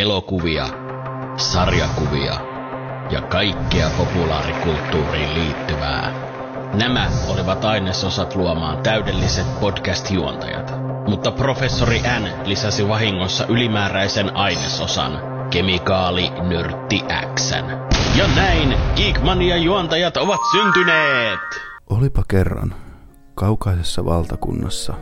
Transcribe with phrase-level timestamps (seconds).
[0.00, 0.66] elokuvia,
[1.36, 2.34] sarjakuvia
[3.10, 6.12] ja kaikkea populaarikulttuuriin liittyvää.
[6.74, 10.74] Nämä olivat ainesosat luomaan täydelliset podcast-juontajat,
[11.08, 15.12] mutta professori N lisäsi vahingossa ylimääräisen ainesosan,
[15.50, 17.04] kemikaali nörtti
[17.34, 17.54] X.
[18.18, 21.40] Ja näin Geekmania-juontajat ovat syntyneet!
[21.90, 22.74] Olipa kerran
[23.34, 24.94] kaukaisessa valtakunnassa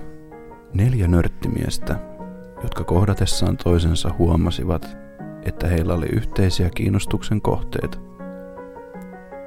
[0.74, 2.15] neljä nörttimiestä,
[2.62, 4.96] jotka kohdatessaan toisensa huomasivat,
[5.42, 7.98] että heillä oli yhteisiä kiinnostuksen kohteita.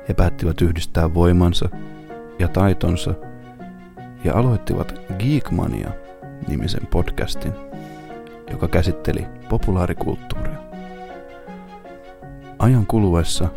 [0.10, 1.70] He päättivät yhdistää voimansa
[2.40, 3.14] ja taitonsa
[4.24, 5.92] ja aloittivat Geekmania
[6.48, 7.54] nimisen podcastin,
[8.52, 10.58] joka käsitteli populaarikulttuuria.
[12.60, 13.50] Ajan kuluessa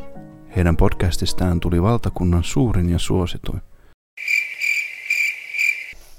[0.57, 3.63] heidän podcastistaan tuli valtakunnan suurin ja suosituin.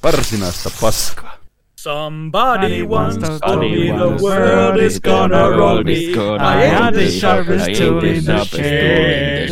[0.03, 1.42] Varsinaista paskaa.
[1.83, 6.13] Somebody once told me the world is gonna roll me.
[6.39, 9.49] I am the sharpest tool in the shed.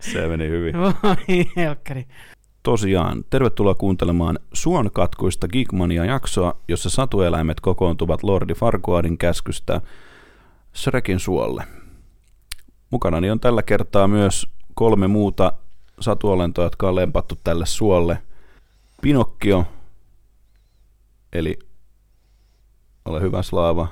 [0.12, 0.74] Se meni hyvin.
[0.78, 2.06] Voi helkkari.
[2.62, 9.80] Tosiaan, tervetuloa kuuntelemaan Suon katkuista Geekmania-jaksoa, jossa satueläimet kokoontuvat Lordi Farquaadin käskystä
[10.74, 11.64] Shrekin suolle.
[12.90, 15.52] Mukanani on tällä kertaa myös kolme muuta
[16.00, 18.18] satuolentoa, jotka on lempattu tälle suolle.
[19.02, 19.64] Pinokkio,
[21.32, 21.58] eli
[23.04, 23.88] ole hyvä slaava,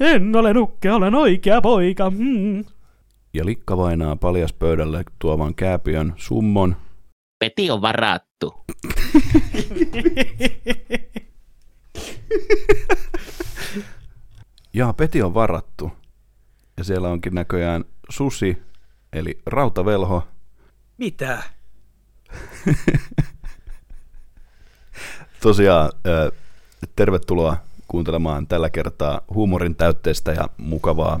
[0.00, 2.10] En ole nukke, olen oikea poika.
[2.10, 2.64] Mm.
[3.34, 6.76] ja Likka vainaa paljas pöydälle tuovan kääpiön summon,
[7.38, 8.64] Peti on varattu.
[14.74, 15.92] ja Peti on varattu.
[16.76, 18.62] Ja siellä onkin näköjään susi,
[19.12, 20.28] eli rautavelho,
[20.98, 21.42] Mitä?
[25.40, 25.90] Tosiaan,
[26.96, 27.56] tervetuloa
[27.88, 31.20] kuuntelemaan tällä kertaa huumorin täytteistä ja mukavaa,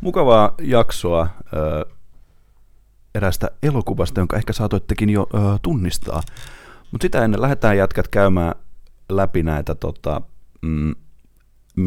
[0.00, 1.28] mukavaa jaksoa
[3.14, 5.28] erästä elokuvasta, jonka ehkä saatoittekin jo
[5.62, 6.22] tunnistaa.
[6.92, 8.54] Mutta sitä ennen lähdetään jätkät käymään
[9.08, 10.20] läpi näitä tota,
[10.62, 10.94] mm,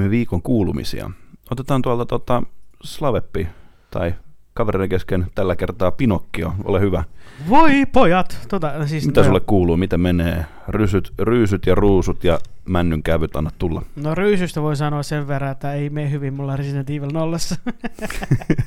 [0.09, 1.11] viikon kuulumisia.
[1.51, 2.43] Otetaan tuolta tota,
[2.83, 3.47] Slaveppi
[3.91, 4.15] tai
[4.57, 7.03] kavereiden kesken tällä kertaa Pinokkio, ole hyvä.
[7.49, 8.47] Voi pojat.
[8.49, 10.45] Tota, siis Mitä no, sulle kuuluu, miten menee?
[10.67, 13.81] Rysyt, ryysyt ja ruusut ja männyn käyvyt, anna tulla.
[13.95, 17.55] No ryysystä voi sanoa sen verran, että ei mene hyvin mulla Resident Evil nollassa.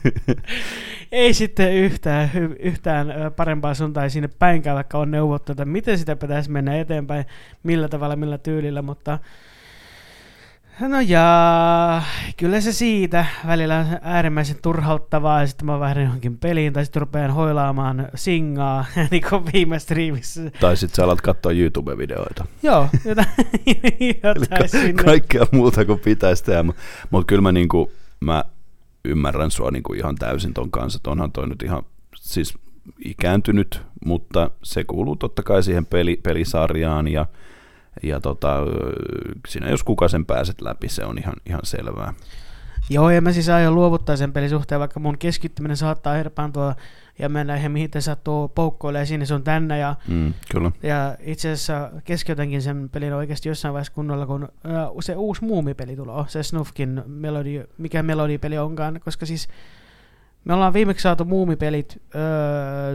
[1.12, 3.06] ei sitten yhtään, hy- yhtään
[3.36, 7.24] parempaa suuntaan sinne päinkään, vaikka on neuvottu, että miten sitä pitäisi mennä eteenpäin,
[7.62, 9.18] millä tavalla, millä tyylillä, mutta
[10.80, 12.02] No jaa,
[12.36, 13.26] kyllä se siitä.
[13.46, 18.84] Välillä on äärimmäisen turhauttavaa ja sitten mä vaihdan johonkin peliin tai sitten rupean hoilaamaan singaa,
[19.10, 20.50] niin kuin viime striimissä.
[20.60, 22.44] Tai sitten sä alat katsoa YouTube-videoita.
[22.62, 23.26] Joo, jotain,
[24.24, 25.04] jotain sinne.
[25.04, 26.64] kaikkea muuta kuin pitäisi tehdä.
[27.10, 28.44] Mutta kyllä mä, niinku, mä
[29.04, 30.96] ymmärrän sua niinku ihan täysin ton kanssa.
[30.96, 31.82] että Onhan toi nyt ihan
[32.16, 32.54] siis
[33.04, 37.26] ikääntynyt, mutta se kuuluu totta kai siihen peli, pelisarjaan ja
[38.02, 38.56] ja tota,
[39.48, 42.14] sinä jos kuka sen pääset läpi, se on ihan, ihan selvää.
[42.90, 46.74] Joo, ja mä siis aion luovuttaa sen pelin suhteen, vaikka mun keskittyminen saattaa herpaantua
[47.18, 49.78] ja mennä ihan mihin te sattuu poukkoilemaan sinne sun tänne.
[49.78, 50.72] Ja, Mm, kyllä.
[50.82, 55.96] ja itse asiassa keskeytänkin sen pelin oikeasti jossain vaiheessa kunnolla, kun äh, se uusi muumipeli
[55.96, 59.48] tulee, se Snufkin melodi, mikä melodipeli onkaan, koska siis
[60.44, 62.94] me ollaan viimeksi saatu muumipelit öö,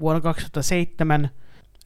[0.00, 1.30] vuonna 2007.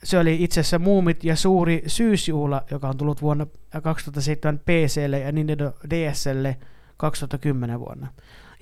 [0.05, 3.47] Se oli itse asiassa Muumit ja suuri syysjuhla, joka on tullut vuonna
[3.83, 6.57] 2007 PClle ja Nintendo DSlle
[6.97, 8.09] 2010 vuonna.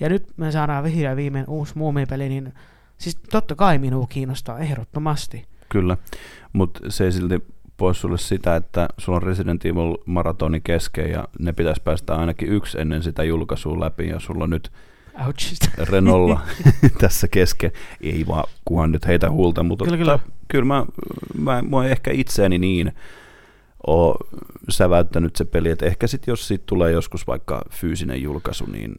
[0.01, 2.53] Ja nyt me saadaan vihdoin viimein uusi muumipeli, niin
[2.99, 5.47] siis totta kai minua kiinnostaa ehdottomasti.
[5.69, 5.97] Kyllä,
[6.53, 7.43] mutta se ei silti
[7.77, 12.49] pois sulle sitä, että sulla on Resident Evil maratoni kesken ja ne pitäisi päästä ainakin
[12.49, 14.73] yksi ennen sitä julkaisua läpi ja sulla nyt
[15.27, 15.69] Ouch.
[15.91, 16.41] Renolla
[17.01, 17.73] tässä kesken.
[18.01, 20.35] Ei vaan, kunhan nyt heitä huulta, mutta Kyllä, kyllä, kyllä.
[20.49, 20.87] kyllä mä,
[21.39, 22.93] mä, mä ehkä itseäni niin
[23.87, 24.17] oo
[24.69, 28.95] säväyttänyt se peli, että ehkä sitten jos siitä tulee joskus vaikka fyysinen julkaisu, niin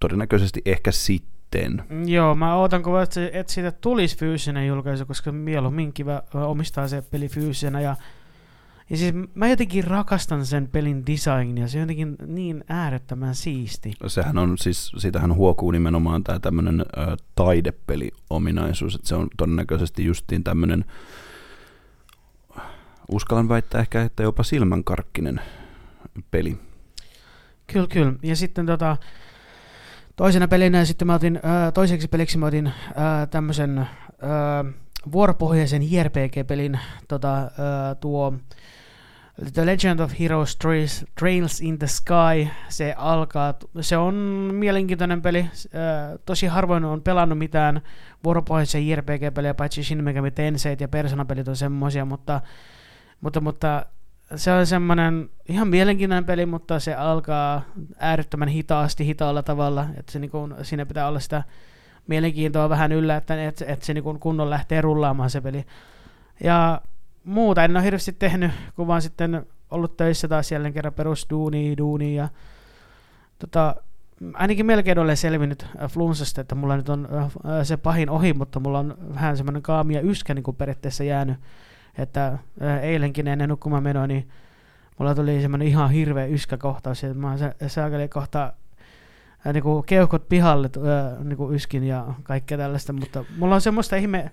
[0.00, 1.82] todennäköisesti ehkä sitten.
[2.06, 6.88] Joo, mä ootan kovasti, että et siitä tulisi fyysinen julkaisu, koska mieluummin kiva ö, omistaa
[6.88, 7.80] se peli fyysisenä.
[7.80, 7.96] Ja,
[8.92, 13.92] ja siis mä jotenkin rakastan sen pelin designia, se on jotenkin niin äärettömän siisti.
[14.06, 16.84] Sehän on siis, siitähän huokuu nimenomaan tämä tämmöinen
[17.34, 20.84] taidepeli-ominaisuus, että se on todennäköisesti justiin tämmöinen,
[23.08, 25.40] uskallan väittää ehkä, että jopa silmänkarkkinen
[26.30, 26.58] peli.
[27.66, 28.12] Kyllä, kyllä.
[28.22, 28.96] Ja sitten tota,
[30.16, 34.64] toisena pelinä sitten mä otin, ää, toiseksi peliksi mä otin ää, tämmöisen ää,
[35.12, 36.78] vuoropohjaisen JRPG-pelin
[37.08, 38.34] tota, ää, tuo
[39.54, 44.14] The Legend of Heroes Trails, Trails in the Sky, se alkaa, se on
[44.52, 45.50] mielenkiintoinen peli,
[46.26, 47.80] tosi harvoin on pelannut mitään
[48.24, 52.40] vuoropohjaisia JRPG-pelejä, paitsi Shin Megami Tenseit ja Persona-pelit on semmoisia, mutta,
[53.20, 53.86] mutta, mutta
[54.36, 57.62] se on semmoinen ihan mielenkiintoinen peli, mutta se alkaa
[57.98, 61.42] äärettömän hitaasti, hitaalla tavalla, että se niinku, siinä pitää olla sitä
[62.06, 65.64] mielenkiintoa vähän yllä, että, että, että se niinku kunnon lähtee rullaamaan se peli.
[66.44, 66.80] Ja
[67.24, 72.16] muuta en ole hirveästi tehnyt, kun vaan sitten ollut töissä taas jälleen kerran perusduuni, duuni
[72.16, 72.28] ja
[73.38, 73.76] tota,
[74.34, 77.30] ainakin melkein olen selvinnyt äh, flunssasta, että mulla nyt on äh,
[77.62, 81.36] se pahin ohi, mutta mulla on vähän semmoinen kaamia yskä niin kuin periaatteessa jäänyt,
[81.98, 84.28] että äh, eilenkin ennen nukkumaan menoa, niin
[84.98, 87.36] mulla tuli semmoinen ihan hirveä yskäkohtaus, että mä
[87.66, 88.52] saakelin kohta
[89.52, 90.70] niin kuin keuhkot pihalle
[91.24, 94.30] niin kuin yskin ja kaikkea tällaista, mutta mulla on semmoista ihme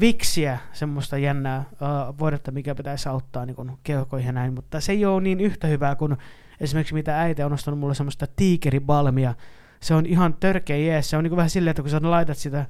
[0.00, 4.92] viksiä, semmoista jännää uh, voidetta, mikä pitäisi auttaa niin kuin keuhkoihin ja näin, mutta se
[4.92, 6.16] ei ole niin yhtä hyvää kuin
[6.60, 9.34] esimerkiksi mitä äiti on ostanut mulle semmoista tiikeribalmia.
[9.80, 11.10] Se on ihan törkeä jees.
[11.10, 12.66] Se on niin vähän silleen, että kun sä laitat sitä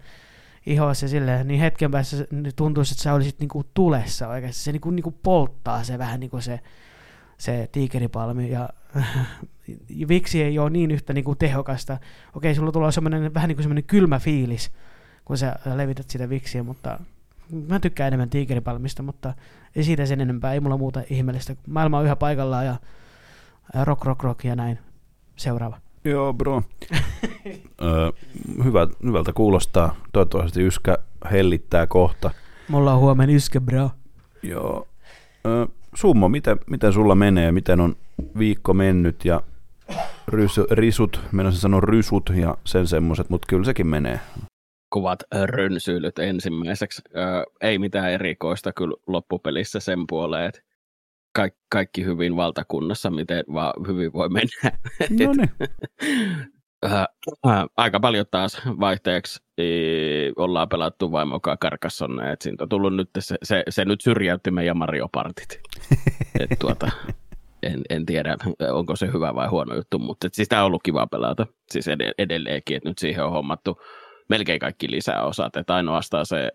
[0.67, 2.17] ihossa silleen, niin hetken päässä
[2.57, 4.61] tuntuisi, että sä olisit niin kuin tulessa oikeasti.
[4.61, 6.61] Se niin niin polttaa se vähän niin kuin se,
[7.39, 8.69] se tiikeripalmi ja
[10.09, 11.99] viksi ei ole niin yhtä kuin tehokasta.
[12.35, 14.73] Okei, sulla tulee semmoinen vähän kuin semmoinen kylmä fiilis,
[15.29, 17.01] kun sä levität sitä viksiä, mutta
[17.69, 19.35] mä tykkään enemmän tiikeripalmista, mutta
[19.77, 21.57] ei siitä sen enempää, ei mulla muuta ihmeellistä.
[21.67, 22.77] Maailma on yhä paikallaan ja
[23.85, 24.79] rock, rock, rock ja näin.
[25.37, 25.81] Seuraava.
[26.05, 26.63] Joo, bro.
[27.83, 28.13] Ö,
[28.65, 29.97] hyvä, hyvältä kuulostaa.
[30.13, 30.99] Toivottavasti yskä
[31.31, 32.31] hellittää kohta.
[32.69, 33.91] Mulla on huomenna yskä, bro.
[34.43, 34.89] Joo.
[35.47, 37.53] Ö, Summo, miten, miten sulla menee?
[37.53, 37.97] Miten on
[38.39, 39.43] viikko mennyt ja
[40.29, 44.21] rys, risut, mennä sanoa rysut ja sen semmoiset, mutta kyllä sekin menee.
[44.93, 47.03] Kuvat rönsyilyt ensimmäiseksi.
[47.17, 50.61] Ö, ei mitään erikoista kyllä loppupelissä sen puoleen, että
[51.37, 54.79] kaikki, kaikki hyvin valtakunnassa, miten vaan hyvin voi mennä.
[55.27, 55.51] No niin.
[57.77, 59.43] aika paljon taas vaihteeksi
[60.37, 64.77] ollaan pelattu vaimokaa Karkassonne, että siitä on tullut nyt se, se, se nyt syrjäytti meidän
[64.77, 65.61] Mario Partit.
[66.41, 66.91] et tuota,
[67.63, 68.37] en, en, tiedä,
[68.73, 71.47] onko se hyvä vai huono juttu, mutta siis tämä on ollut kiva pelata.
[71.71, 71.87] Siis
[72.19, 73.81] edelleenkin, että nyt siihen on hommattu
[74.29, 76.53] melkein kaikki lisäosat, että ainoastaan se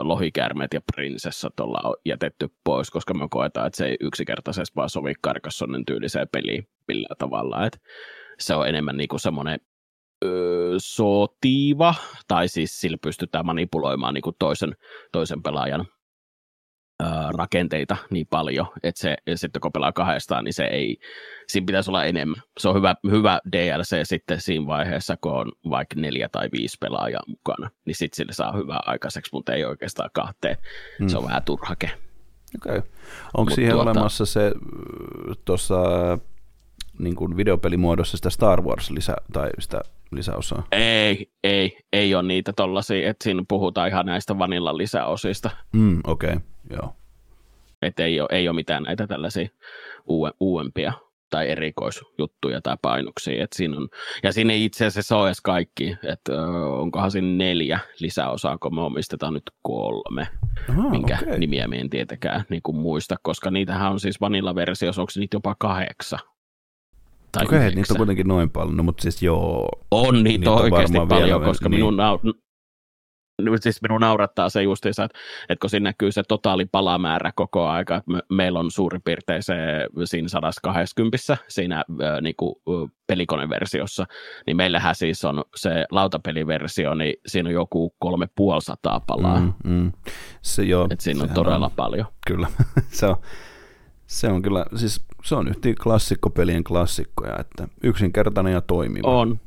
[0.00, 5.12] lohikäärmeet ja prinsessat ollaan jätetty pois, koska me koetaan, että se ei yksinkertaisesti vaan sovi
[5.20, 7.66] Karkassonnen tyyliseen peliin millään tavalla.
[7.66, 7.78] Että
[8.38, 9.60] se on enemmän niin kuin semmoinen
[10.78, 11.94] sotiva,
[12.28, 14.76] tai siis sillä pystytään manipuloimaan niin kuin toisen,
[15.12, 15.86] toisen pelaajan
[17.34, 20.96] rakenteita niin paljon, että se, sitten kun pelaa kahdestaan, niin se ei,
[21.46, 22.42] siinä pitäisi olla enemmän.
[22.58, 27.22] Se on hyvä, hyvä DLC sitten siinä vaiheessa, kun on vaikka neljä tai viisi pelaajaa
[27.26, 30.56] mukana, niin sitten sille saa hyvää aikaiseksi, mutta ei oikeastaan kahteen.
[30.98, 31.08] Hmm.
[31.08, 31.90] Se on vähän turhake.
[32.56, 32.78] Okei.
[32.78, 32.90] Okay.
[33.34, 34.52] Onko Mut siihen tuota, olemassa se
[35.44, 35.78] tuossa
[36.98, 39.80] niin kuin videopelimuodossa sitä Star Wars lisä, tai sitä
[40.12, 40.66] lisäosaa?
[40.72, 45.50] Ei, ei, ei ole niitä tollasia, että siinä puhutaan ihan näistä vanilla lisäosista.
[45.72, 46.40] Mm, Okei, okay.
[46.70, 46.94] joo.
[47.82, 49.48] Että ei ole, ei ole mitään näitä tällaisia
[50.40, 50.92] uudempia
[51.30, 53.44] tai erikoisjuttuja tai painoksia.
[53.44, 53.88] Et siinä on,
[54.22, 56.42] ja siinä ei itse asiassa ole edes kaikki, että
[56.78, 60.28] onkohan siinä neljä lisäosaa, kun me omistetaan nyt kolme,
[60.70, 61.38] Aha, minkä okay.
[61.38, 65.56] nimiä me en tietenkään niin kuin muista, koska niitähän on siis vanilla-versiossa, onko niitä jopa
[65.58, 66.20] kahdeksan
[67.32, 69.68] tai Okei, okay, niitä on kuitenkin noin paljon, no, mutta siis joo.
[69.90, 71.76] On niitä, niitä on oikeasti paljon, vielä, koska niin.
[71.78, 71.96] minun,
[73.60, 75.18] siis minun naurattaa se justiinsa, että,
[75.48, 79.42] että kun siinä näkyy se totaali palamäärä koko aika, että me, meillä on suurin piirtein
[79.42, 79.54] se
[80.04, 81.16] siinä 120
[81.48, 82.54] siinä äh, niin kuin,
[83.10, 84.06] pelikoneversiossa,
[84.46, 89.40] niin meillähän siis on se lautapeliversio, niin siinä on joku kolme puolisataa palaa.
[89.40, 89.92] Mm, mm.
[90.42, 92.06] Se joo, että siinä on todella on, paljon.
[92.26, 92.48] Kyllä,
[92.98, 93.16] se on,
[94.06, 99.08] se on kyllä, siis se on yhtä klassikkopelien klassikkoja, että yksinkertainen ja toimiva.
[99.08, 99.40] On,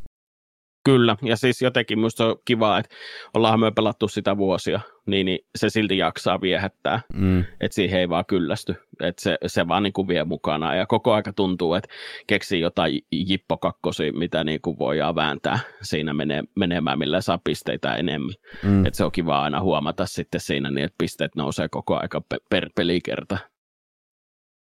[0.85, 2.95] Kyllä, ja siis jotenkin minusta on kiva, että
[3.33, 7.39] ollaan me pelattu sitä vuosia, niin, niin se silti jaksaa viehättää, mm.
[7.39, 11.13] että siihen ei vaan kyllästy, että se, se vaan niin kuin vie mukana, ja koko
[11.13, 11.89] aika tuntuu, että
[12.27, 18.33] keksii jotain jippokakkosia, mitä niin kuin voidaan vääntää siinä menee, menemään, millä saa pisteitä enemmän,
[18.63, 18.85] mm.
[18.85, 22.69] että se on kiva aina huomata sitten siinä, niin että pisteet nousee koko aika per
[22.75, 23.37] pelikerta.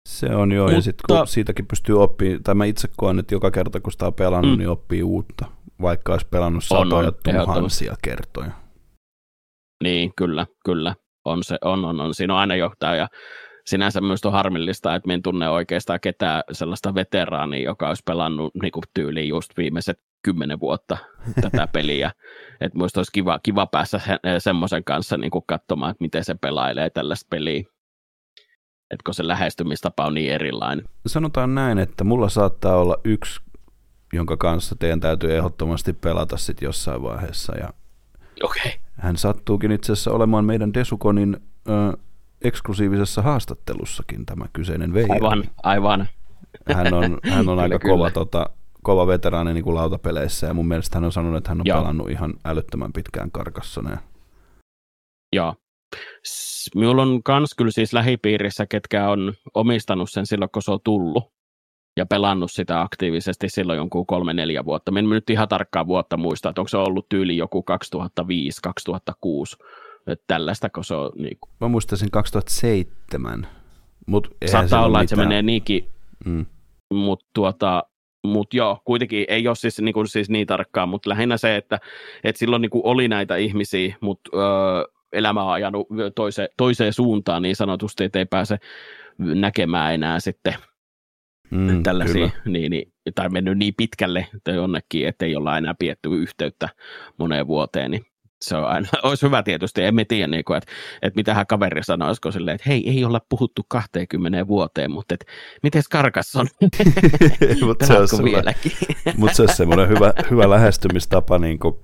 [0.08, 0.76] Se on joo, Mutta...
[0.76, 4.06] ja sitten kun siitäkin pystyy oppimaan, tai mä itse koen, että joka kerta kun sitä
[4.06, 4.58] on pelannut, mm.
[4.58, 5.46] niin oppii uutta,
[5.82, 8.50] vaikka olisi pelannut satoja tuhansia kertoja.
[9.82, 10.94] Niin, kyllä, kyllä.
[11.24, 12.14] On se, on, on, on.
[12.14, 13.08] Siinä on aina johtaja, ja
[13.66, 18.54] sinänsä myös on harmillista, että me en tunne oikeastaan ketään sellaista veteraania, joka olisi pelannut
[18.62, 20.96] niin kuin tyyliin just viimeiset kymmenen vuotta
[21.40, 22.10] tätä peliä.
[22.60, 26.34] Että muista olisi kiva, kiva päästä se, semmoisen kanssa niin kuin katsomaan, että miten se
[26.34, 27.60] pelailee tällaista peliä.
[28.90, 30.84] että kun se lähestymistapa on niin erilainen.
[31.06, 33.40] Sanotaan näin, että mulla saattaa olla yksi,
[34.12, 37.56] jonka kanssa teidän täytyy ehdottomasti pelata sitten jossain vaiheessa.
[37.56, 37.68] Ja.
[38.42, 38.72] Okay.
[38.92, 41.36] hän sattuukin itse asiassa olemaan meidän Desukonin
[41.68, 41.98] ö,
[42.42, 45.12] eksklusiivisessa haastattelussakin tämä kyseinen Veijo.
[45.12, 46.08] Aivan, aivan.
[46.74, 48.50] Hän on, hän on aika Kyllä, kova, tota,
[48.82, 51.78] kova veteraani niin kuin lautapeleissä ja mun mielestä hän on sanonut, että hän on Joo.
[51.78, 53.98] pelannut ihan älyttömän pitkään karkassoneen.
[55.32, 55.54] Joo.
[56.74, 61.39] Minulla on kans kyllä siis lähipiirissä, ketkä on omistanut sen silloin, kun se on tullut.
[61.96, 64.92] Ja pelannut sitä aktiivisesti silloin jonkun kolme-neljä vuotta.
[64.92, 67.64] Minä en nyt ihan tarkkaa vuotta muista, että onko se ollut tyyli joku
[69.60, 69.64] 2005-2006.
[70.06, 73.46] Että tällaista, kun se on niin kuin, Mä muistaisin 2007,
[74.06, 75.88] mutta saattaa olla, että se menee niinkin,
[76.24, 76.46] Mm.
[76.94, 77.84] mutta tuota,
[78.24, 81.78] mut joo, kuitenkin ei ole siis niin, kuin, siis niin tarkkaa, mutta lähinnä se, että,
[82.24, 87.42] että silloin niin kuin oli näitä ihmisiä, mutta öö, elämä on ajanut toiseen, toiseen suuntaan
[87.42, 88.58] niin sanotusti, että ei pääse
[89.18, 90.54] näkemään enää sitten
[91.50, 96.08] Mm, tällaisia, niin, niin, tai mennyt niin pitkälle tai jonnekin, että ei olla enää pietty
[96.08, 96.68] yhteyttä
[97.18, 98.06] moneen vuoteen, niin
[98.42, 102.30] se on aina, olisi hyvä tietysti, emme tiedä, niin kuin, että, että mitähän kaveri sanoisiko
[102.32, 105.26] silleen, että hei, ei olla puhuttu 20 vuoteen, mutta että
[105.62, 106.46] miten karkas on,
[107.66, 108.72] Mut se on vieläkin?
[109.16, 111.74] Mutta se on semmoinen hyvä, hyvä lähestymistapa, niin kuin,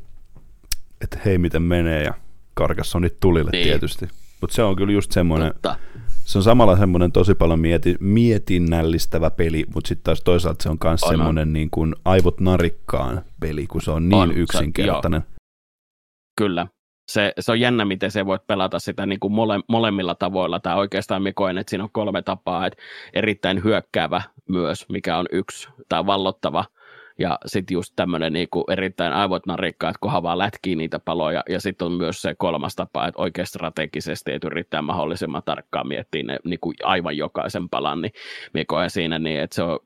[1.00, 2.14] että hei miten menee ja
[2.54, 3.64] Karkassonit tulille Niin.
[3.64, 4.08] tietysti.
[4.40, 5.76] Mutta se on kyllä just semmoinen, Totta.
[6.26, 10.78] Se on samalla semmoinen tosi paljon mieti, mietinnällistävä peli, mutta sitten taas toisaalta se on
[10.84, 15.22] myös semmoinen niin kuin aivot narikkaan peli, kun se on niin On, se- yksinkertainen.
[16.38, 16.66] Kyllä.
[17.08, 20.60] Se, se on jännä, miten se voit pelata sitä niin kuin mole, molemmilla tavoilla.
[20.60, 22.66] Tai oikeastaan minä koen, että siinä on kolme tapaa.
[22.66, 26.64] Että erittäin hyökkäävä myös, mikä on yksi, tai vallottava.
[27.18, 31.42] Ja sitten just tämmöinen niin kuin erittäin aivot narikkaa, että kunhan vaan lätkii niitä paloja.
[31.48, 36.22] Ja sitten on myös se kolmas tapa, että oikein strategisesti, että yrittää mahdollisimman tarkkaan miettiä
[36.22, 38.02] ne niin kuin aivan jokaisen palan.
[38.02, 38.12] Niin
[38.54, 39.78] minä koen siinä niin, että se on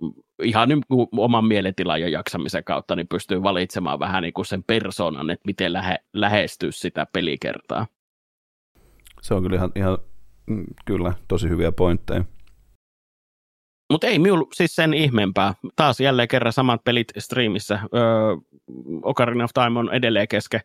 [0.43, 0.83] ihan niin
[1.17, 5.73] oman mielentilan ja jaksamisen kautta niin pystyy valitsemaan vähän niin kuin sen persoonan, että miten
[5.73, 7.87] lähe, lähestyä sitä pelikertaa.
[9.23, 9.99] Se on kyllä ihan, ihan
[10.47, 12.25] mm, kyllä tosi hyviä pointteja.
[13.91, 15.55] Mutta ei minulla siis sen ihmeempää.
[15.77, 17.81] Taas jälleen kerran samat pelit striimissä.
[17.95, 18.03] Öö,
[19.03, 20.61] Ocarina of Time on edelleen kesken.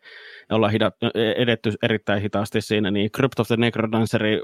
[0.50, 0.92] Ollaan hida,
[1.36, 2.90] edetty erittäin hitaasti siinä.
[2.90, 4.40] Niin Crypt of the Necrodanceri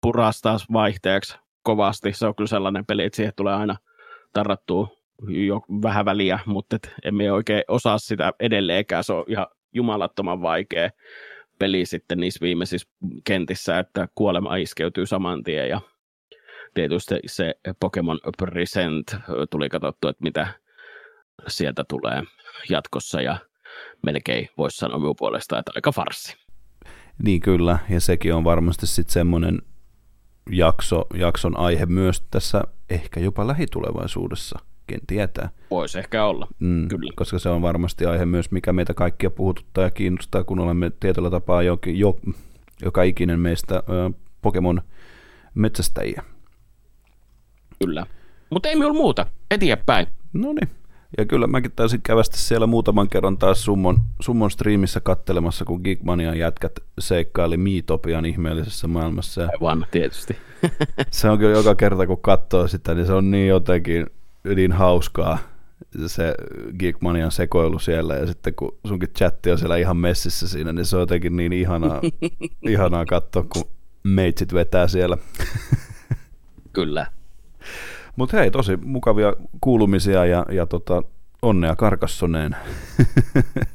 [0.00, 2.12] puras taas vaihteeksi kovasti.
[2.12, 3.76] Se on kyllä sellainen peli, että siihen tulee aina
[4.32, 4.88] tarrattua
[5.28, 9.04] jo vähän väliä, mutta et emme oikein osaa sitä edelleenkään.
[9.04, 10.90] Se on ihan jumalattoman vaikea
[11.58, 12.88] peli sitten niissä viimeisissä
[13.24, 15.80] kentissä, että kuolema iskeytyy saman tien ja
[16.76, 19.16] tietysti se Pokemon Present
[19.50, 20.46] tuli katsottua, että mitä
[21.48, 22.22] sieltä tulee
[22.68, 23.36] jatkossa ja
[24.02, 26.36] melkein voisi sanoa minun puolesta, että aika farsi.
[27.22, 29.62] Niin kyllä, ja sekin on varmasti sitten semmoinen
[30.50, 35.48] jakso, jakson aihe myös tässä ehkä jopa lähitulevaisuudessa, ken tietää.
[35.70, 36.48] Voisi ehkä olla.
[36.58, 37.12] Mm, Kyllä.
[37.16, 41.30] Koska se on varmasti aihe myös, mikä meitä kaikkia puhututtaa ja kiinnostaa, kun olemme tietyllä
[41.30, 42.18] tapaa jokin, jo,
[42.82, 44.10] joka ikinen meistä ö,
[44.42, 44.82] Pokemon
[45.54, 46.22] metsästäjiä.
[47.84, 48.06] Kyllä.
[48.50, 49.26] Mutta ei minulla muuta.
[49.50, 50.06] Eteenpäin.
[50.32, 50.68] No niin.
[51.18, 56.38] Ja kyllä mäkin taisin kävästä siellä muutaman kerran taas Summon, Summon striimissä kattelemassa, kun Geekmanian
[56.38, 59.42] jätkät seikkaili Miitopian ihmeellisessä maailmassa.
[59.42, 60.36] Ja Aivan, tietysti.
[61.10, 64.06] se on kyllä joka kerta, kun katsoo sitä, niin se on niin jotenkin
[64.56, 65.38] niin hauskaa
[66.06, 66.34] se
[66.78, 70.96] Geekmanian sekoilu siellä ja sitten kun sunkin chatti on siellä ihan messissä siinä, niin se
[70.96, 72.00] on jotenkin niin ihanaa,
[72.68, 73.64] ihanaa katsoa, kun
[74.02, 75.18] meitsit vetää siellä.
[76.72, 77.06] Kyllä.
[78.16, 81.02] Mutta hei, tosi mukavia kuulumisia ja, ja tota,
[81.42, 82.56] onnea Karkassoneen.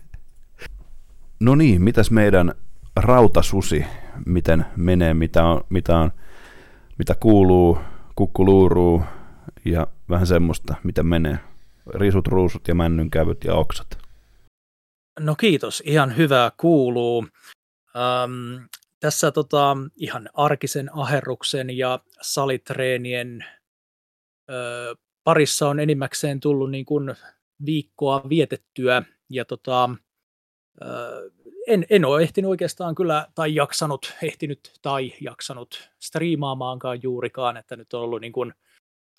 [1.39, 2.53] no niin, mitäs meidän
[2.95, 3.85] rautasusi,
[4.25, 6.11] miten menee, mitä on, mitä, on,
[6.97, 7.77] mitä kuuluu,
[8.15, 9.03] kukkuluuruu
[9.65, 11.39] ja vähän semmoista, miten menee.
[11.93, 13.97] Risut, ruusut ja männynkävyt ja oksat.
[15.19, 17.27] No kiitos, ihan hyvää kuuluu.
[17.95, 18.67] Öm,
[18.99, 23.45] tässä tota, ihan arkisen aherruksen ja salitreenien
[25.23, 27.15] parissa on enimmäkseen tullut niin kuin
[27.65, 29.89] viikkoa vietettyä ja tota,
[31.67, 37.93] en, en ole ehtinyt oikeastaan kyllä, tai jaksanut, ehtinyt tai jaksanut striimaamaankaan juurikaan, että nyt
[37.93, 38.53] on ollut niin kuin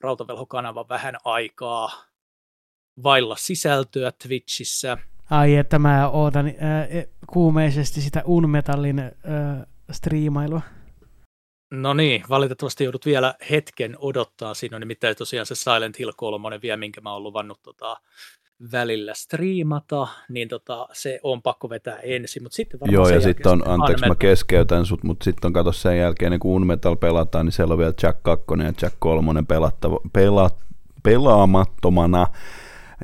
[0.01, 1.91] rautavelhokanava vähän aikaa
[3.03, 4.99] vailla sisältöä Twitchissä.
[5.31, 6.55] Ai, että mä ootan äh,
[7.27, 9.13] kuumeisesti sitä Unmetallin äh,
[9.91, 10.61] striimailua.
[11.73, 14.55] No niin, valitettavasti joudut vielä hetken odottaa.
[14.55, 17.97] Siinä on nimittäin tosiaan se Silent Hill 3 vielä, minkä mä oon luvannut tota,
[18.73, 23.53] välillä striimata, niin tota, se on pakko vetää ensin, mutta sitten varmaan Joo, ja sitten
[23.53, 27.47] on, anteeksi mä keskeytän sut, mutta sitten on kato sen jälkeen, niin kun Unmetal pelataan,
[27.47, 30.51] niin siellä on vielä Jack 2 ja Jack 3 pelattava, pela,
[31.03, 32.27] pelaamattomana,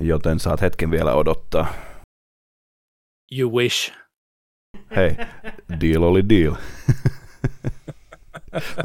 [0.01, 1.75] joten saat hetken vielä odottaa.
[3.39, 3.93] You wish.
[4.97, 5.17] Hei,
[5.81, 6.55] deal oli deal.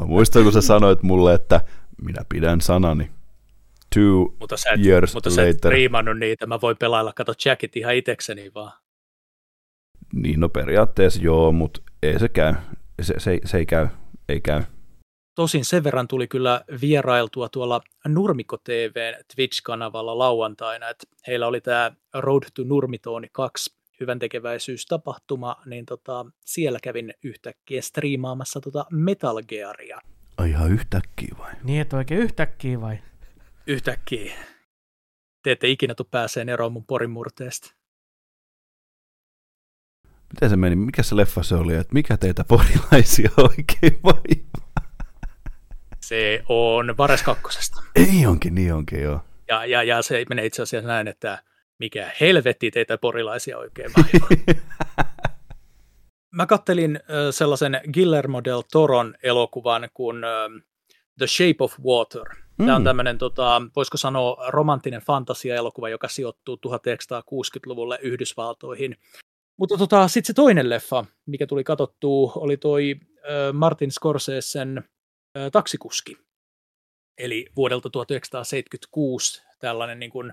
[0.00, 1.60] mä muistan, kun sä sanoit mulle, että
[2.02, 3.10] minä pidän sanani.
[3.94, 6.14] Two Mutta sä et, years mutta sä et later.
[6.14, 8.72] niitä, mä voin pelailla, kato Jackit ihan itekseni vaan.
[10.14, 12.54] Niin, no periaatteessa joo, mutta ei se käy.
[13.02, 13.88] Se, se, se ei käy,
[14.28, 14.62] ei käy.
[15.34, 21.92] Tosin sen verran tuli kyllä vierailtua tuolla Nurmikko TVn Twitch-kanavalla lauantaina, että heillä oli tämä
[22.14, 30.00] Road to Nurmitooni 2 hyvän tekeväisyystapahtuma, niin tota, siellä kävin yhtäkkiä striimaamassa tota Metal Gearia.
[30.36, 31.52] Ai ihan yhtäkkiä vai?
[31.64, 32.98] Niin, että oikein yhtäkkiä vai?
[33.66, 34.34] Yhtäkkiä.
[35.42, 37.74] Te ette ikinä tuu pääseen eroon mun porimurteesta.
[40.32, 40.76] Miten se meni?
[40.76, 41.74] Mikä se leffa se oli?
[41.74, 44.44] Että mikä teitä porilaisia oikein vai?
[46.00, 47.82] Se on Vares kakkosesta.
[47.94, 49.20] Ei onkin, niin onkin joo.
[49.48, 51.42] Ja, ja, ja se menee itse asiassa näin, että
[51.78, 54.64] mikä helvetti teitä porilaisia oikein vaivaa.
[56.34, 57.00] Mä kattelin
[57.30, 60.16] sellaisen Guillermo del Toron elokuvan kuin
[61.18, 62.24] The Shape of Water.
[62.56, 62.84] Tämä on Mm.
[62.84, 68.96] tämmöinen, tota, voisiko sanoa, romanttinen fantasia-elokuva, joka sijoittuu 1960-luvulle Yhdysvaltoihin.
[69.56, 72.94] Mutta tota, sitten se toinen leffa, mikä tuli katsottua, oli toi
[73.52, 74.84] Martin Scorsesen
[75.52, 76.16] Taksikuski.
[77.18, 80.32] Eli vuodelta 1976 tällainen niin kuin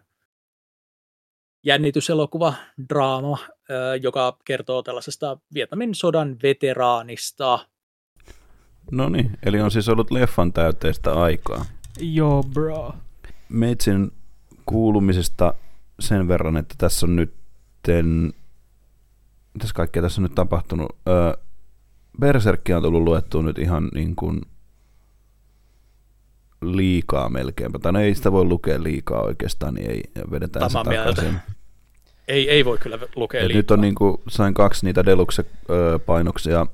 [1.64, 2.54] jännityselokuva,
[2.90, 3.38] draama,
[4.02, 7.60] joka kertoo tällaisesta Vietnamin sodan veteraanista.
[8.92, 11.66] No niin, eli on siis ollut leffan täyteistä aikaa.
[12.00, 12.94] Joo, bro.
[13.50, 14.12] Meitsin
[14.66, 15.54] kuulumisesta
[16.00, 17.34] sen verran, että tässä on nyt
[19.54, 20.98] mitäs kaikkea tässä on nyt tapahtunut?
[21.08, 21.34] Öö,
[22.20, 24.42] Berserkki on tullut luettua nyt ihan niin kuin
[26.62, 27.80] liikaa melkeinpä.
[27.80, 31.10] Tai no ei sitä voi lukea liikaa oikeastaan, niin ei vedetään Samaa se mieltä.
[31.14, 31.40] takaisin.
[32.28, 33.58] Ei, ei voi kyllä lukea Et liikaa.
[33.60, 36.68] nyt on niin kuin, sain kaksi niitä Deluxe-painoksia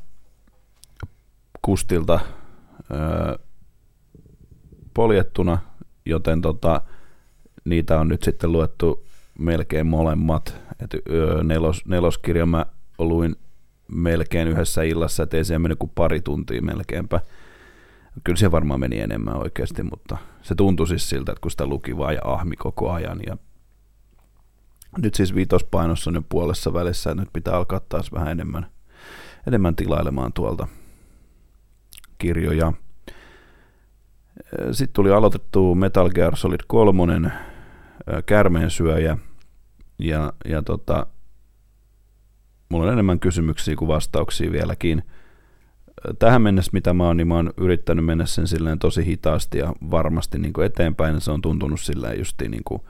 [1.61, 2.19] Kustilta
[4.93, 5.57] poljettuna,
[6.05, 6.81] joten tota,
[7.65, 9.05] niitä on nyt sitten luettu
[9.39, 10.55] melkein molemmat.
[10.83, 10.95] Et,
[11.43, 12.65] nelos, neloskirja mä
[12.99, 13.35] luin
[13.87, 17.19] melkein yhdessä illassa, et ei siihen mennyt kuin pari tuntia melkeinpä.
[18.23, 21.97] Kyllä se varmaan meni enemmän oikeasti, mutta se tuntui siis siltä, että kun sitä luki
[21.97, 23.19] vaan ja ahmi koko ajan.
[23.27, 23.37] Ja
[24.97, 28.67] nyt siis viitospainossa on jo puolessa välissä, ja nyt pitää alkaa taas vähän enemmän,
[29.47, 30.67] enemmän tilailemaan tuolta
[32.17, 32.73] kirjoja.
[34.71, 37.31] Sitten tuli aloitettu Metal Gear Solid 3,
[38.25, 39.17] Kärmeensyöjä,
[39.99, 41.07] ja, ja tota,
[42.69, 45.03] mulla on enemmän kysymyksiä kuin vastauksia vieläkin.
[46.19, 49.73] Tähän mennessä, mitä mä oon, niin mä oon yrittänyt mennä sen silleen tosi hitaasti ja
[49.91, 52.81] varmasti niin kuin eteenpäin, ja se on tuntunut silleen justiin niin kuin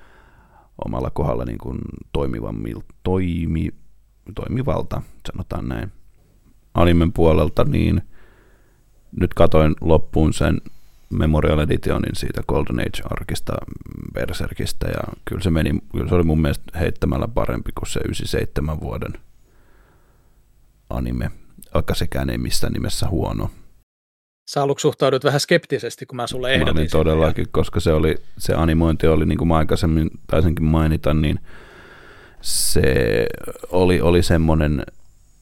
[0.85, 1.79] omalla kohdalla niin kuin
[3.03, 3.69] toimi,
[4.35, 5.91] toimivalta, sanotaan näin.
[6.73, 8.01] Animen puolelta, niin
[9.19, 10.61] nyt katoin loppuun sen
[11.09, 13.53] Memorial Editionin siitä Golden Age-arkista
[14.13, 18.79] Berserkistä, ja kyllä se, meni, kyllä se oli mun mielestä heittämällä parempi kuin se 97
[18.79, 19.13] vuoden
[20.89, 21.31] anime,
[21.73, 23.49] vaikka sekään ei missään nimessä huono.
[24.49, 26.73] Sä aluksi suhtaudut vähän skeptisesti, kun mä sulle Mä ehdotin.
[26.77, 30.65] olin sitä, ja todellakin, koska se, oli, se animointi oli, niin kuin mä aikaisemmin taisinkin
[30.65, 31.39] mainita, niin
[32.41, 32.83] se
[33.71, 34.83] oli, oli semmoinen,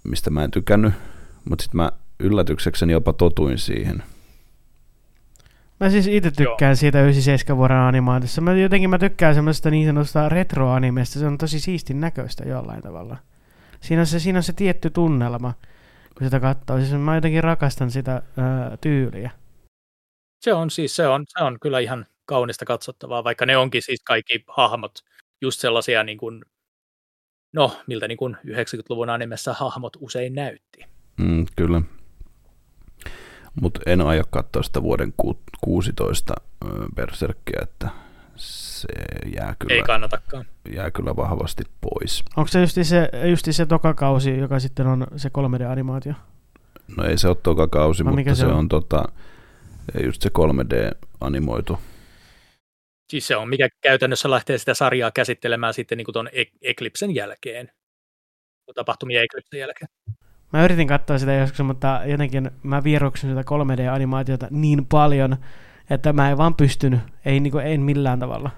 [0.04, 0.94] mistä mä en tykännyt,
[1.50, 4.04] mutta sitten mä yllätyksekseni jopa totuin siihen.
[5.80, 6.76] Mä siis itse tykkään Joo.
[6.76, 8.42] siitä 97 vuoden animaatiossa.
[8.42, 11.20] Mä jotenkin mä tykkään semmoista niin sanotusta retroanimesta.
[11.20, 13.18] Se on tosi siistin näköistä jollain tavalla.
[13.82, 15.54] Siinä on se, siinä on se tietty tunnelma,
[16.18, 16.80] kun sitä katsoo.
[16.80, 19.32] Siis mä jotenkin rakastan sitä ää, tyyliä.
[20.42, 24.04] Se on siis, se on, se on kyllä ihan kaunista katsottavaa, vaikka ne onkin siis
[24.04, 24.92] kaikki hahmot
[25.42, 26.46] just sellaisia niin kuin,
[27.54, 30.86] no, miltä niin kuin 90-luvun animessa hahmot usein näytti.
[31.18, 31.82] Mm, kyllä.
[33.62, 36.34] Mutta en aio katsoa sitä vuoden ku- 16
[36.66, 37.90] ö, Berserkkiä, että
[38.82, 38.88] se
[39.36, 40.46] jää kyllä, Ei kannatakaan.
[40.74, 42.24] jää kyllä vahvasti pois.
[42.38, 46.14] Onko se justi se, justi se toka kausi, joka sitten on se 3D-animaatio?
[46.98, 48.54] No ei se ole toka kausi, No, mutta se, se on?
[48.54, 48.70] on?
[48.70, 49.04] tota,
[50.04, 51.78] just se 3D-animoitu.
[53.12, 56.30] Siis se on, mikä käytännössä lähtee sitä sarjaa käsittelemään sitten niin tuon
[56.62, 57.72] Eclipsen jälkeen,
[58.76, 59.88] tapahtumia Eclipsen jälkeen.
[60.54, 65.38] Mä yritin katsoa sitä joskus, mutta jotenkin mä vieroksun sitä 3D-animaatiota niin paljon,
[65.90, 67.00] että mä en vaan pystynyt.
[67.26, 68.52] Ei, niin kuin, en millään tavalla.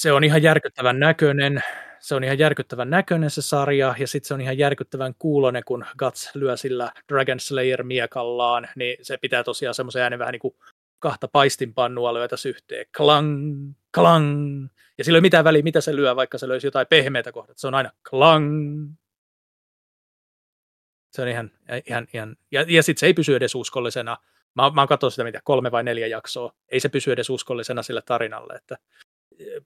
[0.00, 1.62] Se on ihan järkyttävän näköinen.
[1.98, 5.84] Se on ihan järkyttävän näköinen se sarja, ja sitten se on ihan järkyttävän kuulonen, kun
[5.98, 10.54] Guts lyö sillä Dragon Slayer miekallaan, niin se pitää tosiaan semmoisen äänen vähän niin kuin
[10.98, 12.86] kahta paistinpannua lyötäisi yhteen.
[12.96, 14.68] Klang, klang.
[14.98, 17.54] Ja sillä ei ole mitään väliä, mitä se lyö, vaikka se löysi jotain pehmeitä kohtaa.
[17.58, 18.90] Se on aina klang.
[21.12, 21.50] Se on ihan,
[21.86, 24.16] ihan, ihan ja, ja sitten se ei pysy edes uskollisena.
[24.54, 26.52] Mä, mä oon sitä, mitä kolme vai neljä jaksoa.
[26.68, 28.54] Ei se pysy edes uskollisena sille tarinalle.
[28.54, 28.76] Että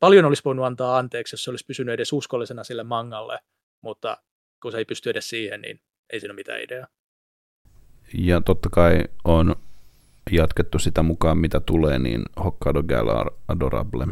[0.00, 3.38] paljon olisi voinut antaa anteeksi, jos se olisi pysynyt edes uskollisena sille mangalle,
[3.80, 4.16] mutta
[4.62, 5.80] kun se ei pysty edes siihen, niin
[6.12, 6.86] ei siinä ole mitään ideaa.
[8.18, 9.56] Ja totta kai on
[10.30, 14.06] jatkettu sitä mukaan, mitä tulee, niin Hokkaido Gal Adorable.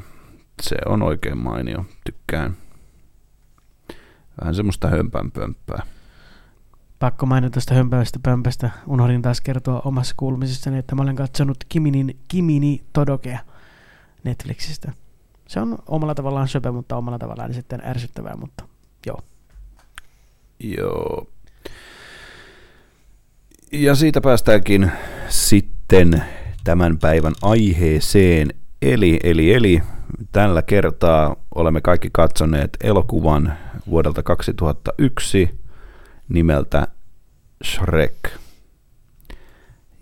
[0.63, 2.57] Se on oikein mainio, tykkään.
[4.41, 5.83] Vähän semmoista hömpänpömppää.
[6.99, 8.71] Pakko mainita tästä hömpäästä pömpästä.
[8.87, 13.39] Unohdin taas kertoa omassa kuulumisessani, että mä olen katsonut Kiminin, Kimini Todokea
[14.25, 14.93] Netflixistä.
[15.53, 18.65] Se on omalla tavallaan söpö, mutta omalla tavallaan sitten ärsyttävää, mutta
[19.07, 19.21] joo.
[20.61, 21.27] Joo.
[23.73, 24.93] Ja siitä päästäänkin
[25.29, 26.25] sitten
[26.65, 28.55] tämän päivän aiheeseen.
[28.83, 29.83] Eli, eli, eli
[30.33, 33.59] tällä kertaa olemme kaikki katsoneet elokuvan
[33.91, 35.61] vuodelta 2001
[36.29, 36.89] nimeltä
[37.65, 38.42] Shrek.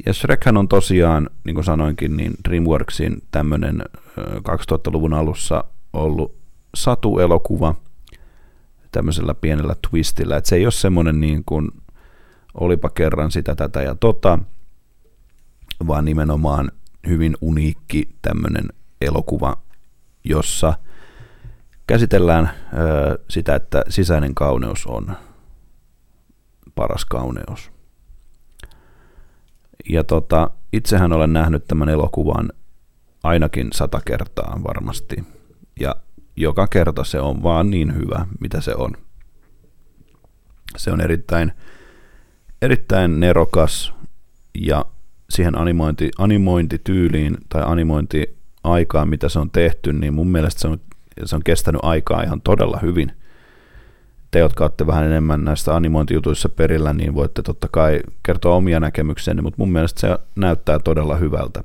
[0.07, 3.83] Ja Shrekhän on tosiaan, niin kuin sanoinkin, niin DreamWorksin tämmöinen
[4.19, 6.37] 2000-luvun alussa ollut
[6.75, 7.75] satuelokuva
[8.93, 11.71] tämmöisellä pienellä twistillä, että se ei ole semmoinen niin kuin
[12.55, 14.39] olipa kerran sitä, tätä ja tota,
[15.87, 16.71] vaan nimenomaan
[17.07, 18.69] hyvin uniikki tämmöinen
[19.01, 19.57] elokuva,
[20.25, 20.75] jossa
[21.87, 25.17] käsitellään ö, sitä, että sisäinen kauneus on
[26.75, 27.71] paras kauneus.
[29.93, 32.53] Ja tota, itsehän olen nähnyt tämän elokuvan
[33.23, 35.25] ainakin sata kertaa varmasti.
[35.81, 35.97] Ja
[36.37, 38.93] joka kerta se on vaan niin hyvä, mitä se on.
[40.77, 41.53] Se on erittäin,
[42.63, 43.93] erittäin nerokas
[44.55, 44.85] ja
[45.31, 50.81] siihen animointi, animointityyliin tai animointiaikaan, mitä se on tehty, niin mun mielestä se on,
[51.25, 53.13] se on kestänyt aikaa ihan todella hyvin
[54.31, 59.43] te, jotka olette vähän enemmän näistä animointijutuissa perillä, niin voitte totta kai kertoa omia näkemyksiänne,
[59.43, 61.65] mutta mun mielestä se näyttää todella hyvältä.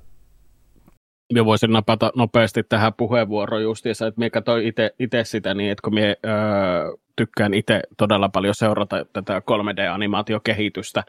[1.33, 5.93] Mä voisin napata nopeasti tähän puheenvuoroon justiinsa, että minä katsoin itse sitä niin, että kun
[5.93, 11.03] minä öö, tykkään itse todella paljon seurata tätä 3D-animaatiokehitystä,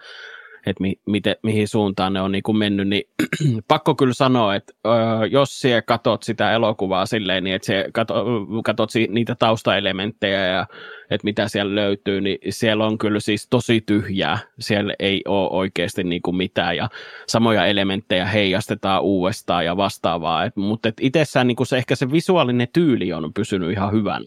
[0.67, 3.03] että mi, miten, mihin suuntaan ne on niin kuin mennyt, niin
[3.69, 4.91] pakko kyllä sanoa, että ö,
[5.31, 8.25] jos siellä katot sitä elokuvaa silleen, niin että kato,
[8.65, 10.67] katot niitä taustaelementtejä ja
[11.11, 14.39] että mitä siellä löytyy, niin siellä on kyllä siis tosi tyhjää.
[14.59, 16.89] Siellä ei ole oikeasti niin kuin mitään ja
[17.29, 20.45] samoja elementtejä heijastetaan uudestaan ja vastaavaa.
[20.45, 24.25] Et, mutta et itsessään niin kuin se, ehkä se visuaalinen tyyli on pysynyt ihan hyvän.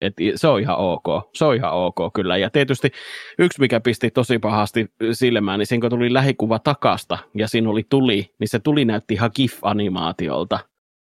[0.00, 1.04] Et se on ihan ok.
[1.34, 2.36] Se on ihan ok kyllä.
[2.36, 2.90] Ja tietysti
[3.38, 7.82] yksi, mikä pisti tosi pahasti silmään, niin siinä kun tuli lähikuva takasta ja siinä oli
[7.88, 10.58] tuli, niin se tuli näytti ihan GIF-animaatiolta.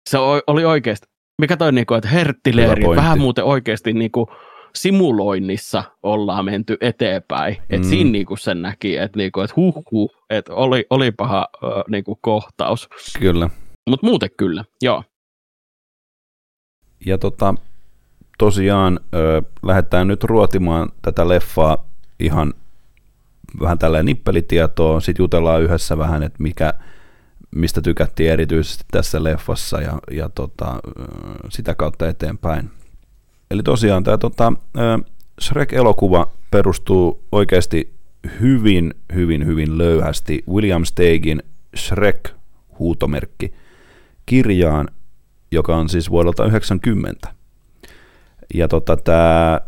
[0.10, 1.08] Se oli oikeasti,
[1.42, 4.30] mikä toi niinku, että herttileeri, vähän muuten oikeasti niinku
[4.76, 7.56] simuloinnissa ollaan menty eteenpäin.
[7.56, 7.76] Mm.
[7.76, 11.84] Et siinä niinku sen näki, että niinku, et huh, huh että oli, oli paha äh,
[11.90, 12.90] niinku kohtaus.
[13.20, 13.50] Kyllä.
[13.90, 15.04] Mutta muuten kyllä, joo.
[17.06, 17.56] Ja tota,
[18.38, 21.86] tosiaan ö, lähdetään nyt ruotimaan tätä leffaa
[22.20, 22.54] ihan
[23.62, 26.74] vähän tällä nippelitietoa, sitten jutellaan yhdessä vähän, että mikä,
[27.56, 30.80] mistä tykättiin erityisesti tässä leffassa ja, ja tota,
[31.50, 32.70] sitä kautta eteenpäin.
[33.52, 34.54] Eli tosiaan tämä tota,
[35.42, 37.94] Shrek-elokuva perustuu oikeasti
[38.42, 41.44] hyvin, hyvin, hyvin löyhästi William Steigin
[41.78, 43.54] Shrek-huutomerkki
[44.26, 44.88] kirjaan,
[45.52, 47.37] joka on siis vuodelta 90.
[48.54, 49.62] Ja tota, tämä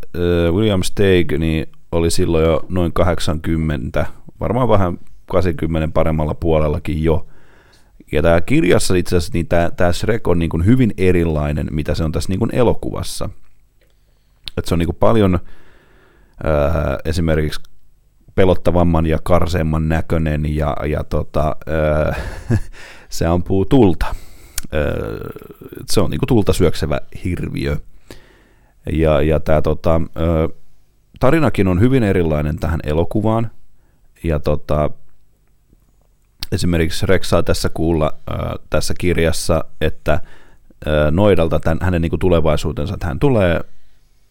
[0.51, 4.05] William Steig niin oli silloin jo noin 80,
[4.39, 7.27] varmaan vähän 80 paremmalla puolellakin jo.
[8.11, 12.03] Ja tämä kirjassa itse asiassa niin tämä, Shrek on niin kuin hyvin erilainen, mitä se
[12.03, 13.29] on tässä niin kuin elokuvassa.
[14.57, 15.39] Et se on niin kuin paljon
[16.43, 17.61] ää, esimerkiksi
[18.35, 22.15] pelottavamman ja karseemman näköinen ja, ja tota, ää,
[23.09, 24.05] se ampuu tulta.
[24.05, 24.15] Ää,
[25.85, 27.77] se on niin kuin tulta syöksevä hirviö.
[28.93, 30.01] Ja, ja tämä tota,
[31.19, 33.51] tarinakin on hyvin erilainen tähän elokuvaan.
[34.23, 34.89] Ja tota,
[36.51, 38.13] esimerkiksi Rex saa tässä kuulla
[38.69, 40.21] tässä kirjassa, että
[41.11, 43.61] Noidalta tämän, hänen niin kuin tulevaisuutensa, että hän tulee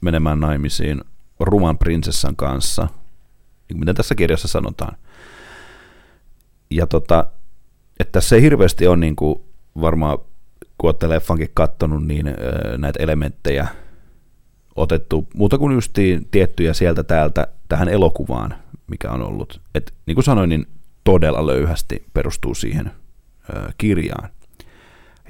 [0.00, 1.00] menemään naimisiin
[1.40, 2.88] ruman prinsessan kanssa,
[3.68, 4.96] niin mitä tässä kirjassa sanotaan.
[6.70, 7.26] Ja tota,
[8.00, 9.40] että se hirveästi on niin kuin
[9.80, 10.18] varmaan
[10.78, 12.26] kun olette leffankin kattonut, niin
[12.78, 13.68] näitä elementtejä
[14.78, 18.54] otettu muuta kuin justiin tiettyjä sieltä täältä tähän elokuvaan,
[18.86, 19.60] mikä on ollut.
[19.74, 20.66] Et, niin kuin sanoin, niin
[21.04, 22.90] todella löyhästi perustuu siihen
[23.54, 24.28] ö, kirjaan.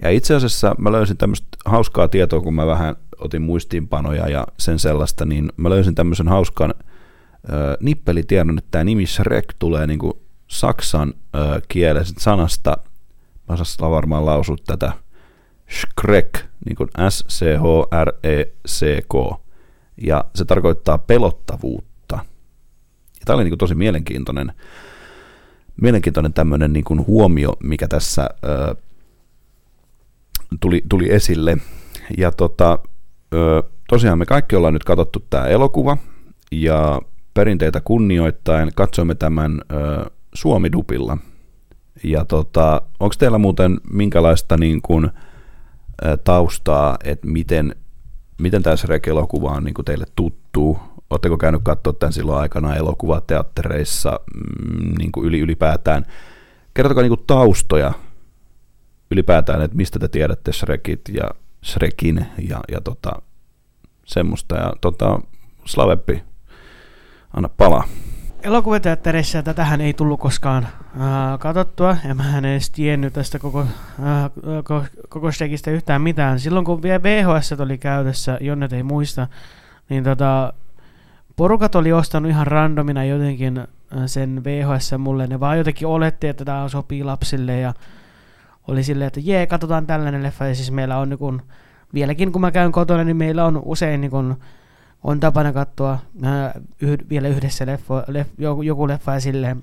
[0.02, 4.78] Ja itse asiassa mä löysin tämmöistä hauskaa tietoa, kun mä vähän otin muistiinpanoja ja sen
[4.78, 6.74] sellaista, niin mä löysin tämmöisen hauskan
[7.50, 10.12] ö, nippelitiedon, että tämä nimi Shrek tulee niin kuin
[10.46, 12.76] saksan ö, kielestä sanasta,
[13.80, 14.92] mä varmaan lausua tätä,
[15.70, 19.14] Shrek, niin kuin S-C-H-R-E-C-K,
[20.02, 22.18] ja se tarkoittaa pelottavuutta.
[23.20, 24.52] Ja tämä oli niin kuin tosi mielenkiintoinen,
[25.83, 28.74] mielenkiintoinen tämmöinen niin kuin huomio, mikä tässä ö,
[30.61, 31.57] tuli, tuli esille.
[32.18, 32.78] Ja tota,
[33.35, 35.96] ö, tosiaan me kaikki ollaan nyt katsottu tämä elokuva,
[36.52, 37.02] ja
[37.35, 41.18] perinteitä kunnioittain katsoimme tämän ö, Suomi-dupilla.
[42.04, 45.11] Ja tota, onko teillä muuten minkälaista niin kuin,
[46.24, 47.74] taustaa, että miten,
[48.38, 50.78] miten tämä Shrek-elokuva on niin kuin teille tuttu?
[51.11, 56.06] Oletteko käynyt katsoa tämän silloin aikana elokuvateattereissa mm, niin kuin yli, ylipäätään?
[56.74, 57.92] Kertokaa niin kuin taustoja
[59.11, 61.30] ylipäätään, että mistä te tiedätte Shrekit ja
[61.64, 63.11] Shrekin ja, ja tota,
[64.04, 64.56] semmoista.
[64.56, 65.20] Ja tota,
[65.64, 66.22] Slaveppi,
[67.34, 67.84] anna palaa
[68.42, 74.31] elokuvateatterissa tätähän ei tullut koskaan äh, katsottua, ja mä en edes tiennyt tästä koko, äh,
[74.64, 76.40] koko, koko stekistä yhtään mitään.
[76.40, 79.27] Silloin kun vielä VHS oli käytössä, Jonnet ei muista,
[79.88, 80.53] niin tota,
[81.37, 83.66] porukat oli ostanut ihan randomina jotenkin
[84.07, 85.27] sen VHS mulle.
[85.27, 87.74] Ne vaan jotenkin oletti, että tämä sopii lapsille ja
[88.68, 90.46] oli silleen, että jee, katsotaan tällainen leffa.
[90.46, 91.42] Ja siis meillä on niin kun,
[91.94, 94.37] vieläkin kun mä käyn kotona, niin meillä on usein niin kun,
[95.04, 99.62] on tapana katsoa äh, yh, vielä yhdessä leffo, leff, joku, joku leffa ja silleen,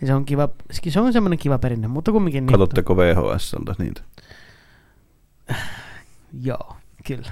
[0.00, 0.48] niin se on kiva,
[0.88, 2.46] se on semmoinen kiva perinne, mutta kumminkin...
[2.46, 4.00] Katsotteko niin, VHSltä niitä?
[6.42, 7.30] Joo, kyllä.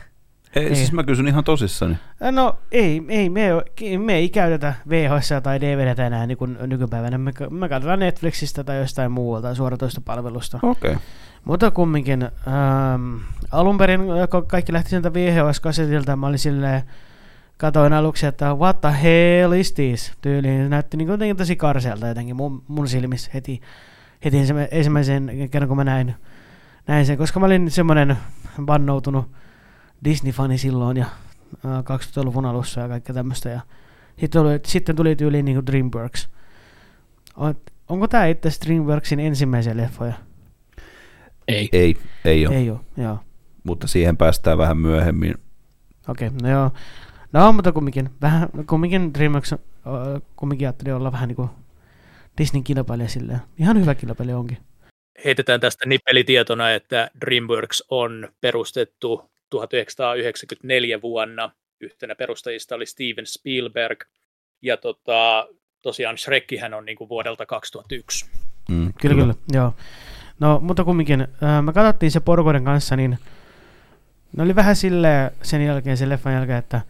[0.57, 1.96] Ei, ei, siis mä kysyn ihan tosissani.
[2.24, 3.48] Äh, no ei, ei me,
[3.98, 7.18] me ei käytetä VHS tai DVD enää niin kuin nykypäivänä.
[7.18, 10.59] Me, me katsotaan Netflixistä tai jostain muualta suoratoistopalvelusta.
[10.62, 10.90] Okei.
[10.90, 11.02] Okay.
[11.44, 13.16] Mutta kumminkin, ähm,
[13.52, 14.00] alun perin
[14.31, 16.83] kun kaikki lähti sieltä VHS-kasetilta, mä olin silleen,
[17.62, 20.12] katoin aluksi, että what the hell is this?
[20.20, 23.61] Tyyliin näytti niin jotenkin tosi karsealta jotenkin mun, mun silmissä heti,
[24.25, 24.37] heti
[24.70, 26.14] ensimmäisen kerran, kun mä näin,
[26.87, 28.16] näin sen, koska mä olin semmoinen
[28.66, 29.31] vannoutunut
[30.05, 31.07] Disney-fani silloin ja
[31.64, 33.48] äh, 2000-luvun alussa ja kaikkea tämmöistä.
[33.48, 33.61] Ja
[34.18, 36.29] sitten tuli, sitten tuli tyyliin niin DreamWorks.
[37.37, 37.55] On,
[37.88, 40.14] onko tämä itse DreamWorksin ensimmäisiä leffoja?
[41.48, 41.68] Ei.
[41.72, 42.57] Ei, ei ole.
[42.57, 43.18] Ei ole, joo.
[43.64, 45.35] Mutta siihen päästään vähän myöhemmin.
[46.09, 46.70] Okei, okay, no joo.
[47.33, 49.55] No, mutta kumminkin, vähän, kumminkin DreamWorks
[50.37, 51.49] kumminkin ajatteli olla vähän niin kuin
[52.38, 53.40] Disneyn kilpailija silleen.
[53.59, 54.59] Ihan hyvä kilpailija onkin.
[55.25, 61.51] Heitetään tästä nippelitietona, että DreamWorks on perustettu 1994 vuonna.
[61.81, 64.05] Yhtenä perustajista oli Steven Spielberg.
[64.62, 65.49] Ja tota,
[65.83, 68.27] tosiaan Shrekkihän on niin kuin vuodelta 2001.
[68.68, 69.75] Mm, kyllä, kyllä, joo.
[70.40, 73.18] No, mutta kumminkin, äh, me katsottiin se porukoiden kanssa, niin
[74.37, 76.81] ne oli vähän silleen sen jälkeen, sen leffan jälkeen, että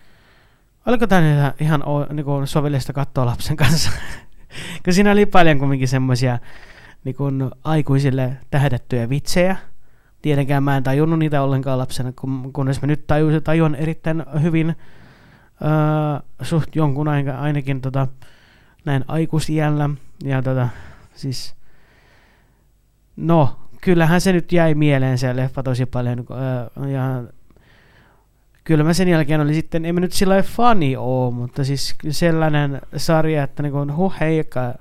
[0.86, 3.90] Oliko tämä ihan niin kuin sovellista katsoa lapsen kanssa?
[4.84, 6.38] Kun siinä oli paljon kumminkin semmoisia
[7.04, 9.56] niin aikuisille tähdettyjä vitsejä.
[10.22, 14.76] Tietenkään mä en tajunnut niitä ollenkaan lapsena, kun, kunnes mä nyt tajusin, tajuan erittäin hyvin
[15.62, 18.08] öö, suht jonkun aika, ainakin tota,
[18.84, 19.90] näin aikuisiällä.
[20.24, 20.68] Ja tota,
[21.14, 21.54] siis,
[23.16, 26.26] no, kyllähän se nyt jäi mieleen se leffa tosi paljon.
[26.30, 27.22] Öö, ja
[28.64, 32.80] kyllä mä sen jälkeen oli sitten, en mä nyt sillä fani oo, mutta siis sellainen
[32.96, 34.74] sarja, että niin kuin, huh heikka,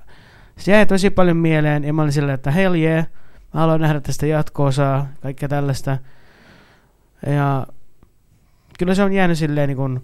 [0.57, 3.05] se jäi tosi paljon mieleen, ja mä olin sillä, että hell yeah,
[3.53, 5.97] mä haluan nähdä tästä jatko-osaa, kaikkea tällaista.
[7.25, 7.67] Ja
[8.79, 10.01] kyllä se on jäänyt silleen niin kuin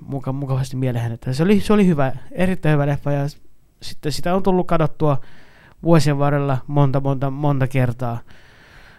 [0.00, 3.26] muka, mukavasti mieleen, että se oli, se oli hyvä, erittäin hyvä leffa, ja
[3.82, 5.20] sitten sitä on tullut kadottua
[5.82, 8.18] vuosien varrella monta, monta, monta kertaa.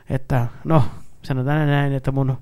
[0.10, 0.84] Että no,
[1.22, 2.38] sanotaan näin, että mun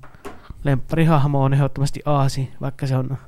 [0.64, 3.18] lempparihahmo on ehdottomasti Aasi, vaikka se on,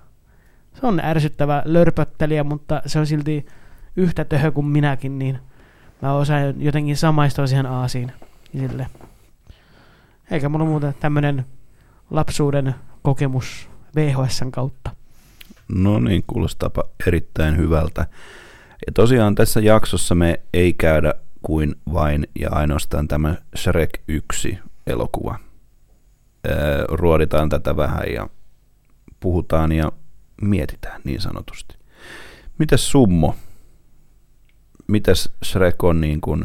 [0.80, 3.46] se on ärsyttävä lörpöttelijä, mutta se on silti
[3.96, 5.38] yhtä töhö kuin minäkin, niin
[6.02, 8.12] mä osaan jotenkin samaistua siihen Aasiin.
[8.58, 8.86] Sille.
[10.30, 11.46] Eikä mulla muuta tämmönen
[12.10, 14.90] lapsuuden kokemus VHSn kautta.
[15.68, 18.06] No niin, kuulostaapa erittäin hyvältä.
[18.86, 24.58] Ja tosiaan tässä jaksossa me ei käydä kuin vain ja ainoastaan tämä Shrek 1
[24.90, 25.38] elokuva
[26.88, 28.28] ruoditaan tätä vähän ja
[29.20, 29.92] puhutaan ja
[30.42, 31.76] mietitään niin sanotusti.
[32.58, 33.34] Mites Summo?
[34.88, 36.44] Mites Shrek on niin kuin,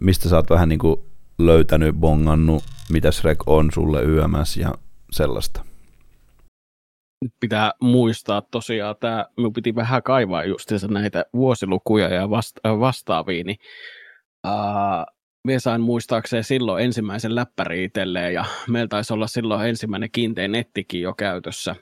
[0.00, 1.00] mistä sä oot vähän niin kuin
[1.38, 4.74] löytänyt, bongannut, mitä Shrek on sulle YMS ja
[5.10, 5.64] sellaista.
[7.24, 13.44] Nyt pitää muistaa tosiaan, tämä minun piti vähän kaivaa justiinsa näitä vuosilukuja ja vasta- vastaavia,
[13.44, 13.56] niin
[14.46, 15.13] uh,
[15.44, 21.00] minä sain muistaakseen silloin ensimmäisen läppäri itselleen ja meillä taisi olla silloin ensimmäinen kiinteä nettikin
[21.00, 21.76] jo käytössä.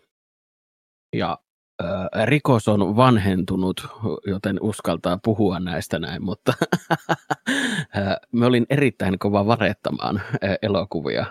[1.17, 1.39] Ja
[1.85, 3.87] äh, rikos on vanhentunut,
[4.27, 6.53] joten uskaltaa puhua näistä näin, mutta
[8.33, 10.23] me olin erittäin kova varettamaan
[10.63, 11.27] elokuvia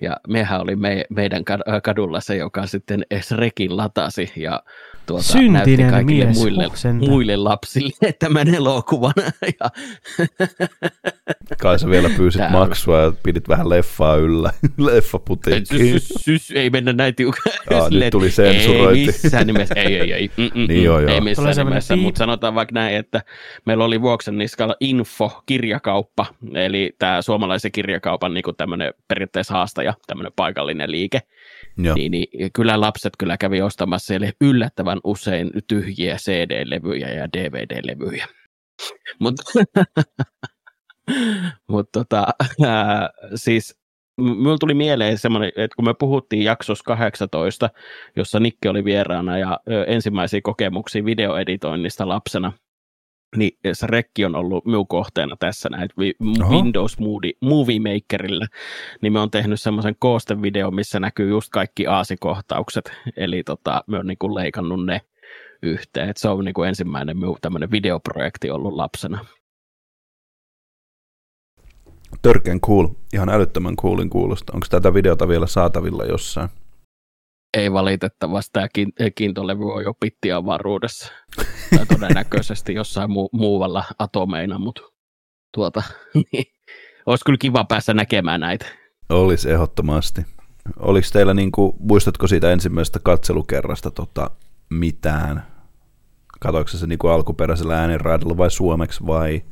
[0.00, 1.44] ja mehän oli me, meidän
[1.82, 4.62] kadulla se, joka sitten Srekin latasi ja
[5.06, 6.68] tuota, näytti kaikille mies, muille,
[7.08, 9.12] muille lapsille tämän elokuvan.
[9.60, 9.70] ja...
[11.62, 16.00] Kai sä vielä pyysit Tää maksua ja pidit vähän leffaa yllä, leffaputiikkiin.
[16.00, 17.56] Sys, ei mennä näin tiukkaan.
[17.90, 19.00] nyt tuli sensurointi.
[19.00, 20.30] Ei missään nimessä, ei, ei, ei.
[20.36, 21.10] Mm, mm, niin joo, joo.
[21.10, 23.22] Ei missään nimessä, mutta sanotaan vaikka näin, että
[23.66, 30.90] meillä oli Vuoksen niskalla info-kirjakauppa, eli tämä suomalaisen kirjakaupan niin tämmöinen periaatteessa haastaja, tämmöinen paikallinen
[30.90, 31.20] liike.
[31.78, 31.94] Joo.
[31.94, 38.26] Niin, niin, kyllä lapset kyllä kävi ostamassa siellä yllättävän usein tyhjiä CD-levyjä ja DVD-levyjä.
[39.20, 39.42] Mutta
[41.70, 42.26] mut tota,
[42.66, 43.80] ää, siis
[44.20, 47.70] minulla tuli mieleen semmoinen, että kun me puhuttiin jaksossa 18,
[48.16, 52.52] jossa Nikke oli vieraana ja ö, ensimmäisiä kokemuksia videoeditoinnista lapsena,
[53.36, 55.88] niin se rekki on ollut minun kohteena tässä näin,
[56.48, 58.46] Windows Movie, Movie Makerilla,
[59.02, 64.06] niin me on tehnyt semmoisen koostevideo, missä näkyy just kaikki aasikohtaukset, eli tota, me on
[64.06, 65.00] niinku leikannut ne
[65.62, 69.24] yhteen, Et se on niinku ensimmäinen minun tämmöinen videoprojekti ollut lapsena.
[72.22, 74.52] Törkeän cool, ihan älyttömän coolin kuulosta.
[74.52, 76.48] Onko tätä videota vielä saatavilla jossain?
[77.56, 78.68] Ei valitettavasti, tämä
[79.14, 81.12] kiintolevy on jo pittiavaruudessa.
[81.76, 84.82] tai todennäköisesti jossain mu- muualla atomeina, mutta
[85.54, 85.82] tuota,
[86.32, 86.44] niin,
[87.06, 88.66] olisi kyllä kiva päästä näkemään näitä.
[89.08, 90.22] Olisi ehdottomasti.
[90.78, 94.30] Oliko teillä, niin kuin, muistatko siitä ensimmäisestä katselukerrasta tota,
[94.70, 95.46] mitään?
[96.40, 99.42] Katoiko se niin kuin alkuperäisellä äänenraidalla vai suomeksi vai?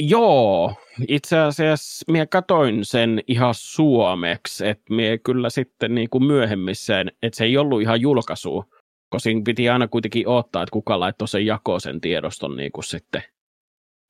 [0.00, 0.74] Joo,
[1.08, 7.36] itse asiassa minä katoin sen ihan suomeksi, että minä kyllä sitten niin kuin myöhemmissä, että
[7.36, 8.64] se ei ollut ihan julkaisu,
[9.10, 12.84] koska siinä piti aina kuitenkin odottaa, että kuka laittoi sen jako sen tiedoston niin kuin
[12.84, 13.22] sitten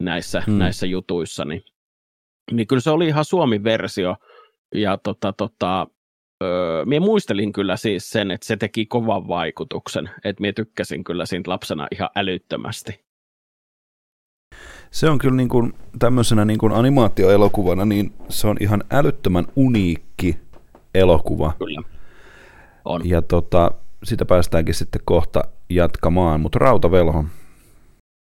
[0.03, 0.59] näissä, hmm.
[0.59, 1.63] näissä jutuissa, niin,
[2.53, 4.17] niin kyllä se oli ihan suomi-versio,
[4.75, 5.87] ja tota, tota,
[6.43, 11.27] öö, minä muistelin kyllä siis sen, että se teki kovan vaikutuksen, että minä tykkäsin kyllä
[11.27, 13.05] siitä lapsena ihan älyttömästi.
[14.93, 20.39] Se on kyllä niin kuin, tämmöisenä niin kuin animaatioelokuvana, niin se on ihan älyttömän uniikki
[20.95, 21.53] elokuva.
[21.59, 21.83] Kyllä.
[22.85, 23.09] On.
[23.09, 23.71] Ja tota,
[24.05, 27.25] sitä päästäänkin sitten kohta jatkamaan, mutta Rautavelho.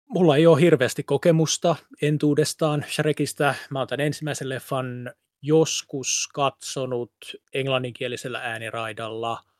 [0.08, 3.54] Mulla ei ole hirveästi kokemusta entuudestaan Shrekistä.
[3.70, 5.10] Mä oon tämän ensimmäisen leffan
[5.42, 7.12] joskus katsonut
[7.54, 9.38] englanninkielisellä ääniraidalla–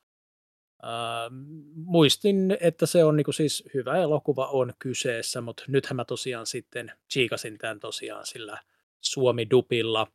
[1.74, 6.92] muistin, että se on niinku siis hyvä elokuva on kyseessä, mutta nythän mä tosiaan sitten
[7.12, 8.58] chiikasin tämän tosiaan sillä
[9.00, 10.06] Suomi-dupilla,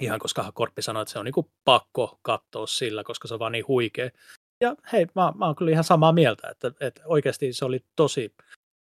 [0.00, 3.52] ihan koska Korppi sanoi, että se on niinku pakko katsoa sillä, koska se on vaan
[3.52, 4.10] niin huikea.
[4.60, 8.34] Ja hei, mä, mä oon kyllä ihan samaa mieltä, että, että oikeasti se oli tosi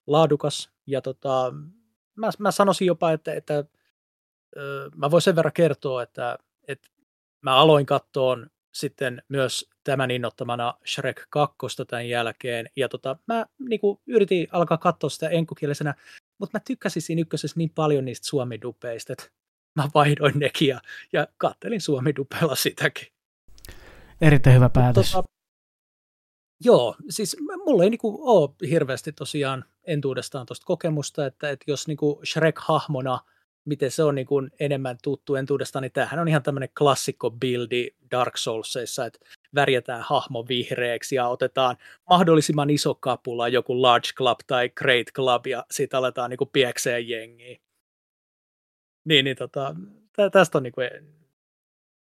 [0.07, 1.53] laadukas, ja tota,
[2.15, 3.65] mä, mä sanoisin jopa, että, että
[4.97, 6.89] mä voin sen verran kertoa, että, että
[7.41, 8.39] mä aloin katsoa
[8.73, 11.57] sitten myös tämän innottamana Shrek 2
[11.89, 12.71] tämän jälkeen.
[12.77, 15.95] Ja tota, mä niin kuin, yritin alkaa katsoa sitä enkukielisenä,
[16.39, 19.25] mutta mä tykkäsin siinä ykkösessä niin paljon niistä suomidupeista, että
[19.77, 20.81] mä vaihdoin nekin ja,
[21.13, 23.07] ja kattelin suomidupella sitäkin.
[24.21, 25.13] Erittäin hyvä päätös.
[25.13, 25.29] Tota,
[26.65, 32.23] joo, siis mulla ei niinku ole hirveästi tosiaan entuudestaan tuosta kokemusta, että, että jos niinku
[32.25, 33.19] Shrek-hahmona–
[33.65, 37.91] miten se on niin kuin enemmän tuttu entuudestaan, niin tämähän on ihan tämmöinen klassikko buildi
[38.11, 39.19] Dark Soulsissa, että
[39.55, 41.77] värjätään hahmo vihreäksi ja otetaan
[42.11, 47.59] mahdollisimman iso kapula, joku Large Club tai Great Club, ja siitä aletaan niin piekseen jengiä.
[49.05, 49.75] Niin, niin tota,
[50.17, 50.73] tä, tästä on niin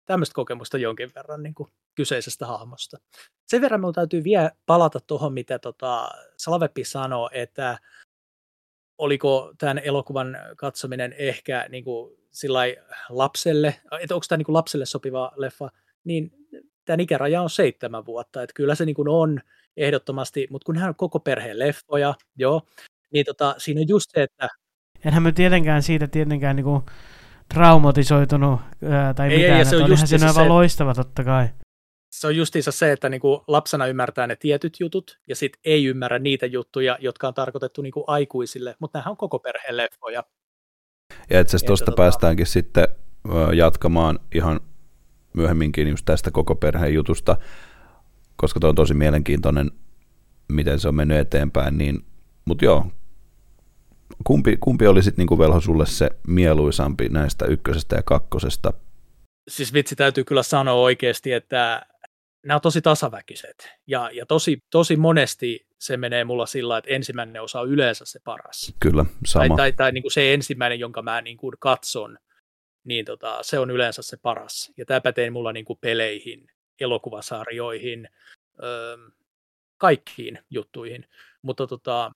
[0.05, 2.97] tämmöistä kokemusta jonkin verran niin kuin kyseisestä hahmosta.
[3.47, 7.77] Sen verran minun täytyy vielä palata tuohon, mitä tota Salvepi sanoi, että
[8.97, 12.17] oliko tämän elokuvan katsominen ehkä niin kuin
[13.09, 15.69] lapselle, että onko tämä niin kuin lapselle sopiva leffa,
[16.03, 16.31] niin
[16.87, 19.39] tämän ikäraja on seitsemän vuotta, että kyllä se niin kuin on
[19.77, 22.61] ehdottomasti, mutta kun hän on koko perheen leffoja, joo,
[23.13, 24.47] niin tota, siinä on just se, että...
[25.05, 26.81] Enhän me tietenkään siitä tietenkään niin kuin
[27.53, 31.49] traumatisoitunut ää, tai ei, mitään, ei, se on just se, aivan loistava totta kai
[32.11, 35.85] se on justiinsa se, että niin kuin lapsena ymmärtää ne tietyt jutut ja sitten ei
[35.85, 40.23] ymmärrä niitä juttuja, jotka on tarkoitettu niin kuin aikuisille, mutta nämä on koko perheen leffoja.
[41.29, 41.95] Ja itse asiassa tuosta tota...
[41.95, 42.87] päästäänkin sitten
[43.53, 44.59] jatkamaan ihan
[45.37, 47.37] myöhemminkin just tästä koko perheen jutusta,
[48.35, 49.71] koska tuo on tosi mielenkiintoinen,
[50.47, 52.05] miten se on mennyt eteenpäin, niin,
[52.45, 52.85] mutta joo,
[54.23, 58.73] kumpi, kumpi oli sitten niinku velho sulle se mieluisampi näistä ykkösestä ja kakkosesta?
[59.47, 61.85] Siis vitsi täytyy kyllä sanoa oikeasti, että
[62.45, 63.69] nämä on tosi tasaväkiset.
[63.87, 68.19] Ja, ja tosi, tosi monesti se menee mulla sillä että ensimmäinen osa on yleensä se
[68.23, 68.75] paras.
[68.79, 69.47] Kyllä, sama.
[69.47, 72.17] Tai, tai, tai niin kuin se ensimmäinen, jonka mä niin kuin katson,
[72.87, 74.71] niin tota, se on yleensä se paras.
[74.77, 76.47] Ja tämä pätee mulla niin kuin peleihin,
[76.79, 78.09] elokuvasarjoihin,
[78.63, 78.97] öö,
[79.77, 81.05] kaikkiin juttuihin.
[81.41, 82.11] Mutta, tota,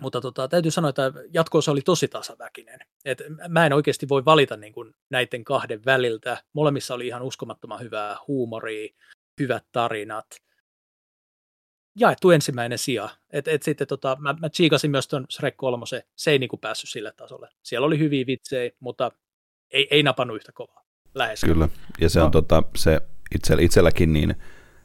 [0.00, 2.80] mutta tota, täytyy sanoa, että jatkoosa oli tosi tasaväkinen.
[3.04, 6.42] Et mä en oikeasti voi valita niin kuin näiden kahden väliltä.
[6.52, 8.94] Molemmissa oli ihan uskomattoman hyvää huumoria,
[9.40, 10.26] hyvät tarinat.
[11.98, 13.08] Jaettu ensimmäinen sija.
[13.30, 15.84] Et, et sitten tota, mä, mä tsiikasin myös tuon Shrek 3,
[16.16, 17.48] se ei niinku päässyt sille tasolle.
[17.62, 19.12] Siellä oli hyviä vitsejä, mutta
[19.76, 20.84] ei, ei napannut yhtä kovaa.
[21.14, 21.40] Lähes.
[21.40, 21.68] Kyllä,
[22.00, 22.30] ja se on no.
[22.30, 23.00] tota, se
[23.34, 24.36] itse, itselläkin niin,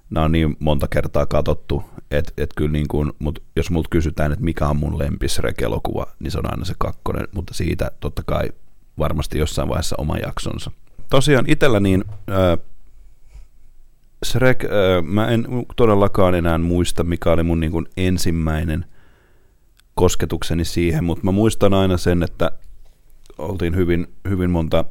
[0.10, 4.32] nämä on niin monta kertaa katsottu, että et kyllä niin kuin, mut jos multa kysytään,
[4.32, 8.50] että mikä on mun lempisrek-elokuva, niin se on aina se kakkonen, mutta siitä totta kai
[8.98, 10.72] varmasti jossain vaiheessa oma jaksonsa.
[11.10, 12.66] Tosiaan itsellä niin äh,
[14.26, 14.70] Shrek, äh,
[15.04, 18.86] mä en todellakaan enää muista, mikä oli mun niin kuin ensimmäinen
[19.96, 22.52] kosketukseni siihen, mutta mä muistan aina sen, että
[23.38, 24.86] oltiin hyvin, hyvin monta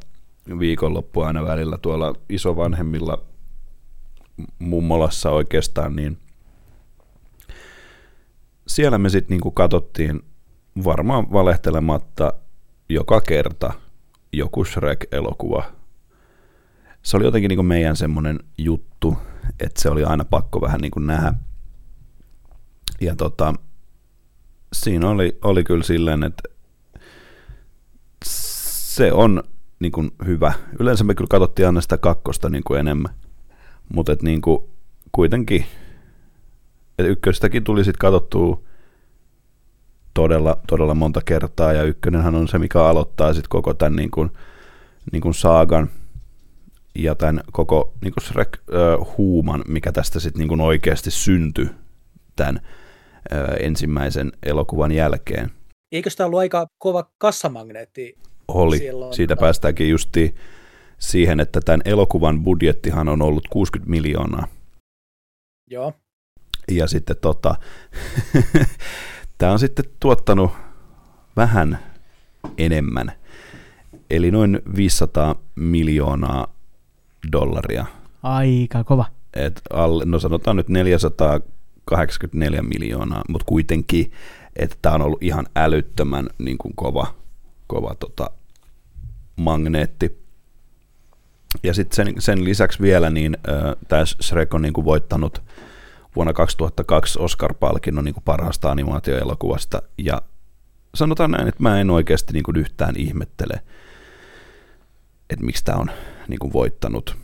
[0.59, 3.23] viikonloppua aina välillä tuolla isovanhemmilla
[4.59, 6.17] mummolassa oikeastaan, niin
[8.67, 10.21] siellä me sitten niinku katsottiin
[10.83, 12.33] varmaan valehtelematta
[12.89, 13.73] joka kerta
[14.33, 15.63] joku Shrek-elokuva.
[17.03, 19.17] Se oli jotenkin niinku meidän semmoinen juttu,
[19.59, 21.33] että se oli aina pakko vähän niinku nähdä.
[23.01, 23.53] Ja tota,
[24.73, 26.49] siinä oli, oli kyllä silleen, että
[28.95, 29.43] se on
[29.79, 30.53] niin kuin hyvä.
[30.79, 33.13] Yleensä me kyllä katsottiin aina sitä kakkosta niin kuin enemmän.
[33.93, 34.63] Mutta niin kuin,
[35.11, 35.65] kuitenkin,
[36.99, 38.61] et ykköstäkin tuli sitten katsottua
[40.13, 44.29] todella, todella monta kertaa, ja ykkönenhän on se, mikä aloittaa sitten koko tämän niin kuin,
[45.11, 45.89] niin kuin saagan
[46.95, 51.69] ja tämän koko niin kuin Shrek-huuman, mikä tästä sitten niin kuin oikeasti syntyi
[52.35, 52.61] tämän
[53.59, 55.51] ensimmäisen elokuvan jälkeen.
[55.91, 58.17] Eikö tämä ollut aika kova kassamagneetti
[58.51, 58.77] oli.
[58.77, 59.45] Silloin, Siitä tota...
[59.45, 60.35] päästäänkin justi
[60.99, 64.47] siihen, että tämän elokuvan budjettihan on ollut 60 miljoonaa.
[65.69, 65.93] Joo.
[66.71, 67.55] Ja sitten tota,
[69.37, 70.51] tämä on sitten tuottanut
[71.35, 71.79] vähän
[72.57, 73.11] enemmän,
[74.09, 76.47] eli noin 500 miljoonaa
[77.31, 77.85] dollaria.
[78.23, 79.05] Aika kova.
[79.33, 84.11] Et alle, no sanotaan nyt 484 miljoonaa, mutta kuitenkin,
[84.55, 87.07] että tämä on ollut ihan älyttömän niin kuin kova,
[87.67, 88.29] kova tota,
[89.35, 90.21] magneetti.
[91.63, 95.41] Ja sitten sen, sen lisäksi vielä niin äh, tämä Shrek on niin kuin voittanut
[96.15, 99.81] vuonna 2002 Oscar-palkinnon niin kuin parhaasta animaatioelokuvasta.
[99.97, 100.21] Ja
[100.95, 103.61] sanotaan näin, että mä en oikeasti niin kuin yhtään ihmettele,
[105.29, 105.91] että miksi tämä on
[106.27, 107.17] niin kuin voittanut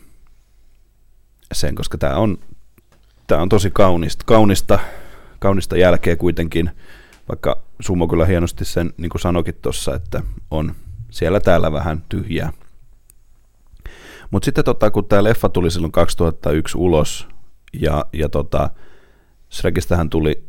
[1.54, 2.38] sen, koska tämä on,
[3.28, 4.80] tämä on tosi kaunista, kaunista,
[5.40, 6.72] kaunista jälkeä kuitenkin,
[7.30, 10.76] vaikka Summo kyllä hienosti sen niin kuin sanokin tuossa, että on
[11.18, 12.54] siellä täällä vähän tyhjää.
[14.32, 17.28] Mutta sitten tota, kun tämä leffa tuli silloin 2001 ulos,
[17.74, 18.70] ja, ja tota,
[19.52, 20.44] Shrekistähän tuli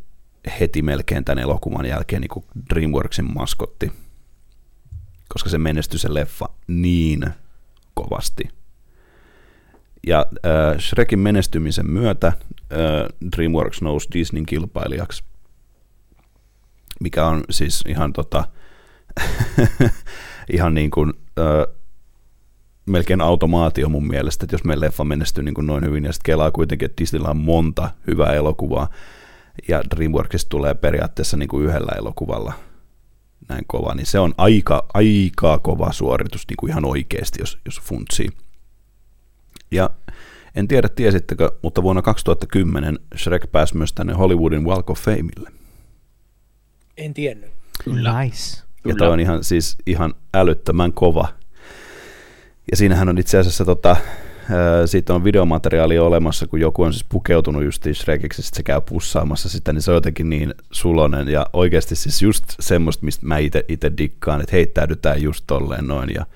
[0.61, 3.93] heti melkein tämän elokuvan jälkeen niin DreamWorksin maskotti,
[5.29, 7.27] koska se menestyi se leffa niin
[7.95, 8.49] kovasti.
[10.07, 12.37] Ja äh, Shrekin menestymisen myötä äh,
[13.37, 15.25] DreamWorks nousi Disneyn kilpailijaksi,
[17.01, 18.45] mikä on siis ihan tota,
[20.53, 21.67] ihan niin kuin, ö,
[22.87, 26.33] melkein automaatio mun mielestä, että jos meidän leffa menestyy niin kuin noin hyvin, ja sitten
[26.33, 28.89] kelaa kuitenkin, että Disneyllä on monta hyvää elokuvaa,
[29.69, 32.53] ja DreamWorksista tulee periaatteessa niin kuin yhdellä elokuvalla
[33.49, 37.81] näin kova, niin se on aika, aika kova suoritus niin kuin ihan oikeasti, jos, jos
[37.81, 38.29] funtsii.
[39.71, 39.91] Ja
[40.55, 45.51] en tiedä tiesittekö, mutta vuonna 2010 Shrek pääsi myös tänne Hollywoodin Walk of Fameille.
[46.97, 47.51] En tiennyt.
[47.85, 48.23] Kyllä.
[48.23, 48.68] Nice.
[48.85, 51.29] Ja toi on ihan, siis ihan älyttömän kova.
[52.71, 53.97] Ja siinähän on itse asiassa tota,
[54.87, 59.73] siitä on videomateriaali olemassa, kun joku on siis pukeutunut just Shrekiksi, se käy pussaamassa sitä,
[59.73, 64.41] niin se on jotenkin niin sulonen ja oikeasti siis just semmoista, mistä mä itse dikkaan,
[64.41, 66.27] että heittäydytään just tolleen noin ja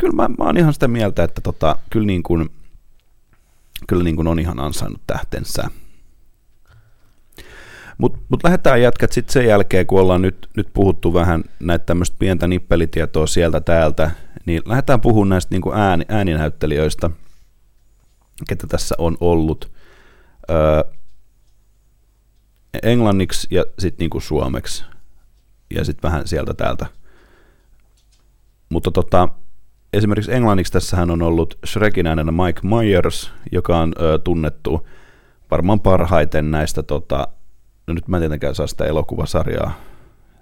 [0.00, 2.50] kyllä mä, mä oon ihan sitä mieltä, että tota, kyllä, niin kuin,
[3.86, 5.68] kyllä niin kuin on ihan ansainnut tähtensä.
[8.00, 12.16] Mutta mut lähdetään jätkät sitten sen jälkeen, kun ollaan nyt, nyt puhuttu vähän näitä tämmöistä
[12.18, 14.10] pientä nippelitietoa sieltä täältä,
[14.46, 17.10] Niin lähdetään puhumaan näistä niin kuin ääni, ääninäyttelijöistä,
[18.48, 19.72] ketä tässä on ollut.
[20.50, 20.82] Öö,
[22.82, 24.84] englanniksi ja sitten niin kuin suomeksi.
[25.74, 26.86] Ja sitten vähän sieltä täältä.
[28.68, 29.28] Mutta tota,
[29.92, 34.86] esimerkiksi englanniksi tässähän on ollut Shrekin äänenä Mike Myers, joka on ö, tunnettu
[35.50, 37.28] varmaan parhaiten näistä, tota,
[37.90, 39.80] no nyt mä en tietenkään saa sitä elokuvasarjaa,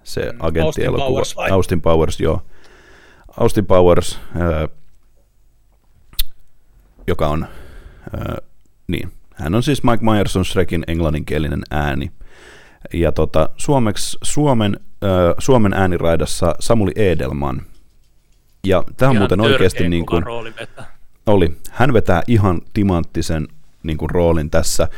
[0.05, 1.05] se Mm, agenttielokuva.
[1.05, 1.51] Austin Powers vai?
[1.51, 2.43] Austin Powers, joo.
[3.41, 4.69] Austin Powers, ö,
[7.07, 7.47] joka on,
[8.15, 8.43] ö,
[8.89, 12.11] niin, hän on siis Mike Myers on Shrekin englanninkielinen ääni.
[12.93, 17.63] Ja tota, suomeksi, Suomen, ö, Suomen ääniraidassa Samuli Edelman.
[18.67, 20.25] Ja tämä on Ihan muuten oikeasti niin kuin,
[21.27, 21.57] oli.
[21.71, 23.49] Hän vetää ihan timanttisen
[23.83, 24.89] niin kuin, roolin tässä.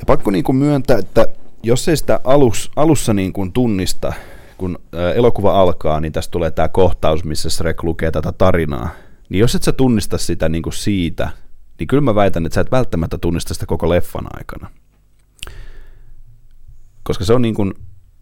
[0.00, 1.26] Ja pakko niin kuin, myöntää, että
[1.62, 4.12] jos ei sitä alus, alussa niin kuin, tunnista,
[4.58, 4.78] kun
[5.14, 8.88] elokuva alkaa, niin tässä tulee tämä kohtaus, missä Shrek lukee tätä tarinaa.
[9.28, 11.28] Niin jos et sä tunnista sitä niin kuin siitä,
[11.78, 14.70] niin kyllä mä väitän, että sä et välttämättä tunnista sitä koko leffan aikana.
[17.02, 17.74] Koska se on niin kuin,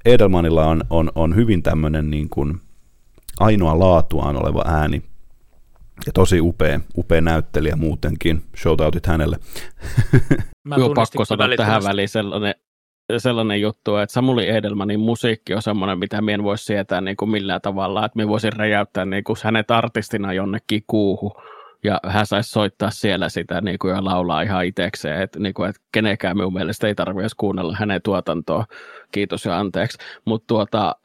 [0.05, 2.61] Edelmanilla on, on, on hyvin tämmöinen niin kuin
[3.41, 5.03] ainoa laatuaan oleva ääni,
[6.07, 8.43] ja tosi upea, upea näyttelijä muutenkin.
[8.57, 9.37] Shoutoutit hänelle.
[10.69, 12.55] Mä Joo, pakko sanoa tähän väliin sellainen,
[13.19, 17.31] sellainen juttu, että Samuli Edelmanin musiikki on semmoinen, mitä minä en voi sietää niin kuin
[17.31, 21.33] millään tavalla, että minä voisin räjäyttää niin kuin hänet artistina jonnekin kuuhun,
[21.85, 25.71] ja hän saisi soittaa siellä sitä niin kuin, ja laulaa ihan itsekseen, että, niin kuin,
[25.71, 28.65] että kenenkään minun mielestä ei tarvitse kuunnella hänen tuotantoa,
[29.13, 30.97] kiitos ja anteeksi, mutta tuota,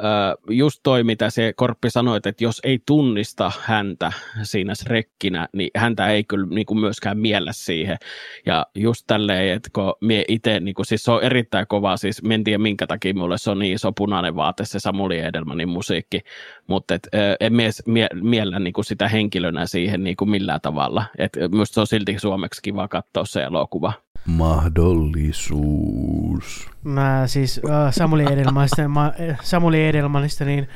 [0.49, 4.11] just toi, mitä se Korppi sanoit, että jos ei tunnista häntä
[4.43, 7.97] siinä rekkinä, niin häntä ei kyllä niin kuin myöskään miellä siihen,
[8.45, 12.21] ja just tälleen, että kun mie itse, niin kuin, siis se on erittäin kova, siis
[12.31, 16.19] en tiedä minkä takia mulle se on niin iso punainen vaate se Samuli Edelmanin musiikki,
[16.67, 17.07] mutta et,
[17.39, 21.73] en mie, mie, miellä niin kuin sitä henkilönä siihen niin kuin millään tavalla, että minusta
[21.73, 23.93] se on silti suomeksi kiva katsoa se elokuva.
[24.25, 26.69] Mahdollisuus.
[26.83, 30.67] Mä siis äh, Samuli Edelmanista, mä, äh, Samuli Edelmanista, niin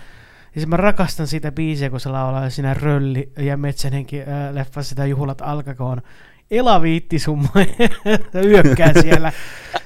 [0.54, 5.06] siis mä rakastan sitä biisiä, kun se laulaa siinä Rölli ja Metsänenkin äh, leffassa sitä
[5.06, 6.02] Juhlat alkakoon.
[6.52, 7.48] Ela viitti sun
[8.52, 9.32] yökkää siellä.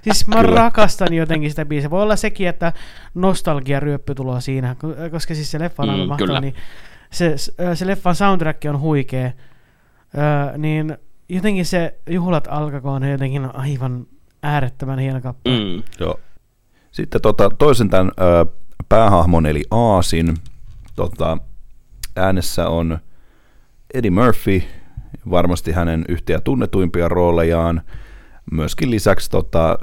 [0.01, 0.55] Siis mä Kyllä.
[0.61, 1.89] rakastan jotenkin sitä biisiä.
[1.89, 2.73] Voi olla sekin, että
[3.13, 6.55] nostalgia ryöppy tuloa siinä, ko- koska siis se leffa on Mm, mahtava, niin
[7.11, 7.33] se,
[7.73, 9.31] se leffan soundtrack on huikea.
[10.17, 10.97] Öö, niin
[11.31, 14.07] jotenkin se Juhlat alkakoon on jotenkin aivan
[14.43, 15.59] äärettömän hieno kappale.
[15.59, 15.83] Mm.
[15.99, 16.19] Joo.
[16.91, 18.45] Sitten tota, toisen tämän ö,
[18.89, 20.37] päähahmon eli Aasin
[20.95, 21.37] tota,
[22.15, 22.97] äänessä on
[23.93, 24.63] Eddie Murphy,
[25.29, 27.81] varmasti hänen yhtiä tunnetuimpia roolejaan.
[28.51, 29.75] Myöskin lisäksi tota, ö,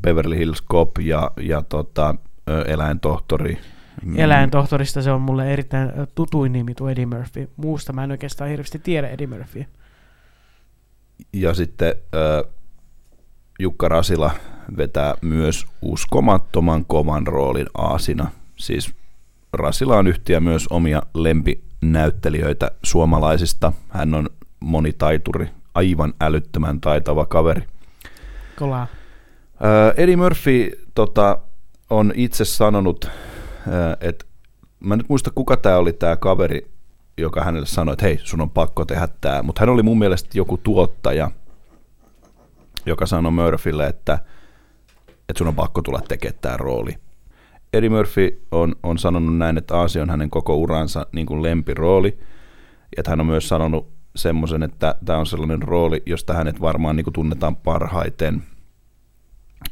[0.00, 2.14] Beverly Hills Cop ja, ja tota,
[2.50, 3.58] ö, eläintohtori.
[4.04, 7.50] Mm, Eläintohtorista se on mulle erittäin tutuin nimi tuo Eddie Murphy.
[7.56, 9.66] Muusta mä en oikeastaan hirveästi tiedä Eddie Murphy.
[11.32, 12.44] Ja sitten ö,
[13.58, 14.30] Jukka Rasila
[14.76, 18.30] vetää myös uskomattoman kovan roolin Aasina.
[18.56, 18.94] Siis
[19.52, 23.72] Rasila on yhtiä myös omia lempinäyttelijöitä suomalaisista.
[23.88, 27.62] Hän on monitaituri, aivan älyttömän taitava kaveri.
[28.58, 28.86] Kolaa.
[29.64, 31.38] Ö, Eddie Murphy tota,
[31.90, 33.10] on itse sanonut,
[34.00, 34.24] että
[34.80, 36.71] mä en nyt muista kuka tämä oli tämä kaveri,
[37.18, 39.42] joka hänelle sanoi, että hei, sun on pakko tehdä tämä.
[39.42, 41.30] Mutta hän oli mun mielestä joku tuottaja,
[42.86, 44.18] joka sanoi Murphylle, että,
[45.08, 46.92] että sun on pakko tulla tekemään tämä rooli.
[47.72, 52.18] Eddie Murphy on, on sanonut näin, että Aasi on hänen koko uransa niin kuin lempirooli.
[52.96, 57.04] Ja hän on myös sanonut semmoisen, että tämä on sellainen rooli, josta hänet varmaan niin
[57.04, 58.42] kuin tunnetaan parhaiten,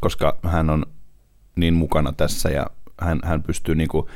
[0.00, 0.86] koska hän on
[1.56, 2.66] niin mukana tässä ja
[3.00, 4.06] hän, hän pystyy niin kuin,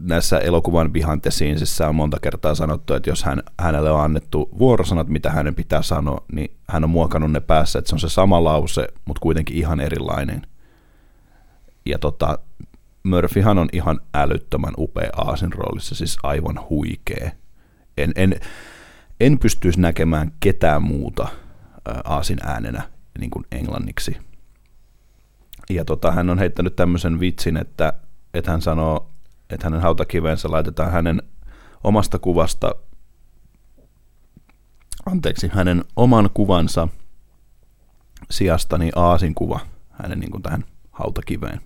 [0.00, 0.90] näissä elokuvan
[1.30, 5.82] scenesissä on monta kertaa sanottu, että jos hän, hänelle on annettu vuorosanat, mitä hänen pitää
[5.82, 9.56] sanoa, niin hän on muokannut ne päässä, että se on se sama lause, mutta kuitenkin
[9.56, 10.42] ihan erilainen.
[11.86, 12.38] Ja tota,
[13.02, 17.30] Murphyhan on ihan älyttömän upea Aasin roolissa, siis aivan huikea.
[17.96, 18.40] En, en,
[19.20, 21.28] en pystyisi näkemään ketään muuta
[22.04, 22.82] Aasin äänenä
[23.18, 24.16] niin kuin englanniksi.
[25.70, 27.92] Ja tota, hän on heittänyt tämmöisen vitsin, että,
[28.38, 29.10] että hän sanoo,
[29.50, 31.22] että hänen hautakivensä laitetaan hänen
[31.84, 32.74] omasta kuvasta,
[35.06, 36.88] anteeksi, hänen oman kuvansa
[38.30, 39.60] sijasta niin Aasin kuva
[39.90, 41.60] hänen niin kuin tähän hautakiveen.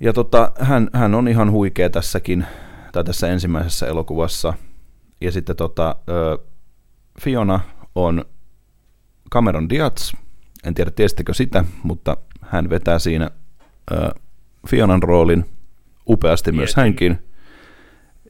[0.00, 2.46] Ja tota, hän, hän on ihan huikea tässäkin,
[2.92, 4.54] tai tässä ensimmäisessä elokuvassa.
[5.20, 5.96] Ja sitten tota,
[7.20, 7.60] Fiona
[7.94, 8.24] on
[9.32, 10.12] Cameron Diaz,
[10.64, 13.30] en tiedä tiesittekö sitä, mutta hän vetää siinä
[14.68, 15.44] Fionan roolin
[16.08, 17.18] upeasti myös hänkin.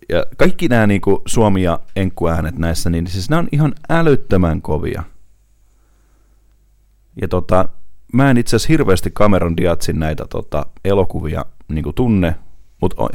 [0.08, 4.62] Ja kaikki nämä niin kuin suomi- ja enkkuäänet näissä, niin siis nämä on ihan älyttömän
[4.62, 5.02] kovia.
[7.20, 7.68] Ja tota,
[8.12, 12.34] mä en itse asiassa hirveästi Cameron Diazin näitä tota, elokuvia niin kuin tunne,
[12.80, 13.08] mutta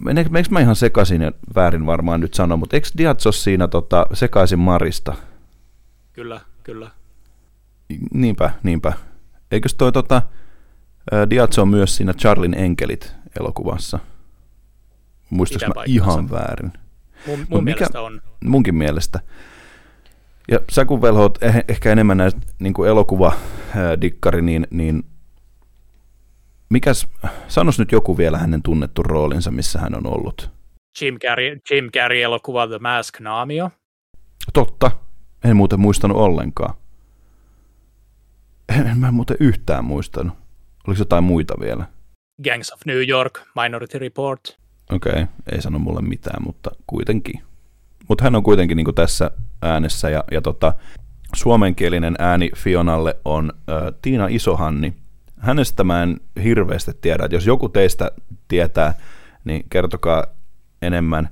[0.00, 4.06] meneekö mä ihan sekaisin ja väärin varmaan nyt sanoa, mutta eikö Diaz ole siinä tota,
[4.12, 5.14] sekaisin Marista?
[6.12, 6.90] Kyllä, kyllä.
[8.14, 8.92] Niinpä, niinpä.
[9.50, 10.22] Eikös toi tota,
[11.30, 13.98] Diaz on myös siinä Charlin enkelit elokuvassa?
[15.30, 16.72] Muistaaks mä ihan väärin?
[17.26, 18.22] Mun, mun mikä, mielestä on.
[18.44, 19.20] Munkin mielestä.
[20.50, 25.04] Ja sä kun velhoot eh, ehkä enemmän näistä niin elokuva-dikkari, niin, niin
[26.68, 27.06] mikäs,
[27.48, 30.50] sanos nyt joku vielä hänen tunnettu roolinsa, missä hän on ollut.
[31.00, 33.70] Jim Carrey, Jim Carrey elokuva The Mask Naamio.
[34.52, 34.90] Totta,
[35.44, 36.74] en muuten muistanut ollenkaan.
[38.68, 40.45] En, en mä muuten yhtään muistanut.
[40.86, 41.86] Oliko jotain muita vielä?
[42.44, 44.58] Gangs of New York, Minority Report.
[44.92, 47.42] Okei, okay, ei sano mulle mitään, mutta kuitenkin.
[48.08, 49.30] Mutta hän on kuitenkin niin tässä
[49.62, 50.74] äänessä ja, ja tota,
[51.34, 54.94] suomenkielinen ääni Fionalle on äh, Tiina Isohanni.
[55.38, 58.10] Hänestä mä en hirveästi tiedä, että jos joku teistä
[58.48, 58.94] tietää,
[59.44, 60.26] niin kertokaa
[60.82, 61.28] enemmän.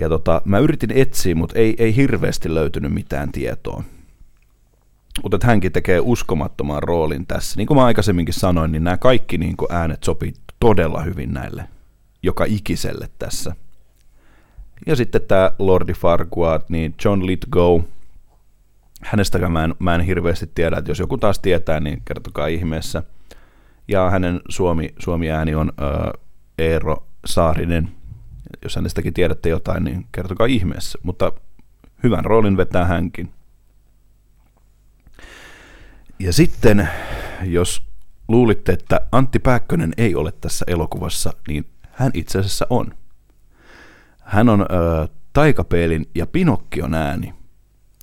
[0.00, 3.82] Ja tota, mä yritin etsiä, mutta ei, ei hirveästi löytynyt mitään tietoa.
[5.22, 7.56] Mutta hänkin tekee uskomattoman roolin tässä.
[7.56, 11.68] Niin kuin mä aikaisemminkin sanoin, niin nämä kaikki niin kuin äänet sopii todella hyvin näille
[12.26, 13.54] joka ikiselle tässä.
[14.86, 17.82] Ja sitten tämä Lordi Farquaad, niin John Lithgow,
[19.02, 23.02] hänestäkään mä en, mä en hirveästi tiedä, että jos joku taas tietää, niin kertokaa ihmeessä.
[23.88, 26.22] Ja hänen suomi, suomi-ääni on äh,
[26.58, 27.88] Eero Saarinen.
[28.64, 30.98] Jos hänestäkin tiedätte jotain, niin kertokaa ihmeessä.
[31.02, 31.32] Mutta
[32.02, 33.30] hyvän roolin vetää hänkin.
[36.18, 36.88] Ja sitten,
[37.42, 37.86] jos
[38.28, 42.94] luulitte, että Antti Pääkkönen ei ole tässä elokuvassa, niin hän itse asiassa on.
[44.22, 47.34] Hän on ö, Taikapeelin ja Pinokkion ääni.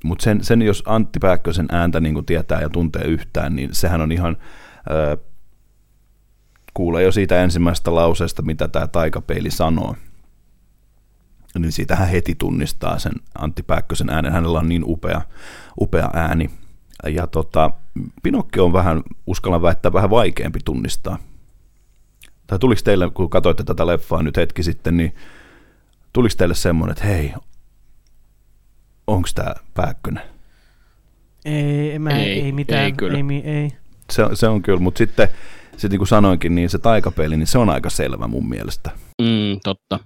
[0.04, 4.12] Mutta sen, sen, jos Antti Pääkkösen ääntä niin tietää ja tuntee yhtään, niin sehän on
[4.12, 4.38] ihan...
[4.92, 5.18] Ö,
[6.74, 9.96] kuulee jo siitä ensimmäisestä lauseesta, mitä tämä taikapeili sanoo.
[11.60, 14.32] Niin siitä hän heti tunnistaa sen Antti Pääkkösen äänen.
[14.32, 15.22] Hänellä on niin upea,
[15.80, 16.50] upea ääni.
[17.08, 17.72] Ja tota,
[18.24, 21.18] Pinokki on vähän, uskallan väittää, vähän vaikeampi tunnistaa.
[22.48, 25.16] Tai tuliko teille, kun katsoitte tätä leffaa nyt hetki sitten, niin
[26.14, 27.34] tuliko teille semmoinen, että hei,
[29.08, 30.24] onko tämä Pääkkönen?
[31.46, 32.84] Ei, mä, ei, ei mitään.
[32.84, 33.18] Ei, kyllä.
[33.18, 33.72] Ei, ei.
[34.12, 35.28] Se, se on kyllä, mutta sitten
[35.78, 38.92] sit niin kuin sanoinkin, niin se taikapeli, niin se on aika selvä mun mielestä.
[39.22, 40.00] Mm, totta.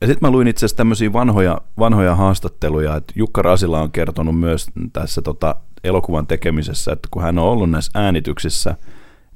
[0.00, 4.40] Ja sitten mä luin itse asiassa tämmöisiä vanhoja, vanhoja haastatteluja, että Jukka Rasila on kertonut
[4.40, 8.76] myös tässä tota, elokuvan tekemisessä, että kun hän on ollut näissä äänityksissä,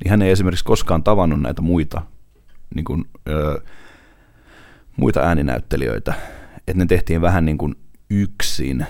[0.05, 2.03] niin hän ei esimerkiksi koskaan tavannut näitä muita,
[2.75, 3.63] niin kuin, ö,
[4.97, 6.15] muita ääninäyttelijöitä.
[6.59, 7.75] Että ne tehtiin vähän niin kuin
[8.11, 8.87] yksin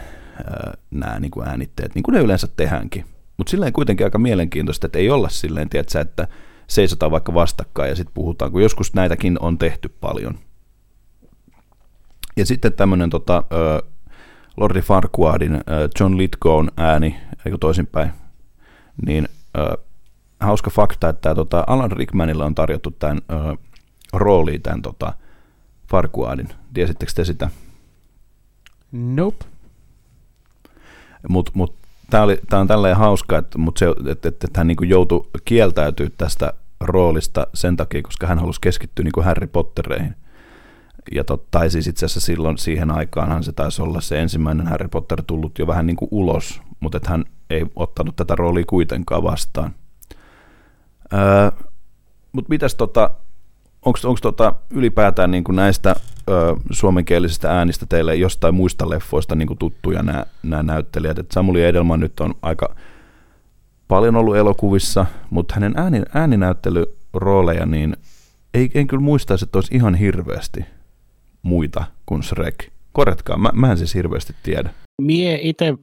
[0.90, 3.04] nämä niin kuin äänitteet, niin kuin ne yleensä tehdäänkin.
[3.36, 6.28] Mutta silleen kuitenkin aika mielenkiintoista, että ei olla silleen, tiedätkö, että
[6.66, 10.38] seisotaan vaikka vastakkain ja sitten puhutaan, kun joskus näitäkin on tehty paljon.
[12.36, 13.44] Ja sitten tämmöinen tota,
[14.56, 15.60] Lordi Farquaadin
[16.00, 17.16] John Lithgown ääni,
[17.46, 18.10] eikö toisinpäin,
[19.06, 19.28] niin
[19.58, 19.78] ö,
[20.40, 23.56] hauska fakta, että tota, Alan Rickmanilla on tarjottu tämän ö,
[24.12, 25.12] rooliin tämän tota,
[25.90, 26.48] Farquaadin.
[26.74, 27.50] Tiesittekö te sitä?
[28.92, 29.44] Nope.
[31.28, 31.74] Mutta mut,
[32.10, 36.52] tämä on tälleen hauska, että, mut se, että, että, että hän niin joutui kieltäytyä tästä
[36.80, 40.14] roolista sen takia, koska hän halusi keskittyä niin Harry Pottereihin.
[41.12, 44.88] Ja tot, tai siis itse asiassa silloin siihen aikaanhan se taisi olla se ensimmäinen Harry
[44.88, 49.74] Potter tullut jo vähän niin kuin ulos, mutta hän ei ottanut tätä roolia kuitenkaan vastaan.
[51.12, 51.50] Öö,
[52.32, 53.10] mutta mitäs tota,
[53.82, 55.94] onko tota ylipäätään niin kuin näistä
[56.30, 61.18] ö, suomenkielisistä äänistä teille jostain muista leffoista niin kuin tuttuja nämä, nämä näyttelijät?
[61.18, 62.76] Et Samuli Edelman nyt on aika
[63.88, 67.96] paljon ollut elokuvissa, mutta hänen ääni, ääninäyttelyrooleja, niin
[68.54, 70.64] ei, en kyllä muistaisi, että olisi ihan hirveästi
[71.42, 72.68] muita kuin Shrek.
[72.92, 74.70] Korjatkaa, mä, mä en siis hirveästi tiedä.
[75.02, 75.74] Mie itse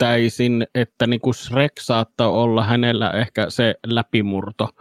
[0.00, 4.68] väittäisin, että niin kuin Shrek saattaa olla hänellä ehkä se läpimurto–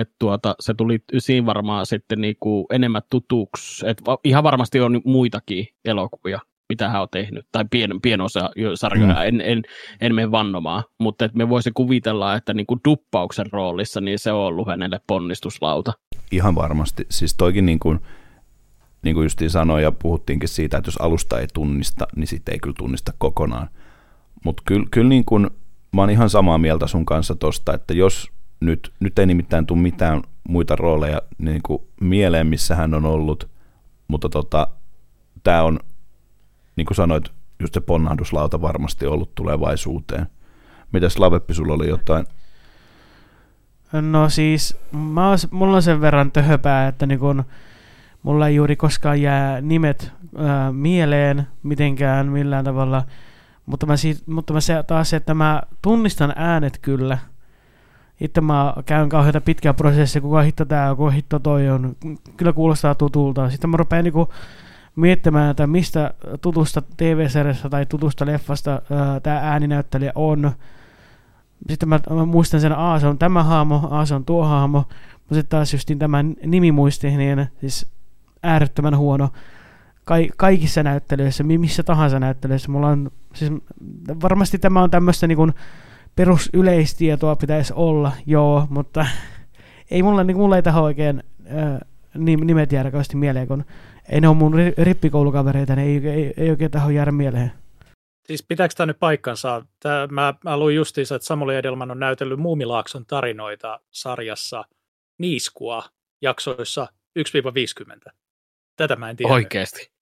[0.00, 3.88] että tuota, se tuli siinä varmaan sitten niinku enemmän tutuksi.
[3.88, 9.22] Et ihan varmasti on muitakin elokuvia, mitä hän on tehnyt, tai pien, pienosa sarjoja, mm.
[9.22, 9.62] en, en,
[10.00, 14.46] en mene vannomaan, mutta et me voisi kuvitella, että niinku duppauksen roolissa niin se on
[14.46, 15.92] ollut hänelle ponnistuslauta.
[16.30, 17.06] Ihan varmasti.
[17.08, 18.00] Siis toikin niin kuin,
[19.02, 22.58] niin kuin justiin sanoi ja puhuttiinkin siitä, että jos alusta ei tunnista, niin sitten ei
[22.58, 23.68] kyllä tunnista kokonaan.
[24.44, 25.50] Mutta kyllä, kyllä niin kuin,
[25.92, 28.30] mä oon ihan samaa mieltä sun kanssa tosta, että jos
[28.60, 33.48] nyt, nyt ei nimittäin tule mitään muita rooleja niin kuin mieleen, missä hän on ollut,
[34.08, 34.68] mutta tota,
[35.44, 35.80] tämä on,
[36.76, 40.26] niin kuin sanoit, just se ponnahduslauta varmasti ollut tulevaisuuteen.
[40.92, 42.26] Mitäs Laveppi, sulla oli jotain?
[43.92, 47.44] No siis, mä oon, mulla on sen verran töhöpää, että niin kun,
[48.22, 53.02] mulla ei juuri koskaan jää nimet ää, mieleen mitenkään millään tavalla,
[53.66, 57.18] mutta mä, siitä, mutta mä se, taas se, että mä tunnistan äänet kyllä.
[58.20, 61.96] Itse mä käyn kauheita pitkää prosessia, kuka hitto tää, kuka hitto toi on.
[62.36, 63.50] Kyllä kuulostaa tutulta.
[63.50, 64.28] Sitten mä rupean niinku
[64.96, 68.82] miettimään, että mistä tutusta TV-sarjasta tai tutusta leffasta
[69.22, 70.52] tämä ääninäyttelijä on.
[71.68, 74.78] Sitten mä, mä muistan sen, A, se on tämä haamo, A, se on tuo haamo.
[75.18, 77.92] Mutta sitten taas just niin tämä nimimuisti, niin siis
[78.42, 79.30] äärettömän huono.
[80.04, 82.70] Ka- kaikissa näyttelyissä, missä tahansa näyttelyissä.
[82.70, 83.52] Mulla on, siis
[84.22, 85.52] varmasti tämä on tämmöistä niin
[86.16, 89.06] perusyleistietoa pitäisi olla, joo, mutta
[89.90, 91.80] ei mulla, niin mulla ei tähän oikein äh,
[92.24, 93.64] nimet jäädä mieleen, kun
[94.08, 97.52] ei ne ole mun rippikoulukavereita, niin ei, ei, ei oikein taho jäädä mieleen.
[98.26, 99.66] Siis pitääkö tämä nyt paikkansa?
[99.80, 104.64] Tää, mä, mä luin justiinsa, että Samuli Edelman on näytellyt Muumilaakson tarinoita sarjassa
[105.18, 105.82] Niiskua
[106.22, 106.88] jaksoissa
[108.08, 108.12] 1-50.
[108.76, 109.32] Tätä mä en tiedä.
[109.32, 109.93] Oikeesti?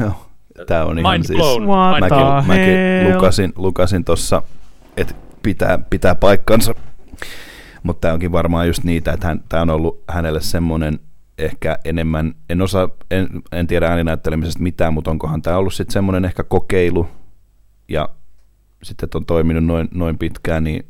[0.00, 0.26] Joo,
[0.66, 1.38] tämä on ihan Mind siis...
[1.38, 1.62] blown.
[2.00, 4.42] Mäkin, mäkin lukasin, lukasin tuossa,
[4.96, 6.74] että pitää, pitää paikkansa.
[7.82, 10.98] Mutta tämä onkin varmaan just niitä, että hän, tämä on ollut hänelle semmoinen
[11.38, 16.24] ehkä enemmän, en osaa, en, en tiedä ääninäyttelemisestä mitään, mutta onkohan tämä ollut sitten semmoinen
[16.24, 17.08] ehkä kokeilu,
[17.88, 18.08] ja
[18.82, 20.86] sitten on toiminut noin, noin pitkään, niin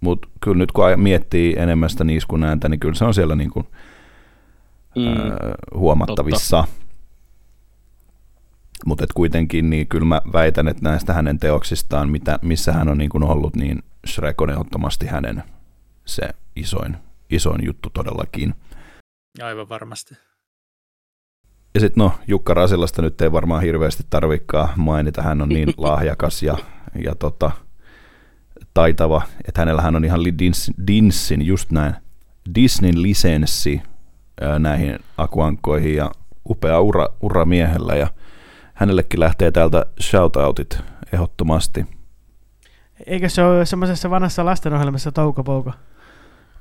[0.00, 3.50] mutta kyllä nyt kun miettii enemmän sitä niiskun ääntä, niin kyllä se on siellä niin
[3.50, 3.66] kuin,
[4.96, 5.36] mm, ää,
[5.74, 6.64] huomattavissa.
[8.86, 13.10] Mutta kuitenkin, niin kyllä mä väitän, että näistä hänen teoksistaan, mitä, missä hän on niin
[13.10, 15.42] kuin ollut, niin Shrek on ehdottomasti hänen
[16.04, 16.96] se isoin,
[17.30, 18.54] isoin juttu todellakin.
[19.42, 20.14] Aivan varmasti.
[21.74, 26.42] Ja sitten no, Jukka Rasilasta nyt ei varmaan hirveästi tarvikaan mainita, hän on niin lahjakas
[26.42, 26.58] ja,
[27.04, 27.50] ja tota,
[28.74, 30.20] taitava, että hänellähän on ihan
[30.86, 31.94] Dinsin, just näin,
[32.54, 33.82] Disneyn lisenssi
[34.58, 36.10] näihin akuankkoihin ja
[36.48, 38.06] upea ura, ura miehellä ja
[38.74, 40.78] hänellekin lähtee täältä shoutoutit
[41.12, 41.86] ehdottomasti.
[43.06, 45.72] Eikö se ole semmoisessa vanhassa lastenohjelmassa Touko Pouko?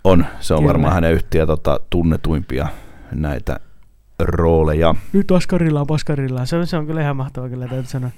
[0.04, 0.68] On, se on Kyllä.
[0.68, 2.68] varmaan hänen yhtiä tota, tunnetuimpia
[3.12, 3.60] näitä
[4.20, 4.96] rooleja.
[5.14, 6.46] Nyt Oscarilla on Oscarilla.
[6.46, 8.10] Se on, se on kyllä ihan mahtava kyllä täytyy sanoa.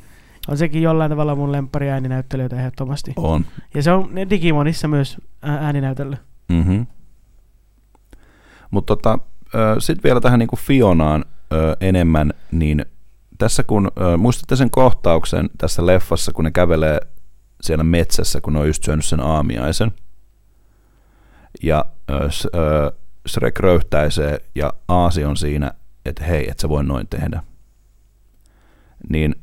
[0.48, 3.14] On sekin jollain tavalla mun lemppari ääninäyttelijöitä ehdottomasti.
[3.16, 3.46] On.
[3.74, 6.20] Ja se on Digimonissa myös ääninäytellyt.
[6.50, 6.88] Mm-hmm.
[8.72, 9.20] Mutta tota,
[9.80, 12.86] sitten vielä tähän niinku Fionaan ö, enemmän, niin
[13.44, 17.00] tässä kun, ö, muistatte sen kohtauksen tässä leffassa, kun ne kävelee
[17.62, 19.91] siellä metsässä, kun ne on just syönyt sen aamiaisen–
[21.64, 22.94] ja äh,
[23.28, 25.72] Shrek röyhtäisee ja Aasi on siinä,
[26.06, 27.44] että hei, et sä voi noin tehdä.
[29.10, 29.36] Niin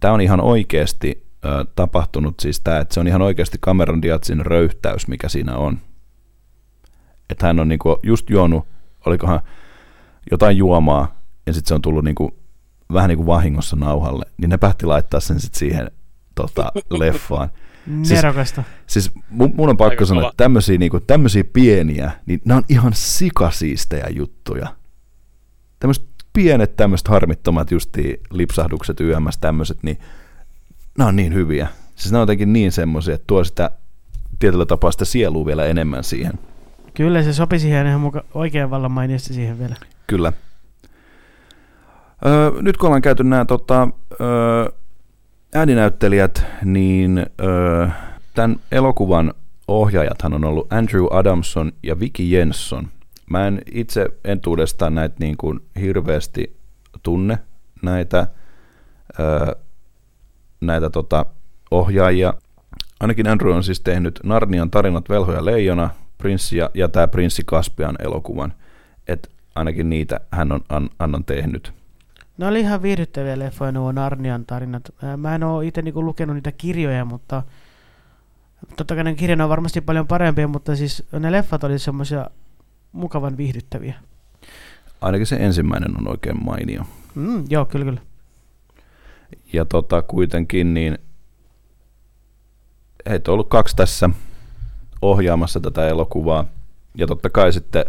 [0.00, 4.46] tämä on ihan oikeasti äh, tapahtunut siis tämä, että se on ihan oikeasti Cameron Diazin
[4.46, 5.78] röyhtäys, mikä siinä on.
[7.30, 8.66] Että hän on niinku just juonut,
[9.06, 9.40] olikohan
[10.30, 12.38] jotain juomaa, ja sitten se on tullut niinku,
[12.92, 15.90] vähän niin kuin vahingossa nauhalle, niin ne päätti laittaa sen sitten siihen
[16.34, 17.50] tota, leffaan.
[17.86, 18.62] Nerokasta.
[18.86, 20.30] Siis, siis mun, mun on pakko Aika sanoa, kova.
[20.30, 24.74] että tämmöisiä, niinku, tämmöisiä pieniä, niin nämä on ihan sikasiistejä juttuja.
[25.80, 29.98] Tämmöiset pienet tämmöiset harmittomat justi lipsahdukset YMS tämmöiset, niin
[30.98, 31.68] nämä on niin hyviä.
[31.96, 33.70] Siis nämä on jotenkin niin semmoisia, että tuo sitä
[34.38, 36.32] tietyllä tapaa sitä sielua vielä enemmän siihen.
[36.94, 39.76] Kyllä se sopi siihen ihan muka oikean vallan mainiosti siihen vielä.
[40.06, 40.32] Kyllä.
[42.26, 43.88] Öö, nyt kun ollaan käyty nämä tota,
[44.20, 44.72] öö,
[45.54, 47.88] ääninäyttelijät, niin öö,
[48.34, 49.34] tämän elokuvan
[49.68, 52.88] ohjaajathan on ollut Andrew Adamson ja Vicky Jensson.
[53.30, 56.56] Mä en itse entuudestaan näitä niin kuin hirveästi
[57.02, 57.38] tunne
[57.82, 58.26] näitä,
[59.20, 59.54] öö,
[60.60, 61.26] näitä tota,
[61.70, 62.34] ohjaajia.
[63.00, 67.42] Ainakin Andrew on siis tehnyt Narnian tarinat Velho ja Leijona, Prinssi ja, ja tämä Prinssi
[67.46, 68.52] Kaspian elokuvan.
[69.08, 71.77] Et ainakin niitä hän on, an, on tehnyt.
[72.38, 74.94] Ne oli ihan viihdyttäviä leffoja nuo Narnian tarinat.
[75.16, 77.42] Mä en ole itse niinku lukenut niitä kirjoja, mutta
[78.76, 82.26] totta kai ne kirjat on varmasti paljon parempia, mutta siis ne leffat oli semmoisia
[82.92, 83.94] mukavan viihdyttäviä.
[85.00, 86.82] Ainakin se ensimmäinen on oikein mainio.
[87.14, 88.00] Mm, joo, kyllä, kyllä.
[89.52, 90.98] Ja tota, kuitenkin niin
[93.08, 94.10] heitä on ollut kaksi tässä
[95.02, 96.44] ohjaamassa tätä elokuvaa.
[96.94, 97.84] Ja totta kai sitten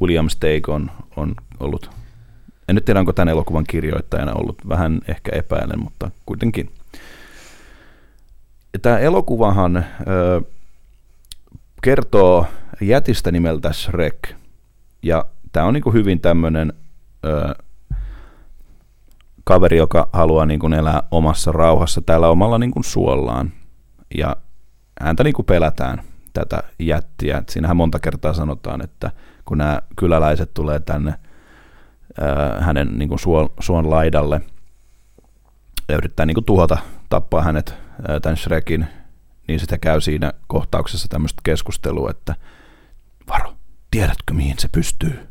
[0.00, 1.90] William Stake on, on ollut
[2.72, 6.70] en nyt tiedä, onko tämän elokuvan kirjoittajana ollut vähän ehkä epäilen, mutta kuitenkin.
[8.82, 10.42] Tämä elokuvahan ö,
[11.82, 12.46] kertoo
[12.80, 14.34] jätistä nimeltä Shrek.
[15.02, 16.72] Ja tämä on niin hyvin tämmöinen
[19.44, 23.52] kaveri, joka haluaa niin elää omassa rauhassa täällä omalla niin suollaan.
[24.14, 24.36] Ja
[25.00, 26.02] häntä niin pelätään
[26.32, 27.38] tätä jättiä.
[27.38, 29.10] Et siinähän monta kertaa sanotaan, että
[29.44, 31.14] kun nämä kyläläiset tulee tänne
[32.60, 34.40] hänen niin kuin suon, suon laidalle
[35.88, 37.74] ja yrittää niin kuin tuhota, tappaa hänet
[38.22, 38.86] tämän Shrekin,
[39.48, 42.34] niin sitä käy siinä kohtauksessa tämmöistä keskustelua, että
[43.28, 43.54] varo,
[43.90, 45.28] tiedätkö mihin se pystyy?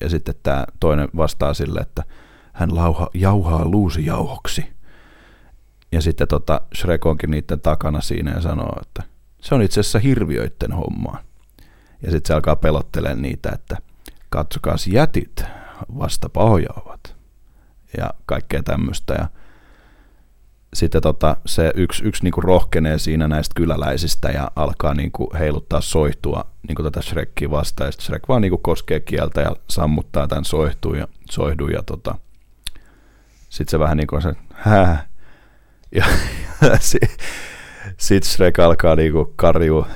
[0.00, 2.02] Ja sitten tämä toinen vastaa sille, että
[2.52, 4.74] hän lauha, jauhaa luusijauhoksi.
[5.92, 9.02] Ja sitten tota Shrek onkin niiden takana siinä ja sanoo, että
[9.40, 11.18] se on itse asiassa hirviöiden hommaa.
[12.02, 13.76] Ja sitten se alkaa pelottelemaan niitä, että
[14.30, 15.44] katsokaa jätit
[15.98, 17.16] vasta pahoja ovat.
[17.96, 19.14] Ja kaikkea tämmöistä.
[19.14, 19.28] Ja
[20.74, 26.50] sitten tota, se yksi, yksi niinku rohkenee siinä näistä kyläläisistä ja alkaa niinku heiluttaa soihtua
[26.68, 27.88] niinku tätä Shrekkiä vastaan.
[27.88, 32.14] Ja sitten Shrek vaan niinku koskee kieltä ja sammuttaa tämän soihtuun ja, soihdun ja tota,
[33.48, 35.06] sitten se vähän niin kuin se, hää.
[35.94, 36.04] Ja,
[36.70, 36.78] ja
[37.96, 39.88] sitten Shrek alkaa niinku karjua,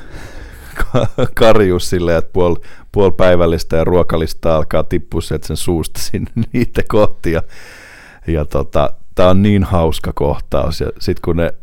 [1.34, 2.56] karjua silleen, että puol,
[2.92, 7.32] puol päivällistä ja ruokalista alkaa tippua sieltä sen suusta sinne niitä kohti.
[7.32, 7.42] Ja,
[8.26, 10.80] ja tota, tämä on niin hauska kohtaus.
[10.80, 11.54] Ja sitten kun ne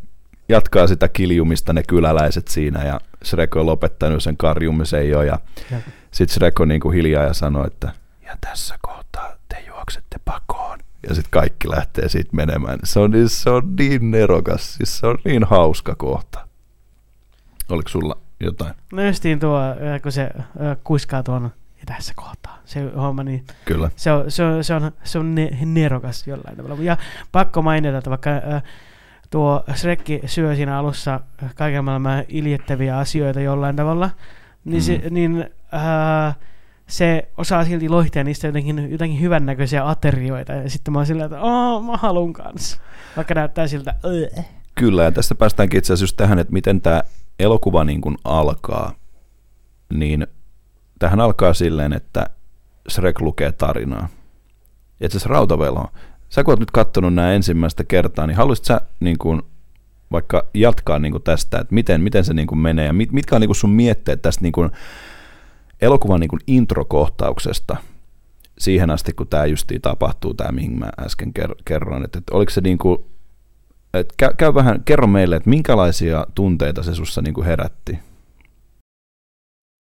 [0.49, 5.39] jatkaa sitä kiljumista ne kyläläiset siinä ja Shrek on lopettanut sen karjumisen jo ja,
[5.72, 5.78] ja.
[6.11, 7.91] sitten Shrek on niin kuin hiljaa ja sanoo, että
[8.26, 10.80] ja tässä kohtaa te juoksette pakoon.
[11.09, 12.80] Ja sitten kaikki lähtee siitä menemään.
[12.84, 16.47] Se on, niin, se on niin nerokas, siis se on niin hauska kohta.
[17.70, 18.74] Oliko sulla jotain?
[18.94, 19.60] No justiin tuo,
[20.04, 20.30] kun se
[20.84, 21.52] kuiskaa tuon
[21.86, 22.60] tässä kohtaa.
[22.66, 23.90] Se homma, niin Kyllä.
[23.96, 26.84] Se on, se on, se on, se on ne, nerokas jollain tavalla.
[26.84, 26.98] Ja
[27.32, 28.64] pakko mainita, että vaikka äh,
[29.30, 31.20] tuo Shrekki syö siinä alussa
[31.56, 34.10] kaiken maailman iljettäviä asioita jollain tavalla,
[34.66, 34.86] niin, mm.
[34.86, 36.36] se, niin äh,
[36.88, 40.54] se osaa silti loihtia niistä jotenkin, jotenkin hyvännäköisiä aterioita.
[40.54, 42.78] Ja sitten mä oon silleen, että Aa, mä haluun kanssa.
[43.18, 44.28] Vaikka näyttää siltä, Öö.
[44.76, 47.04] Kyllä, ja tästä päästäänkin itse asiassa just tähän, että miten tämä
[47.40, 48.94] elokuva niin kuin alkaa.
[49.94, 50.28] Niin
[51.00, 52.30] tähän alkaa silleen, että
[52.90, 54.08] Shrek lukee tarinaa.
[55.00, 55.88] Ja itse asiassa Rautavelo,
[56.30, 59.42] sä kun oot nyt katsonut nämä ensimmäistä kertaa, niin haluaisit sä niin kuin,
[60.12, 63.36] vaikka jatkaa niin kuin tästä, että miten, miten se niin kuin menee ja mit, mitkä
[63.36, 64.72] on niin kuin sun mietteet tästä niin kuin
[65.82, 67.78] elokuvan niin kuin introkohtauksesta
[68.58, 71.32] siihen asti, kun tämä justiin tapahtuu, tämä mihin mä äsken
[71.66, 73.06] kerroin, että, että oliko se niin kuin,
[74.00, 78.00] että käy, käy vähän, kerro meille, että minkälaisia tunteita se sussa niin kuin herätti?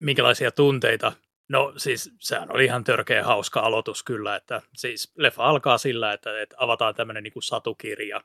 [0.03, 1.12] Minkälaisia tunteita?
[1.49, 6.41] No siis sehän oli ihan törkeä hauska aloitus kyllä, että siis leffa alkaa sillä, että,
[6.41, 8.22] että avataan tämmöinen niin satukirja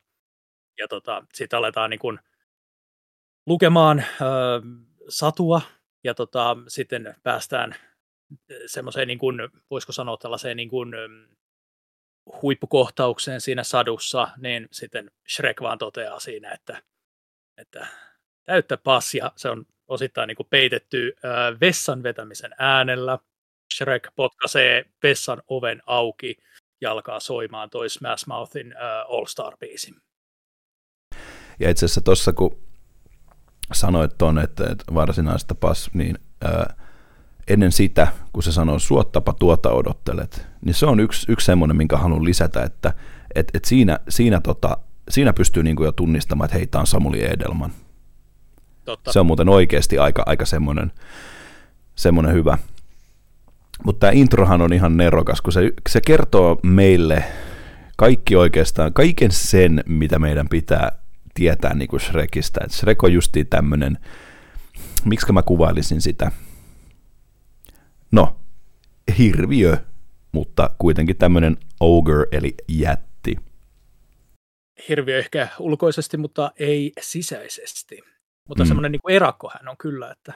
[0.78, 2.18] ja tota, sitten aletaan niin kuin
[3.47, 4.07] lukemaan äh,
[5.09, 5.61] satua
[6.05, 7.74] ja tota, sitten päästään
[8.66, 9.37] semmoiseen, niin kuin,
[9.70, 10.95] voisiko sanoa tällaiseen niin kuin,
[12.43, 16.83] huippukohtaukseen siinä sadussa, niin sitten Shrek vaan toteaa siinä, että,
[17.57, 17.87] että
[18.45, 23.18] täyttä passia, se on osittain niin kuin peitetty äh, vessan vetämisen äänellä.
[23.75, 26.37] Shrek potkaisee vessan oven auki
[26.81, 30.01] ja alkaa soimaan toi Smash Mouthin äh, All Star-biisi.
[31.61, 32.59] Ja itse asiassa tuossa, kun
[33.73, 36.82] sanoit tuon, että, että varsinaista pas, niin ää,
[37.49, 41.97] ennen sitä, kun se sanoo suottapa tuota odottelet, niin se on yksi, yksi semmoinen, minkä
[41.97, 42.95] haluan lisätä, että
[43.34, 44.78] et, et siinä, siinä, tota,
[45.09, 47.72] siinä pystyy niinku jo tunnistamaan, että hei, tämä on Samuli Edelman.
[48.84, 49.12] Totta.
[49.12, 50.93] Se on muuten oikeasti aika, aika semmoinen,
[51.95, 52.59] semmoinen hyvä.
[53.84, 57.24] Mutta tämä introhan on ihan nerokas, kun se, se kertoo meille
[57.97, 60.93] kaikki oikeastaan, kaiken sen, mitä meidän pitää
[61.34, 62.61] tietää niin kuin Shrekistä.
[62.64, 63.99] Et Shrek on justiin tämmöinen,
[65.05, 66.30] miksi mä kuvailisin sitä?
[68.12, 68.36] No,
[69.18, 69.76] hirviö,
[70.32, 73.36] mutta kuitenkin tämmöinen ogre, eli jätti.
[74.88, 78.00] Hirviö ehkä ulkoisesti, mutta ei sisäisesti.
[78.48, 78.68] Mutta mm.
[78.68, 80.32] semmoinen niin erakko hän on kyllä, että...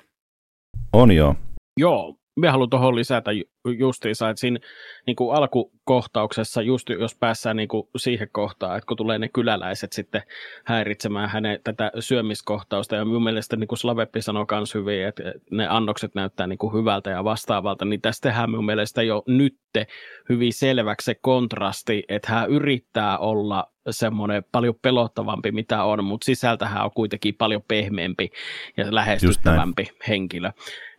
[0.92, 1.36] On joo.
[1.80, 3.30] Joo, me haluan tuohon lisätä
[3.72, 4.58] justiinsa, että siinä
[5.06, 9.92] niin kuin alkukohtauksessa, just jos päässään niin kuin siihen kohtaan, että kun tulee ne kyläläiset
[9.92, 10.22] sitten
[10.64, 15.66] häiritsemään hänen tätä syömiskohtausta, ja minun mielestä niin kuin Slaveppi sanoi myös hyvin, että ne
[15.68, 19.86] annokset näyttää niin kuin hyvältä ja vastaavalta, niin tästä tehdään minun mielestä jo nytte
[20.28, 26.84] hyvin selväksi se kontrasti, että hän yrittää olla semmoinen paljon pelottavampi mitä on, mutta sisältähän
[26.84, 28.30] on kuitenkin paljon pehmeämpi
[28.76, 30.50] ja lähestyttävämpi henkilö.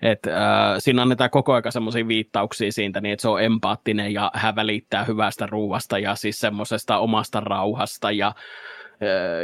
[0.01, 0.33] Et, äh,
[0.79, 5.03] siinä annetaan koko ajan semmoisia viittauksia siitä, niin että se on empaattinen ja hän välittää
[5.03, 8.31] hyvästä ruuasta ja siis semmoisesta omasta rauhasta ja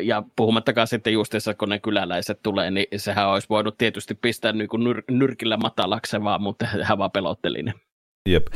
[0.03, 4.67] ja puhumattakaan sitten justiinsa, kun ne kyläläiset tulee, niin sehän olisi voinut tietysti pistää niin
[4.67, 7.73] kuin nyr- nyrkillä matalaksi vaan, mutta hän vaan pelotteli ne.
[8.29, 8.47] Jep.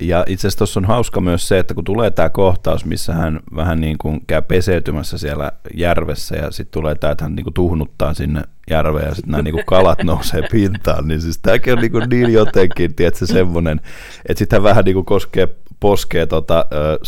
[0.00, 3.40] Ja itse asiassa tuossa on hauska myös se, että kun tulee tämä kohtaus, missä hän
[3.56, 7.54] vähän niin kuin käy peseytymässä siellä järvessä ja sitten tulee tämä, että hän niin kuin
[7.54, 11.78] tuhnuttaa sinne järveen ja sitten nämä niin kuin kalat nousee pintaan, niin siis tämäkin on
[11.78, 13.80] niin, kuin niin jotenkin, tiedätkö, semmoinen,
[14.28, 15.48] että sitten hän vähän niin kuin koskee,
[15.80, 16.98] poskee tota, ö,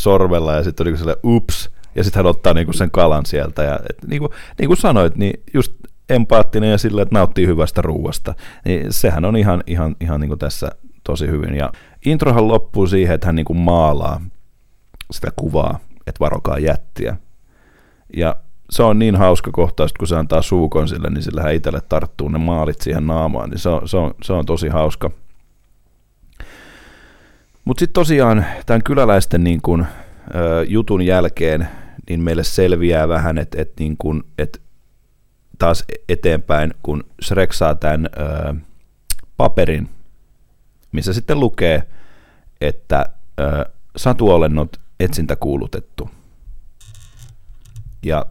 [0.56, 3.62] ja sitten on niin kuin ups, ja sitten hän ottaa niin kuin sen kalan sieltä
[3.62, 5.72] ja et, niin, kuin, niin kuin sanoit, niin just
[6.08, 10.38] empaattinen ja sillä, että nauttii hyvästä ruuasta, niin sehän on ihan, ihan, ihan niin kuin
[10.38, 10.70] tässä
[11.04, 11.54] tosi hyvin.
[11.54, 11.72] Ja
[12.06, 14.20] introhan loppuu siihen, että hän niin kuin maalaa
[15.10, 17.16] sitä kuvaa, että varokaa jättiä.
[18.16, 18.36] Ja
[18.70, 22.38] se on niin hauska kohtaus, kun se antaa suukon sille, niin sillä itselle tarttuu ne
[22.38, 25.10] maalit siihen naamaan, niin se on, se on, se on tosi hauska.
[27.64, 29.86] Mutta sitten tosiaan tämän kyläläisten niin kun,
[30.34, 31.68] ö, jutun jälkeen
[32.08, 34.60] niin meille selviää vähän, että et, niin kun, et
[35.58, 38.08] taas eteenpäin, kun Shrek saa tämän
[39.36, 39.88] paperin,
[40.92, 41.82] missä sitten lukee,
[42.60, 43.06] että
[43.40, 43.64] ö,
[43.96, 46.10] satuolennot etsintä kuulutettu.
[48.02, 48.26] Ja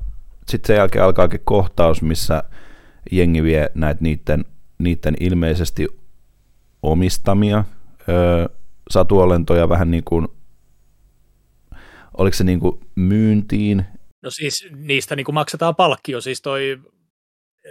[0.47, 2.43] sitten sen jälkeen alkaakin kohtaus, missä
[3.11, 4.45] jengi vie näitä niiden,
[4.77, 5.87] niiden ilmeisesti
[6.83, 7.63] omistamia
[8.09, 8.49] ö,
[8.89, 10.27] satuolentoja vähän niin kuin,
[12.17, 13.85] oliko se niin kuin myyntiin?
[14.23, 16.79] No siis niistä niin kuin maksetaan palkkio, siis toi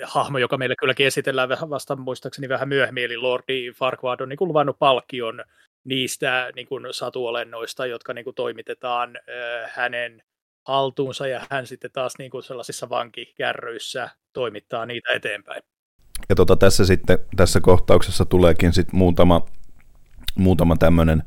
[0.05, 4.49] hahmo, joka meille kylläkin esitellään vasta muistaakseni vähän myöhemmin, eli Lordi Farquaad on niin kuin
[4.49, 5.45] luvannut palkkion
[5.85, 10.23] niistä niin kuin satuolennoista, jotka niin kuin toimitetaan äh, hänen
[10.67, 15.63] haltuunsa ja hän sitten taas niin kuin sellaisissa vankikärryissä toimittaa niitä eteenpäin.
[16.29, 19.47] Ja tota, tässä sitten tässä kohtauksessa tuleekin sitten muutama,
[20.35, 21.23] muutama tämmöinen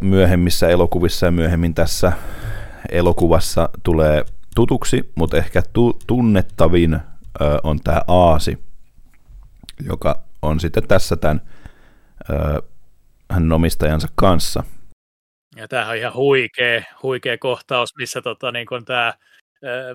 [0.00, 2.12] myöhemmissä elokuvissa ja myöhemmin tässä
[2.90, 4.24] elokuvassa tulee
[4.54, 7.00] tutuksi, mutta ehkä tu- tunnettavin ö,
[7.62, 8.58] on tämä Aasi,
[9.86, 11.40] joka on sitten tässä tämän
[12.30, 12.62] ö,
[13.30, 14.64] hänen omistajansa kanssa.
[15.56, 19.14] Ja tämähän on ihan huikea, huikea kohtaus, missä tota, niin kun tämä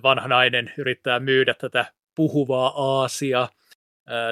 [0.03, 1.85] vanha nainen yrittää myydä tätä
[2.15, 3.47] puhuvaa Aasia,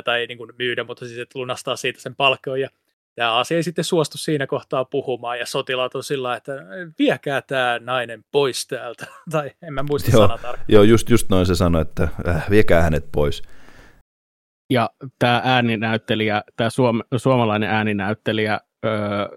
[0.06, 2.70] tai niin kuin myydä, mutta siis että lunastaa siitä sen palkkoon, ja
[3.18, 6.54] tämä asia ei sitten suostu siinä kohtaa puhumaan, ja sotilaat on sillä että
[7.00, 10.66] viekää tämä nainen pois täältä, tai en mä muista joo, sanaa tarkkaan.
[10.68, 13.42] Joo, just, just noin se sanoi, että äh, viekää hänet pois.
[14.74, 14.90] Ja
[15.20, 19.28] tämä ääninäyttelijä, tämä suom- suomalainen ääninäyttelijä öö,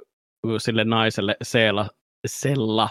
[0.58, 1.88] sille naiselle Seela,
[2.26, 2.88] Sella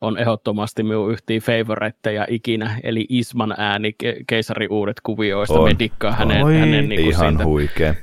[0.00, 3.94] on ehdottomasti minun yhtiin favoritteja ikinä, eli Isman ääni
[4.26, 5.54] Keisari uudet kuvioista.
[5.54, 6.58] On, Me dikkaa hänen, Oi.
[6.58, 7.44] hänen niin kuin Ihan siitä.
[7.44, 7.94] huikea.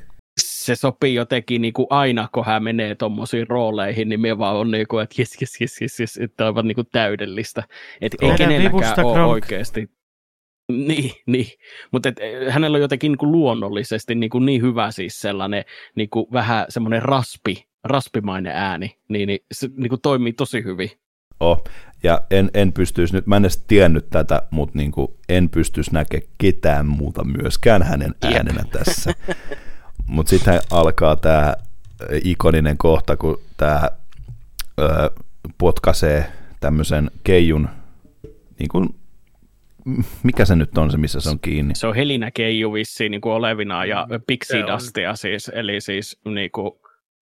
[0.68, 4.72] Se sopii jotenkin niin kuin aina, kun hän menee tuommoisiin rooleihin, niin me vaan on
[4.72, 7.64] niin kuin, että jes, jes, jes, jes, jes että on aivan niin kuin täydellistä.
[8.02, 9.32] Että ei kenelläkään ole Gronk.
[9.32, 9.90] oikeasti
[10.72, 11.48] niin, niin.
[11.92, 12.10] mutta
[12.50, 15.64] hänellä on jotenkin niin kuin luonnollisesti niin, kuin niin hyvä siis sellainen
[15.96, 20.90] niin kuin vähän semmoinen raspi, raspimainen ääni, niin, niin se niin kuin toimii tosi hyvin.
[21.40, 21.64] Oh.
[22.04, 25.94] Ja en, en pystyisi nyt, mä en edes tiennyt tätä, mutta niin kuin en pystyisi
[25.94, 28.34] näkemään ketään muuta myöskään hänen Jep.
[28.34, 29.14] äänenä tässä.
[30.08, 31.54] mutta sitten alkaa tämä
[32.24, 33.90] ikoninen kohta, kun tämä
[35.58, 37.70] potkaisee tämmöisen keijun,
[38.60, 38.90] niin kuin,
[40.24, 41.76] mikä se nyt on se, missä se on kiinni?
[41.76, 44.74] Se on Helinä Keiju vissiin niin kuin olevinaan ja on.
[44.74, 46.72] Dustia siis, eli siis niin kuin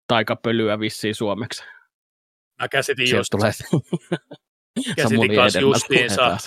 [0.07, 1.63] taikapölyä vissiin suomeksi.
[2.61, 3.51] Mä käsitin Sieltä just, tulee
[4.95, 6.37] käsitin kanssa justiinsa,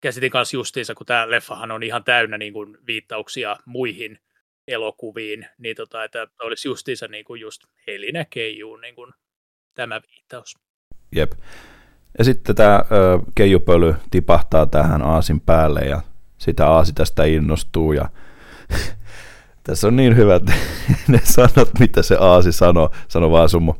[0.00, 4.18] käsitin kanssa justiinsa, kun tämä leffahan on ihan täynnä niin kuin viittauksia muihin
[4.68, 9.12] elokuviin, niin tota, että olisi justiinsa niin kuin just Helinä Keijuun niin kuin
[9.74, 10.54] tämä viittaus.
[11.16, 11.32] Jep.
[12.18, 12.82] Ja sitten tämä
[13.34, 16.00] keijupöly tipahtaa tähän aasin päälle ja
[16.38, 18.08] sitä aasi tästä innostuu ja
[19.66, 20.42] tässä on niin hyvät
[21.08, 22.90] ne sanot, mitä se aasi sanoo.
[23.08, 23.76] Sano vaan summo.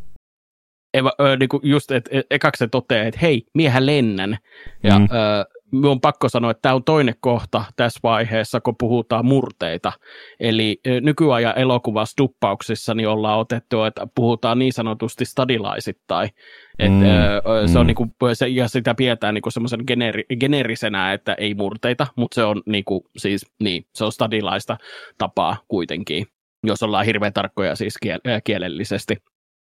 [0.94, 4.38] Eva, ö, niin kuin just, että et, ekaksi se toteaa, että hei, miehän lennän.
[4.82, 5.04] Ja Mm.
[5.04, 9.92] ö, on pakko sanoa, että tämä on toinen kohta tässä vaiheessa, kun puhutaan murteita.
[10.40, 16.30] Eli ö, nykyajan elokuvassa duppauksissa niin ollaan otettu, että puhutaan niin sanotusti stadilaisittain.
[16.78, 17.06] Et, Mm, mm.
[17.06, 17.86] ö, se on mm.
[17.86, 22.62] niinku, se, ja sitä pidetään niinku semmoisen generi, generisenä, että ei murteita, mutta se on,
[22.66, 24.76] niinku, siis, niin, se on stadilaista
[25.18, 26.26] tapaa kuitenkin,
[26.64, 29.16] jos ollaan hirveän tarkkoja siis kiel, kielellisesti.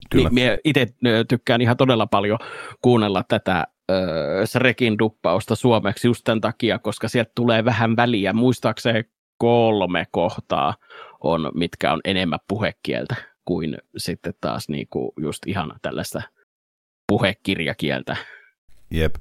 [0.09, 0.29] Kyllä.
[0.31, 0.87] Niin, itse
[1.29, 2.39] tykkään ihan todella paljon
[2.81, 8.33] kuunnella tätä ö, Srekin duppausta suomeksi just tämän takia, koska sieltä tulee vähän väliä.
[8.33, 9.03] Muistaakseni
[9.37, 10.75] kolme kohtaa
[11.19, 13.15] on, mitkä on enemmän puhekieltä
[13.45, 16.21] kuin sitten taas niinku just ihan tällaista
[17.07, 18.17] puhekirjakieltä.
[18.91, 19.15] Jep.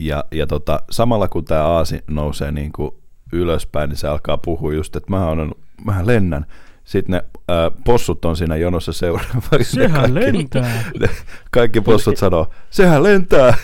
[0.00, 2.90] Ja, ja tota, samalla kun tämä aasi nousee niin kuin
[3.32, 5.52] ylöspäin, niin se alkaa puhua just, että mä, on,
[5.84, 6.46] mä lennän.
[6.86, 9.78] Sitten ne ää, possut on siinä jonossa seuraavaksi.
[9.78, 10.82] Ne Sehän kaikki, lentää.
[11.00, 11.08] Ne,
[11.50, 13.54] kaikki possut sanoo, sehän lentää.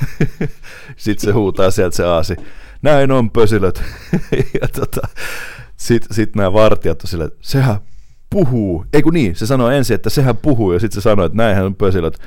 [0.97, 2.37] Sitten se huutaa sieltä se aasi.
[2.83, 3.83] Näin on pösilöt.
[4.61, 5.09] ja tota,
[5.77, 7.77] sitten sit nämä vartijat on silleen, että sehän
[8.31, 8.85] puhuu.
[8.93, 11.65] Ei kun niin, se sanoo ensin, että sehän puhuu, ja sitten se sanoo, että näinhän
[11.65, 12.19] on pösilöt.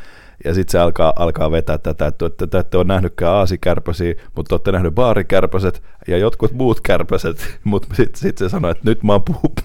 [0.45, 4.55] Ja sitten se alkaa, alkaa vetää tätä, että te, te ette ole nähnytkään aasikärpäsiä, mutta
[4.55, 7.59] olette nähnyt baarikärpäset ja jotkut muut kärpäset.
[7.63, 9.55] Mutta sitten sit se sanoo, että nyt mä oon puhu...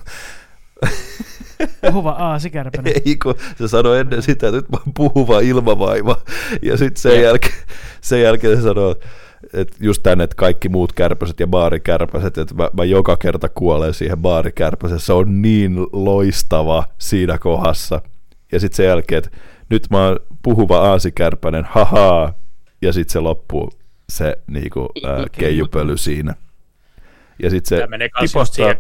[1.87, 2.93] Puhuva aasikärpänen.
[3.07, 6.17] Ei, kun se sanoi ennen sitä, että nyt mä oon puhuva ilmavaiva.
[6.63, 7.55] Ja sitten sen, jälkeen,
[8.01, 8.97] sen jälkeen se sanoo,
[9.53, 13.95] että just tänne, että kaikki muut kärpäset ja baarikärpäset, että mä, mä joka kerta kuolen
[13.95, 15.01] siihen baarikärpäseen.
[15.01, 18.03] Se on niin loistava siinä kohdassa.
[18.53, 19.31] Ja sitten sen jälkeen, että
[19.71, 22.35] nyt mä oon puhuva aasikärpänen, haha.
[22.83, 23.71] Ja sitten se loppuu
[24.09, 26.35] se niinku, ää, keijupöly siinä.
[27.43, 28.77] Ja sitten se Tämä menee myös just siihen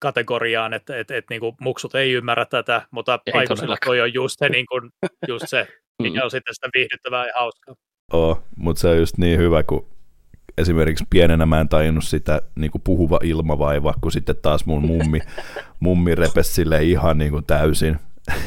[0.00, 4.38] kategoriaan, että et, et, niinku muksut ei ymmärrä tätä, mutta Ei aikuisilla toi on just
[4.38, 4.80] se, niinku,
[5.28, 5.68] just se
[6.02, 7.74] mikä on sitten sitä viihdyttävää ja hauskaa.
[8.12, 9.86] Oo, mutta se on just niin hyvä, kun
[10.58, 15.20] esimerkiksi pienenä mä en tajunnut sitä niin kuin puhuva ilmavaiva, kun sitten taas mun mummi,
[15.80, 17.98] mummi repesi sille ihan niin kuin täysin.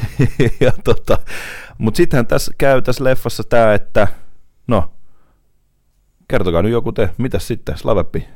[0.60, 1.18] ja tota,
[1.78, 4.08] mutta sittenhän tässä käy tässä leffassa tämä, että
[4.66, 4.90] no,
[6.28, 8.28] kertokaa nyt joku te, mitäs sitten, Slaveppi?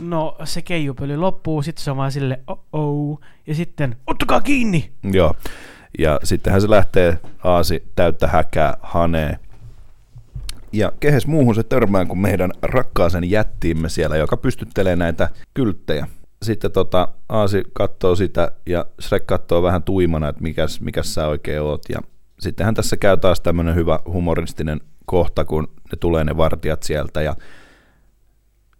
[0.00, 2.40] No, se keijupöly loppuu, sitten se on vaan sille
[2.72, 4.92] oh ja sitten ottakaa kiinni!
[5.02, 5.34] Joo,
[5.98, 9.38] ja sittenhän se lähtee aasi täyttä häkää hanee.
[10.72, 16.06] Ja kehes muuhun se törmää kuin meidän rakkaaseen jättiimme siellä, joka pystyttelee näitä kylttejä.
[16.42, 21.62] Sitten tota, Aasi katsoo sitä ja Shrek katsoo vähän tuimana, että mikäs, mikäs sä oikein
[21.62, 21.82] oot.
[21.88, 22.00] Ja
[22.40, 27.36] sittenhän tässä käy taas tämmöinen hyvä humoristinen kohta, kun ne tulee ne vartijat sieltä ja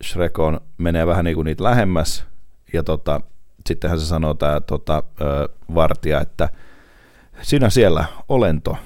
[0.05, 2.25] Shrek on, menee vähän niin kuin niitä lähemmäs
[2.73, 3.21] ja tota,
[3.67, 6.49] sittenhän se sanoo tämä tota, ö, vartija, että
[7.43, 8.77] sinä siellä, olento.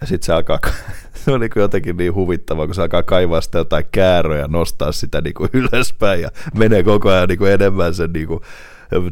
[0.00, 0.58] Ja sitten se alkaa,
[1.24, 5.20] se on niin jotenkin niin huvittavaa, kun se alkaa kaivaa sitä jotain kääröjä, nostaa sitä
[5.20, 8.40] niin kuin ylöspäin ja menee koko ajan niin kuin enemmän sen niin kuin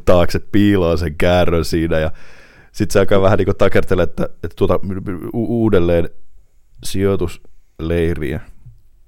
[0.05, 2.11] taakse piiloon sen käärön siinä ja
[2.73, 4.81] sitten se alkaa vähän niin kuin takertella, että, että tuota,
[5.35, 6.09] u- uudelleen
[6.85, 8.41] sijoitusleiriä.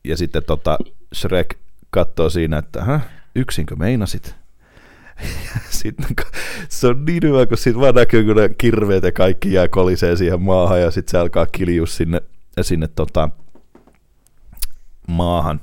[0.05, 0.79] Ja sitten tota,
[1.15, 1.55] Shrek
[1.91, 4.37] katsoo siinä, että Häh, yksinkö meinasit?
[5.71, 6.07] sitten
[6.69, 10.17] se on niin hyvä, kun siitä vaan näkyy, kun ne kirveet ja kaikki jää kolisee
[10.17, 12.23] siihen maahan ja sitten se alkaa kiljua sinne,
[12.61, 13.29] sinne tota,
[15.09, 15.61] maahan.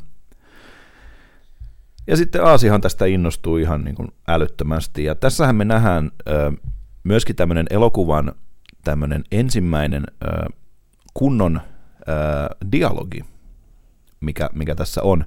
[2.07, 5.03] Ja sitten Aasihan tästä innostuu ihan niin kuin älyttömästi.
[5.03, 6.51] Ja tässähän me nähdään ö,
[7.03, 8.31] myöskin tämmöinen elokuvan
[8.83, 10.49] tämmöinen ensimmäinen ö,
[11.13, 12.03] kunnon ö,
[12.71, 13.25] dialogi,
[14.19, 15.25] mikä, mikä tässä on.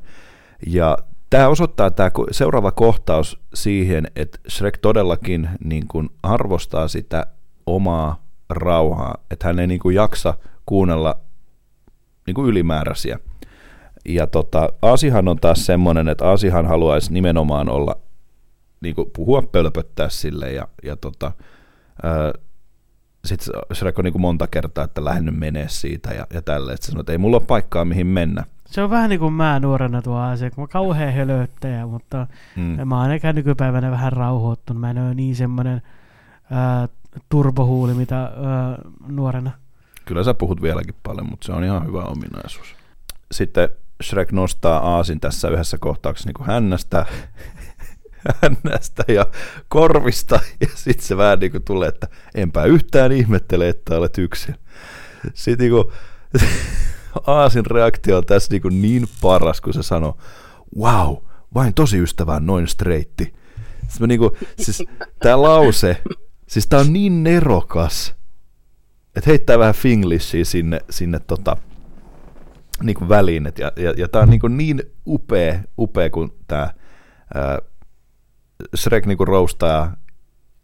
[0.67, 0.99] Ja
[1.31, 7.27] tämä osoittaa tämä seuraava kohtaus siihen, että Shrek todellakin niin kuin arvostaa sitä
[7.67, 10.35] omaa rauhaa, että hän ei niin kuin jaksa
[10.67, 11.21] kuunnella
[12.27, 13.19] niin kuin ylimääräisiä.
[14.09, 17.97] Ja tota, Aasihan on taas semmoinen, että Aasihan haluaisi nimenomaan olla,
[18.81, 21.33] niin kuin puhua pölpöttää sille ja, ja tota,
[23.25, 26.87] sitten Shrek on niin kuin monta kertaa, että lähden menee siitä ja, ja tälleen, että
[26.87, 28.45] se sanoo, että ei mulla ole paikkaa mihin mennä.
[28.67, 32.89] Se on vähän niin kuin mä nuorena tuo asia, kun mä kauhean hölöttäjä, mutta Mm.
[32.89, 34.81] mä oon ehkä nykypäivänä vähän rauhoittunut.
[34.81, 35.83] Mä en ole niin semmoinen
[36.51, 36.89] ää,
[37.29, 38.31] turbohuuli, mitä ää,
[39.09, 39.51] nuorena.
[40.05, 42.75] Kyllä sä puhut vieläkin paljon, mutta se on ihan hyvä ominaisuus.
[43.33, 43.69] Sitten
[44.03, 47.07] Shrek nostaa Aasin tässä yhdessä kohtauksessa niin kuin hännästä,
[48.43, 49.27] hännästä ja
[49.69, 54.55] korvista, ja sitten se vähän niin kuin tulee, että enpä yhtään ihmettele, että olet yksin.
[55.35, 55.95] Sitten niin kuin,
[57.27, 60.17] Aasin reaktio on tässä niin, kuin niin paras, kun se sanoo,
[60.79, 61.17] wow,
[61.55, 63.35] vain tosi ystävä on noin streitti.
[64.07, 64.85] Niin kuin, siis
[65.19, 66.03] tämä lause,
[66.49, 68.15] siis tää on niin nerokas,
[69.17, 71.57] että heittää vähän finglishia sinne, sinne tota,
[72.83, 73.47] niin kuin väliin.
[73.47, 76.71] Et ja, ja, ja tämä on niin, kuin niin upea, upea kun tämä
[78.77, 79.97] Shrek niin kuin roustaa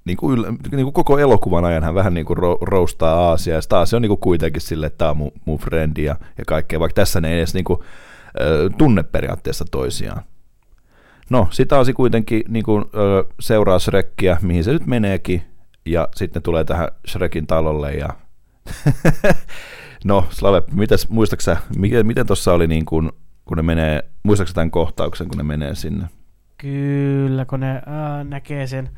[0.05, 3.55] niin kuin, yl, niin kuin koko elokuvan ajan hän vähän niin kuin ro, roustaa Aasia,
[3.55, 6.17] ja sitten Aasia on niin kuin kuitenkin sille, että tämä on mun, mun frendi ja,
[6.39, 7.79] ja kaikkea, vaikka tässä ne ei edes niin kuin,
[8.41, 10.23] ö, tunne periaatteessa toisiaan.
[11.31, 15.43] No, sitä Aasi kuitenkin niin kuin, ö, seuraa Shrekkiä, mihin se nyt meneekin,
[15.87, 18.09] ja sitten tulee tähän Shrekin talolle, ja
[20.05, 23.11] no, Slave, mitäs, muistaaksä, miten, miten tuossa oli niin kuin,
[23.45, 26.07] kun ne menee, muistaaksä tämän kohtauksen, kun ne menee sinne?
[26.59, 28.91] Kyllä, kun ne ää, näkee sen,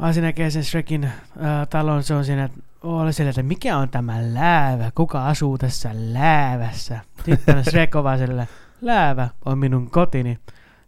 [0.00, 1.10] Aasi näkee sen Shrekin
[1.40, 5.58] ää, talon, se on siinä, että oli siellä, että mikä on tämä läävä, kuka asuu
[5.58, 6.98] tässä läävässä.
[7.24, 8.46] Sitten Shrek on vaan sillä,
[8.80, 10.38] läävä on minun kotini.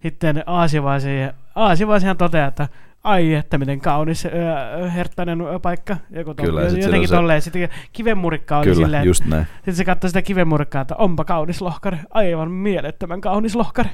[0.02, 2.68] Sitten Aasi vaan, siihen, Aasi vaan siihen toteaa, että
[3.04, 5.96] ai että miten kaunis öö, herttainen paikka.
[6.10, 7.42] Joku to, Kyllä, sit jotenkin se- tolleen.
[7.42, 9.46] Sitten kivenmurikka oli Kyllä, silleen, just näin.
[9.56, 11.98] sitten se katsoi sitä kivenmurikkaa, että onpa kaunis lohkari.
[12.10, 13.88] Aivan mielettömän kaunis lohkari.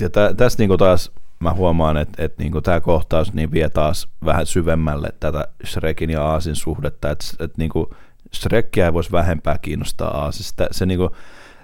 [0.00, 1.12] Ja tä, tässä niinku taas
[1.42, 6.24] mä huomaan, että, että niinku tämä kohtaus niin vie taas vähän syvemmälle tätä Shrekin ja
[6.24, 7.94] Aasin suhdetta, että, että niinku
[8.34, 10.66] Shrekkiä ei voisi vähempää kiinnostaa Aasista.
[10.70, 11.10] Se niinku,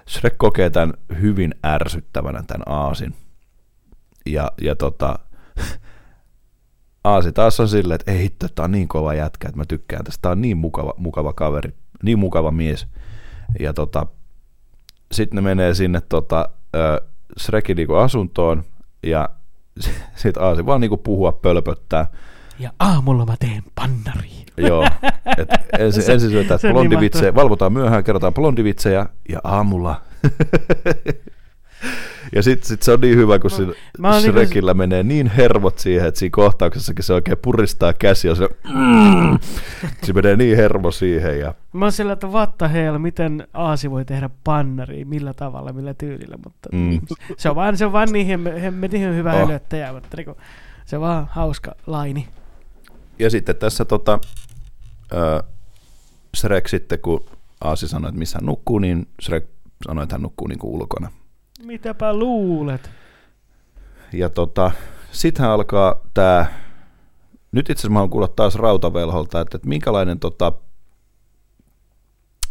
[0.09, 3.15] Shrek kokee tämän hyvin ärsyttävänä tämän Aasin.
[4.25, 5.19] Ja, ja tota,
[7.03, 10.03] Aasi taas on silleen, että ei hitto, tää on niin kova jätkä, että mä tykkään
[10.03, 10.21] tästä.
[10.21, 11.73] Tää on niin mukava, mukava kaveri,
[12.03, 12.87] niin mukava mies.
[13.59, 14.05] Ja tota,
[15.11, 17.01] sitten ne menee sinne tota, ö,
[17.39, 18.63] Shrekin niinku asuntoon
[19.03, 19.29] ja
[20.15, 22.07] sitten Aasi vaan niinku puhua pölpöttää.
[22.59, 24.29] Ja aamulla mä teen pannari.
[24.57, 24.83] Joo,
[25.37, 25.49] et
[25.79, 30.01] ensin, Se- ensin syötään se on blondivitsejä, valvotaan myöhään, kerrotaan blondivitsejä ja aamulla.
[32.35, 33.51] ja sitten sit se on niin hyvä, kun
[33.97, 38.35] mä niinku- Shrekillä menee niin hervot siihen, että siinä kohtauksessakin se oikein puristaa käsiä.
[38.35, 39.39] Se, mm,
[40.03, 41.39] se menee niin hermo siihen.
[41.39, 45.73] Ja, Mä oon sillä, että what the hell, miten Aasi voi tehdä pannari, millä tavalla,
[45.73, 47.01] millä tyylillä, mutta Mm.
[47.37, 49.39] se on vaan, se on vaan niin hemme- hemmetin hyvä Oh.
[49.47, 50.37] hölöttäjä, mutta niinku,
[50.85, 52.27] se on vaan hauska laini.
[53.19, 54.19] ja sitten tässä tota,
[55.13, 55.43] ö,
[56.37, 57.25] Shrek sitten, kun
[57.61, 59.45] Aasi sanoi, että missä hän nukkuu, niin Shrek
[59.87, 61.11] sanoi, että hän nukkuu niin kuin ulkona.
[61.63, 62.89] Mitäpä luulet?
[64.13, 64.71] Ja tota,
[65.11, 66.45] sittenhän alkaa tämä,
[67.51, 70.51] nyt itse asiassa mä oon kuulla taas rautavelholta, että, että minkälainen tota,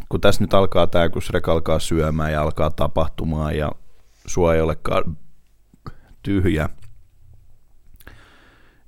[0.08, 3.72] kun tässä nyt alkaa tämä, kun Shrek alkaa syömään ja alkaa tapahtumaan ja
[4.26, 5.16] sua ei olekaan
[6.22, 6.68] tyhjä,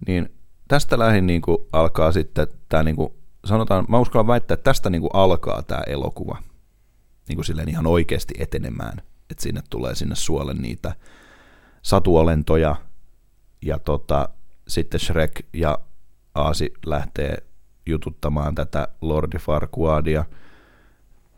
[0.07, 0.35] niin
[0.69, 3.13] tästä lähin niin kuin alkaa sitten tämä, niin kuin,
[3.45, 6.43] sanotaan, mä uskallan väittää, että tästä niin kuin alkaa tämä elokuva
[7.29, 10.94] niin kuin silleen ihan oikeasti etenemään, että sinne tulee sinne suolle niitä
[11.82, 12.77] satuolentoja
[13.62, 14.28] ja tota,
[14.69, 15.78] sitten Shrek ja
[16.35, 17.43] Aasi lähtee
[17.86, 20.24] jututtamaan tätä Lordi Farquadia.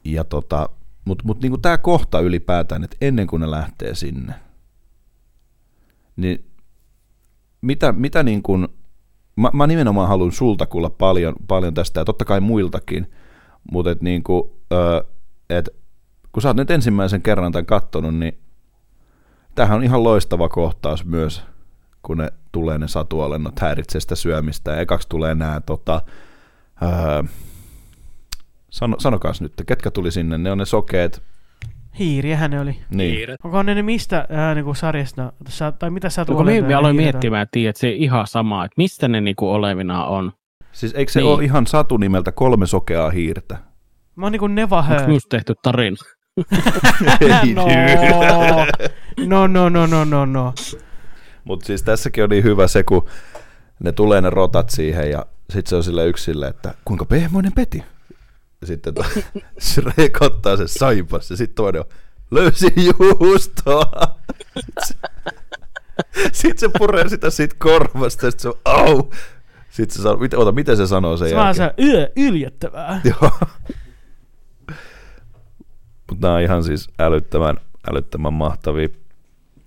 [0.05, 0.69] Ja tota,
[1.05, 4.35] mutta mut niinku tämä kohta ylipäätään, että ennen kuin ne lähtee sinne,
[6.17, 6.51] niin
[7.61, 8.69] mitä, mitä niin kuin,
[9.37, 13.13] mä, mä nimenomaan haluan sulta kuulla paljon, paljon tästä ja totta kai muiltakin,
[13.73, 15.05] mutta et niin kuin, ö,
[15.51, 15.69] et,
[16.33, 18.39] kun sä oot nyt ensimmäisen kerran tämän kattonut, niin
[19.55, 21.43] tämähän on ihan loistava kohtaus myös,
[22.03, 24.71] kun ne tulee ne satuolennot häiritsee sitä syömistä.
[24.71, 26.03] Ja ekaksi tulee nämä, tota,
[26.83, 27.23] öö,
[28.71, 31.23] sano, sanokaas nyt, ketkä tuli sinne, ne on ne sokeet.
[31.99, 32.77] Hiiriähän ne oli.
[32.91, 33.29] Niin.
[33.45, 37.43] Onko ne ne mistä ää, niinku sarjasta, sa- tai mitä sä Kun mä aloin miettimään,
[37.43, 40.33] että että se ihan sama, että mistä ne niinku olevina on.
[40.73, 41.29] Siis eikö se Niin.
[41.33, 43.59] ole ihan satu nimeltä kolme sokeaa hiirtä?
[44.17, 45.97] Mä oon niinku Neva Onko tehty tarina?
[47.55, 47.67] No.
[49.27, 50.55] no, no, no, no, no, no.
[51.45, 53.07] Mutta siis tässäkin on niin hyvä se, kun
[53.79, 57.85] ne tulee ne rotat siihen ja sitten se on sille yksille, että kuinka pehmoinen peti.
[58.61, 59.05] Ja sitten to,
[59.61, 61.87] Shrek ottaa sen saipas ja sitten toinen on,
[62.31, 63.93] löysin juustoa.
[66.33, 69.11] Sitten se puree sitä siitä korvasta ja sitten se on, au.
[69.71, 71.55] Sitten se sanoo, miten, ota, miten se sanoo sen Se jälkeen?
[71.55, 73.01] se yö, yljettävää.
[73.05, 73.31] Joo.
[76.13, 77.57] Mutta nämä on ihan siis älyttömän,
[77.91, 78.89] älyttömän mahtavia.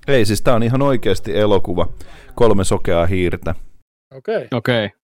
[0.08, 1.88] Ei, siis tämä on ihan oikeasti elokuva.
[2.36, 3.56] Kolme sokeaa hiirtä
[4.16, 4.36] Okei.
[4.36, 4.48] Okay.
[4.54, 4.86] Okei.
[4.86, 5.00] Okay.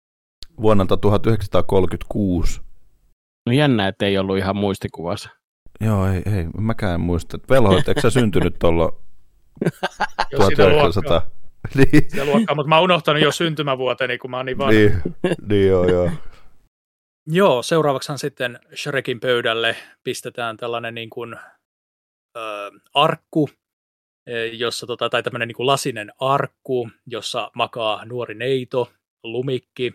[0.61, 2.61] vuonna 1936.
[3.45, 5.29] No jännä, että ei ollut ihan muistikuvassa.
[5.81, 7.39] Joo, ei, ei mäkään en muista.
[7.49, 8.83] Velho, et eikö sä syntynyt tuolla
[10.31, 11.21] Jos sitä luokkaa, 1900?
[11.75, 14.71] niin, sitä luokkaa, mutta mä oon unohtanut jo syntymävuoteni, kun mä oon niin vanha.
[14.71, 15.01] niin,
[15.49, 16.11] niin joo, joo.
[17.27, 21.35] Joo, seuraavaksihan sitten Shrekin pöydälle pistetään tällainen niin kuin,
[22.37, 22.39] ö,
[22.93, 23.49] arkku,
[24.27, 28.91] e, jossa, tota, tai tämmöinen niin kuin lasinen arkku, jossa makaa nuori neito,
[29.23, 29.93] lumikki,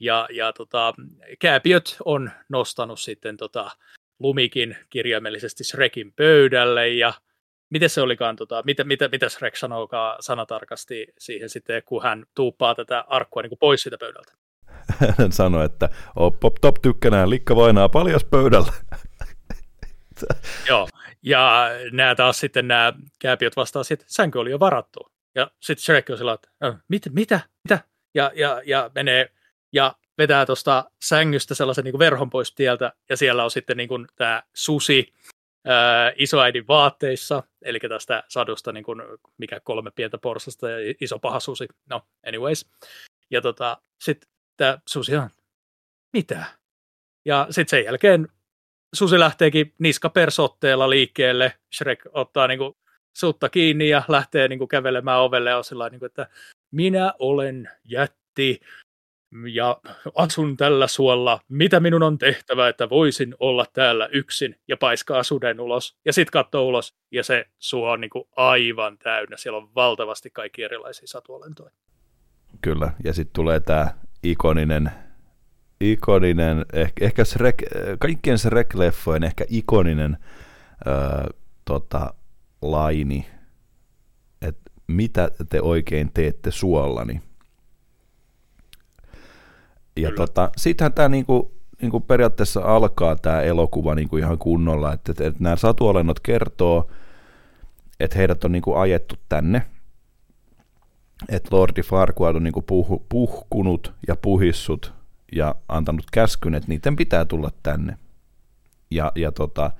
[0.00, 0.94] ja, ja tota,
[1.38, 3.70] kääpiöt on nostanut sitten tota,
[4.18, 7.12] lumikin kirjaimellisesti Shrekin pöydälle, ja
[7.70, 12.74] miten se olikaan, tota, mitä, mitä, mitä Shrek sanookaan sanatarkasti siihen sitten, kun hän tuuppaa
[12.74, 14.47] tätä arkkua niin kuin pois siitä pöydältä?
[15.18, 18.72] Hän sanoi, että oh, pop top tykkänään, likka vainaa paljas pöydällä.
[20.68, 20.88] Joo,
[21.22, 25.00] ja nämä taas sitten nämä kääpiöt vastaa että sänky oli jo varattu.
[25.34, 27.40] Ja sitten Shrek on sillä että "Ö, mitä, mitä?
[28.14, 29.32] Ja, ja, ja menee
[29.72, 33.88] ja vetää tuosta sängystä sellaisen niin kuin verhon pois tieltä, ja siellä on sitten niin
[34.16, 35.14] tämä susi
[35.66, 39.02] ää, isoäidin vaatteissa, eli tästä sadusta, niin kuin,
[39.38, 41.68] mikä kolme pientä porsasta ja iso paha susi.
[41.90, 42.70] No, anyways.
[43.30, 45.30] Ja tota, sitten tämä susi on,
[46.12, 46.44] mitä?
[47.24, 48.28] Ja sitten sen jälkeen
[48.94, 51.52] susi lähteekin niskapersotteella liikkeelle.
[51.74, 52.76] Shrek ottaa niinku
[53.18, 56.28] sutta kiinni ja lähtee niinku kävelemään ovelle ja on sillä niinku, että
[56.70, 58.60] minä olen jätti
[59.52, 59.80] ja
[60.14, 65.60] asun tällä suolla, mitä minun on tehtävä, että voisin olla täällä yksin ja paiskaa suden
[65.60, 65.96] ulos.
[66.04, 69.36] Ja sitten katsoo ulos ja se suo on niin kuin aivan täynnä.
[69.36, 71.70] Siellä on valtavasti kaikki erilaisia satuolentoja.
[72.62, 74.90] Kyllä, ja sitten tulee tämä ikoninen,
[75.80, 77.62] ikoninen ehkä, ehkä Shrek,
[77.98, 80.18] kaikkien Shrek-leffojen ehkä ikoninen
[80.86, 81.26] öö,
[81.64, 82.14] tota,
[82.62, 83.26] laini,
[84.42, 87.22] että mitä te oikein teette suollani.
[89.96, 95.26] Ja tota, sittenhän tämä niinku, niinku periaatteessa alkaa tämä elokuva niinku ihan kunnolla, että, että,
[95.26, 96.90] että nämä satuolennot kertoo,
[98.00, 99.62] että heidät on niinku ajettu tänne,
[101.28, 104.92] että Lordi Farquaad on niinku puh, puhkunut ja puhissut
[105.32, 107.96] ja antanut käskyn, että niiden pitää tulla tänne.
[108.90, 109.70] Ja, ja tota,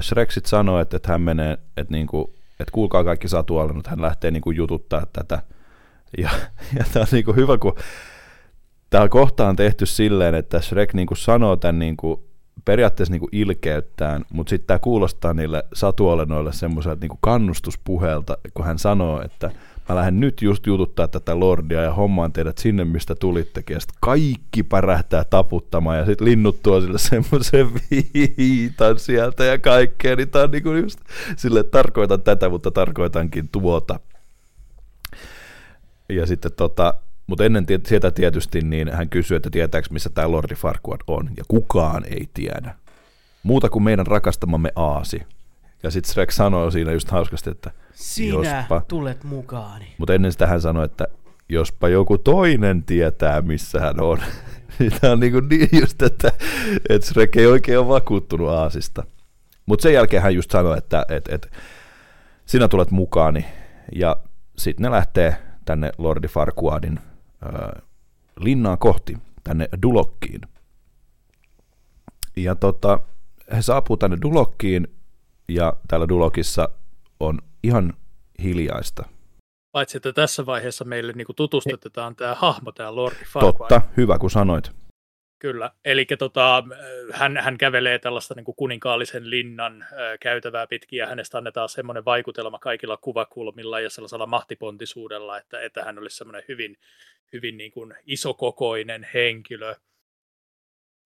[0.00, 4.30] Shrek sitten sanoo, että, että hän menee, että, niinku, että kuulkaa kaikki satuolennot, hän lähtee
[4.30, 5.42] niinku jututtaa tätä.
[6.18, 6.30] Ja,
[6.78, 7.74] ja tämä on niinku hyvä, kun
[8.90, 12.28] tämä kohta on tehty silleen, että Shrek niinku sanoo tämän niinku
[12.64, 19.22] periaatteessa niinku ilkeyttään, mutta sitten tämä kuulostaa niille satuolennoille semmoiselta niinku kannustuspuheelta, kun hän sanoo,
[19.22, 19.50] että
[19.88, 23.74] mä lähden nyt just jututtaa tätä lordia ja hommaan teidät sinne, mistä tulittekin.
[23.74, 27.72] Ja sitten kaikki pärähtää taputtamaan ja sitten linnut tuo sille semmoisen
[28.36, 30.16] viitan sieltä ja kaikkea.
[30.16, 31.00] Niin tää on niinku just
[31.36, 34.00] sille, että tarkoitan tätä, mutta tarkoitankin tuota.
[36.08, 36.94] Ja sitten tota,
[37.26, 41.44] mutta ennen sieltä tietysti niin hän kysyi, että tietääkö missä tämä Lordi Farquaad on, ja
[41.48, 42.74] kukaan ei tiedä.
[43.42, 45.22] Muuta kuin meidän rakastamamme Aasi.
[45.82, 48.82] Ja sitten Shrek sanoi siinä just hauskasti, että Sinä jospa.
[48.88, 49.94] tulet mukaani.
[49.98, 51.08] Mutta ennen sitä hän sanoi, että
[51.48, 54.18] jospa joku toinen tietää, missä hän on.
[55.00, 56.32] Tämä on niinku niin just, että,
[56.88, 59.04] että Shrek ei oikein ole vakuuttunut Aasista.
[59.66, 61.48] Mutta sen jälkeen hän just sanoi, että, että, että
[62.46, 63.44] sinä tulet mukaani.
[63.94, 64.16] Ja
[64.58, 66.98] sitten ne lähtee tänne Lordi Farquaadin
[67.46, 67.82] äh,
[68.40, 70.40] linnaan kohti, tänne Dulokkiin.
[72.36, 73.00] Ja tota,
[73.56, 74.88] he saapuu tänne Dulokkiin,
[75.48, 76.68] ja täällä Dulokissa
[77.20, 77.94] on ihan
[78.42, 79.08] hiljaista.
[79.72, 83.52] Paitsi, että tässä vaiheessa meille niin kuin tutustutetaan tämä hahmo, tämä Lordi Farquaad.
[83.58, 84.70] Totta, hyvä kun sanoit.
[85.38, 86.64] Kyllä, eli tota,
[87.12, 89.88] hän, hän kävelee tällaista niin kuin kuninkaallisen linnan äh,
[90.20, 95.98] käytävää pitkin ja hänestä annetaan semmoinen vaikutelma kaikilla kuvakulmilla ja sellaisella mahtipontisuudella, että, että hän
[95.98, 96.76] olisi semmoinen hyvin,
[97.32, 99.74] hyvin niin kuin isokokoinen henkilö.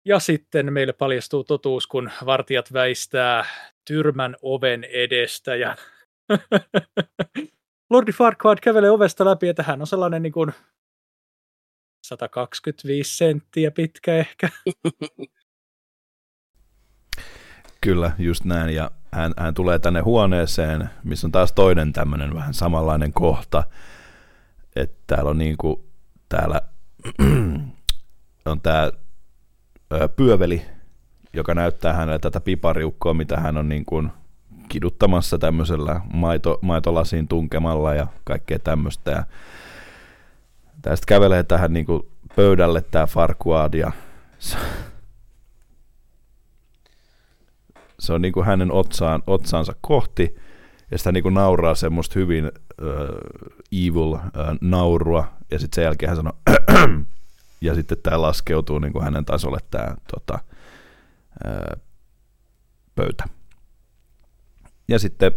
[0.04, 3.44] Ja sitten meille paljastuu totuus, kun vartijat väistää
[3.84, 5.76] tyrmän oven edestä ja
[7.90, 10.52] Lordi Farquaad kävelee ovesta läpi, että hän on sellainen niin kuin
[12.06, 14.48] 125 senttiä pitkä ehkä.
[17.80, 18.74] Kyllä, just näin.
[18.74, 23.62] Ja hän, hän tulee tänne huoneeseen, missä on taas toinen tämmöinen vähän samanlainen kohta.
[24.76, 25.80] Että täällä on niin kuin,
[26.28, 26.60] täällä
[28.46, 28.90] on tämä
[30.16, 30.62] pyöveli,
[31.32, 34.10] joka näyttää hänelle tätä pipariukkoa, mitä hän on niin kuin
[34.72, 39.10] kiduttamassa tämmöisellä maito, maitolasiin tunkemalla ja kaikkea tämmöistä.
[39.10, 39.24] Ja
[40.82, 41.86] tästä kävelee tähän niin
[42.36, 43.92] pöydälle tämä Farquaad ja
[47.98, 50.36] se on niin hänen otsaan, otsaansa kohti
[50.90, 52.50] ja sitä niin nauraa semmoista hyvin uh,
[53.72, 54.20] evil uh,
[54.60, 56.36] naurua ja sitten sen jälkeen hän sanoo
[57.60, 60.38] ja sitten tämä laskeutuu niin hänen tasolle tämä tota,
[61.46, 61.80] uh,
[62.94, 63.41] pöytä.
[64.88, 65.32] Ja sitten,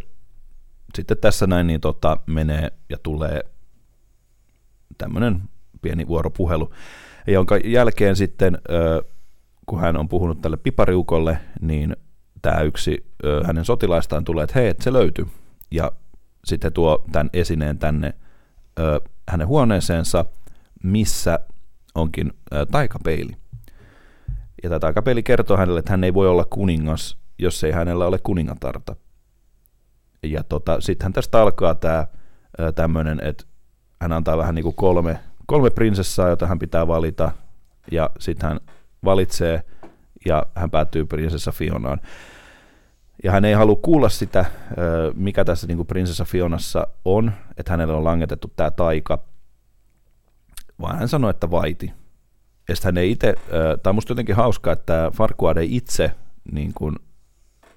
[0.96, 3.42] sitten tässä näin niin tota, menee ja tulee
[4.98, 5.42] tämmöinen
[5.82, 6.74] pieni vuoropuhelu,
[7.28, 8.58] jonka jälkeen sitten,
[9.66, 11.96] kun hän on puhunut tälle pipariukolle, niin
[12.42, 13.06] tämä yksi
[13.46, 15.28] hänen sotilaistaan tulee, että hei, että se löytyy.
[15.72, 15.92] Ja
[16.46, 18.14] sitten tuo tämän esineen tänne
[19.30, 20.26] hänen huoneeseensa,
[20.84, 21.40] missä
[21.96, 22.34] onkin
[22.72, 23.32] taikapeili.
[24.64, 28.20] Ja tämä taikapeili kertoo hänelle, että hän ei voi olla kuningas, jos ei hänellä ole
[28.20, 28.96] kuningatarta.
[30.32, 32.08] Ja tota, sittenhän tästä alkaa tämä
[32.76, 33.44] tämmöinen, että
[34.02, 37.32] hän antaa vähän niin kuin kolme, kolme prinsessaa, jota hän pitää valita,
[37.92, 38.60] ja sitten hän
[39.04, 39.64] valitsee,
[40.26, 42.02] ja hän päätyy prinsessa Fionaan.
[43.24, 44.46] Ja hän ei halua kuulla sitä,
[45.14, 49.20] mikä tässä niin kuin prinsessa Fionassa on, että hänelle on langetettu tämä taika,
[50.82, 51.94] vaan hän sanoi, että vaiti.
[52.70, 53.36] Ja hän ei itse,
[53.84, 56.12] tämä on musta jotenkin hauskaa, että Farquaad ei itse
[56.52, 56.96] niin kuin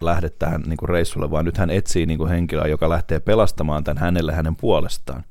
[0.02, 3.84] lähde tähän niin kuin reissulle, vaan nyt hän etsii niin kuin henkilöä, joka lähtee pelastamaan
[3.84, 5.24] tämän hänelle hänen puolestaan.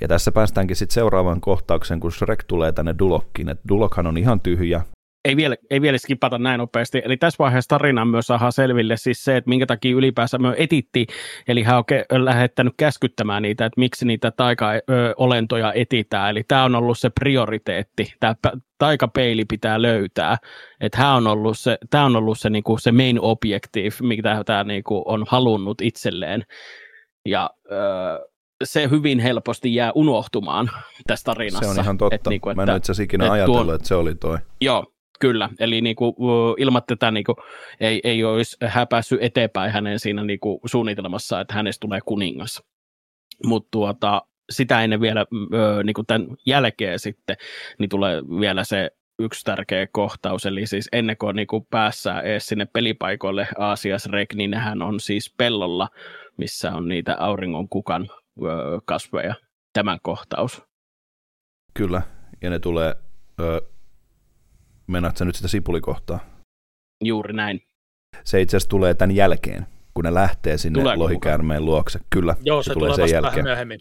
[0.00, 3.48] Ja tässä päästäänkin sitten seuraavaan kohtaukseen, kun Shrek tulee tänne Dulokkiin.
[3.48, 4.82] Et Dulokhan on ihan tyhjä,
[5.26, 7.02] ei vielä, ei vielä skipata näin nopeasti.
[7.04, 11.06] Eli tässä vaiheessa tarinan myös saadaan selville siis se, että minkä takia ylipäänsä me etitti,
[11.48, 16.30] eli hän on ke- lähettänyt käskyttämään niitä, että miksi niitä taika-olentoja etitään.
[16.30, 18.34] Eli tämä on ollut se prioriteetti, tämä
[18.78, 20.36] taikapeili pitää löytää.
[20.80, 24.64] Että hän on ollut se, tämä on ollut se, niinku, se main objective, mitä tämä
[24.64, 26.42] niinku, on halunnut itselleen.
[27.28, 28.18] Ja öö,
[28.64, 30.70] se hyvin helposti jää unohtumaan
[31.06, 31.72] tässä tarinassa.
[31.72, 32.14] Se on ihan totta.
[32.14, 34.38] Et, niinku, että, Mä en itse asiassa ikinä ajatellut, tuon, että se oli toi.
[34.60, 34.84] Joo,
[35.20, 35.50] kyllä.
[35.60, 36.16] Eli niinku,
[36.58, 37.36] ilman tätä niinku,
[37.80, 42.62] ei, ei olisi häpässyt eteenpäin hänen siinä niinku, suunnitelmassa, että hänestä tulee kuningas.
[43.44, 47.36] Mutta tuota, sitä ennen vielä ö, niinku tämän jälkeen sitten,
[47.78, 52.66] niin tulee vielä se yksi tärkeä kohtaus, eli siis ennen kuin niin päässään edes sinne
[52.72, 55.88] pelipaikoille Aasias Rek, niin hän on siis pellolla,
[56.36, 58.08] missä on niitä auringon kukan
[58.84, 59.34] kasveja,
[59.72, 60.62] tämän kohtaus.
[61.74, 62.02] Kyllä,
[62.42, 62.94] ja ne tulee,
[63.40, 63.60] öö,
[64.86, 66.18] menaat sä nyt sitä sipulikohtaa?
[67.04, 67.60] Juuri näin.
[68.24, 71.74] Se itse asiassa tulee tämän jälkeen, kun ne lähtee sinne Tuleeko lohikäärmeen mukaan?
[71.74, 71.98] luokse.
[72.10, 73.44] Kyllä, Joo, se, se tulee, tulee sen jälkeen.
[73.44, 73.80] myöhemmin.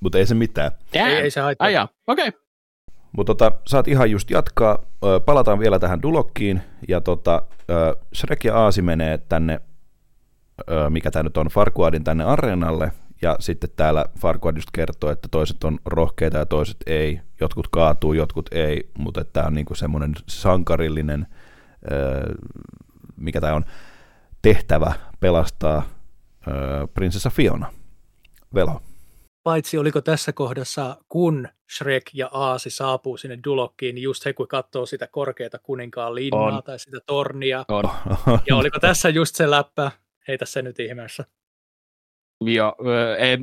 [0.00, 0.72] Mutta ei se mitään.
[0.92, 1.66] Ei, ei se haittaa.
[1.66, 1.74] Ai
[2.06, 2.28] okei.
[2.28, 2.40] Okay.
[3.16, 4.84] Mutta tota, saat ihan just jatkaa.
[5.24, 6.60] Palataan vielä tähän Dulokkiin.
[6.88, 7.42] Ja tota,
[8.14, 9.60] Shrek ja Aasi menee tänne,
[10.88, 12.92] mikä tämä nyt on, Farquadin tänne areenalle.
[13.22, 17.20] Ja sitten täällä Farquad just kertoo, että toiset on rohkeita ja toiset ei.
[17.40, 18.90] Jotkut kaatuu, jotkut ei.
[18.98, 21.26] Mutta tämä on niinku semmoinen sankarillinen,
[21.92, 22.34] ö,
[23.16, 23.64] mikä tämä on,
[24.42, 25.82] tehtävä pelastaa
[26.48, 27.72] ö, prinsessa Fiona.
[28.54, 28.82] Velo.
[29.42, 34.48] Paitsi oliko tässä kohdassa, kun Shrek ja Aasi saapuu sinne Dulokkiin, niin just he kun
[34.48, 36.62] katsoo sitä korkeata kuninkaan linnaa on.
[36.62, 37.64] tai sitä tornia.
[37.68, 37.84] On.
[38.46, 39.90] Ja oliko tässä just se läppä,
[40.28, 41.24] heitä se nyt ihmeessä.
[42.44, 42.74] Joo,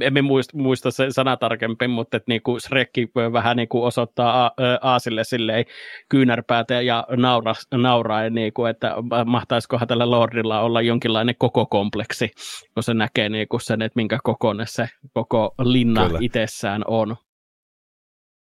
[0.02, 4.52] emme muista, muista se sana tarkemmin, mutta että niinku Shrekki vähän niinku osoittaa
[4.82, 5.66] Aasille silleen
[6.10, 8.96] kyynärpäätä ja naura, nauraa, niinku, että
[9.26, 12.32] mahtaisikohan tällä Lordilla olla jonkinlainen koko kompleksi,
[12.74, 16.20] kun se näkee niinku sen, että minkä kokoinen se koko linna Kyllä.
[16.22, 17.16] itsessään on.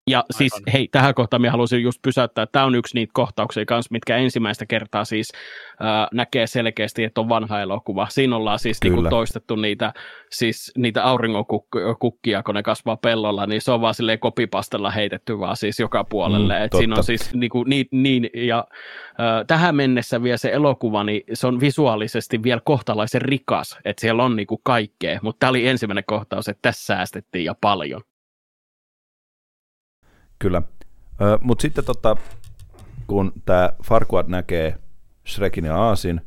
[0.09, 0.37] Ja Aivan.
[0.37, 3.91] siis hei, tähän kohtaan minä haluaisin just pysäyttää, että tämä on yksi niitä kohtauksia kanssa,
[3.91, 5.31] mitkä ensimmäistä kertaa siis
[5.81, 8.07] äh, näkee selkeästi, että on vanha elokuva.
[8.09, 9.93] Siinä ollaan siis niinku toistettu niitä,
[10.31, 15.57] siis niitä auringonkukkia, kun ne kasvaa pellolla, niin se on vaan silleen kopipastella heitetty vaan
[15.57, 16.59] siis joka puolelle.
[16.59, 18.67] Mm, Et siinä on siis niinku, niin, niin ja
[19.09, 24.23] äh, tähän mennessä vielä se elokuva, niin se on visuaalisesti vielä kohtalaisen rikas, että siellä
[24.23, 28.01] on niinku kaikkea, mutta tämä oli ensimmäinen kohtaus, että tässä säästettiin ja paljon.
[30.39, 30.61] Kyllä.
[31.41, 32.17] Mutta sitten tota,
[33.07, 34.77] kun tämä Farquad näkee
[35.27, 36.21] Shrekin ja Aasin,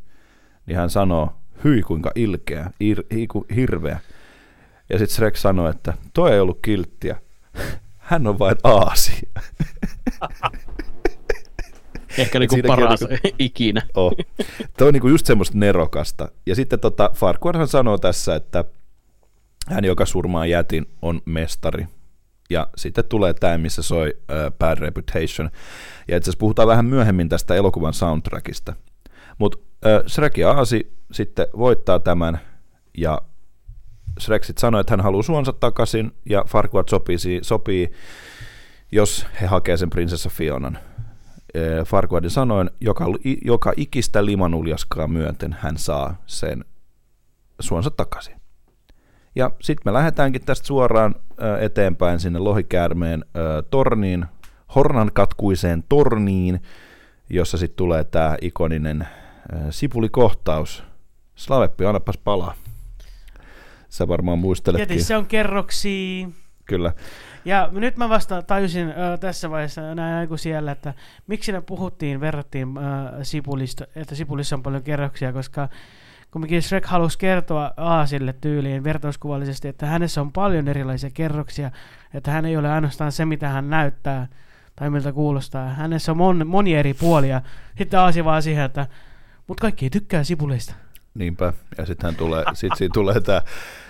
[0.66, 1.32] niin hän sanoo,
[1.64, 4.00] hyi kuinka ilkeä, ir, hiku, hirveä.
[4.88, 7.16] Ja sitten Shrek sanoo, että toi ei ollut kilttiä,
[7.98, 9.12] hän on vain Aasi.
[12.18, 13.82] Ehkä niinku paras niinku, ikinä.
[13.94, 14.12] Oh.
[14.78, 16.28] Toi on niinku just semmoista nerokasta.
[16.46, 18.64] Ja sitten tota, Farquadhan sanoo tässä, että
[19.68, 21.86] hän, joka surmaa jätin, on mestari.
[22.52, 25.50] Ja sitten tulee tämä, missä soi uh, Bad Reputation.
[26.08, 28.74] Ja itse asiassa puhutaan vähän myöhemmin tästä elokuvan soundtrackista.
[29.38, 32.40] Mutta uh, Shrek ja Aasi sitten voittaa tämän,
[32.98, 33.22] ja
[34.20, 37.92] Shrek sitten sanoi, että hän haluaa suonsa takaisin, ja Farquaad sopii, sopii
[38.92, 40.78] jos he hakee sen prinsessa Fionan.
[41.86, 43.06] Farquaadin sanoin, joka,
[43.44, 46.64] joka ikistä limanuljaskaa myöten hän saa sen
[47.60, 48.41] suonsa takaisin.
[49.34, 51.14] Ja sitten me lähdetäänkin tästä suoraan
[51.60, 53.24] eteenpäin sinne lohikäärmeen
[53.70, 54.26] torniin,
[54.74, 56.62] hornan katkuiseen torniin,
[57.30, 59.08] jossa sitten tulee tämä ikoninen
[59.70, 60.84] sipulikohtaus.
[61.34, 62.54] Slaveppi, annapas palaa.
[63.88, 65.04] Sä varmaan muisteletkin.
[65.04, 66.28] Se on kerroksi.
[66.64, 66.92] Kyllä.
[67.44, 70.94] Ja nyt mä vasta tajusin äh, tässä vaiheessa näin kuin siellä, että
[71.26, 72.84] miksi ne puhuttiin, verrattiin äh,
[73.22, 75.68] Sipulista, että Sipulissa on paljon kerroksia, koska
[76.32, 81.70] kumminkin Shrek halusi kertoa Aasille tyyliin vertauskuvallisesti, että hänessä on paljon erilaisia kerroksia,
[82.14, 84.28] että hän ei ole ainoastaan se, mitä hän näyttää
[84.76, 85.68] tai miltä kuulostaa.
[85.68, 87.42] Hänessä on mon, monia eri puolia.
[87.78, 88.86] Sitten Aasi vaan siihen, että
[89.46, 90.74] mutta kaikki ei tykkää sipuleista.
[91.14, 93.42] Niinpä, ja sitten tulee, sit siitä tulee tämä,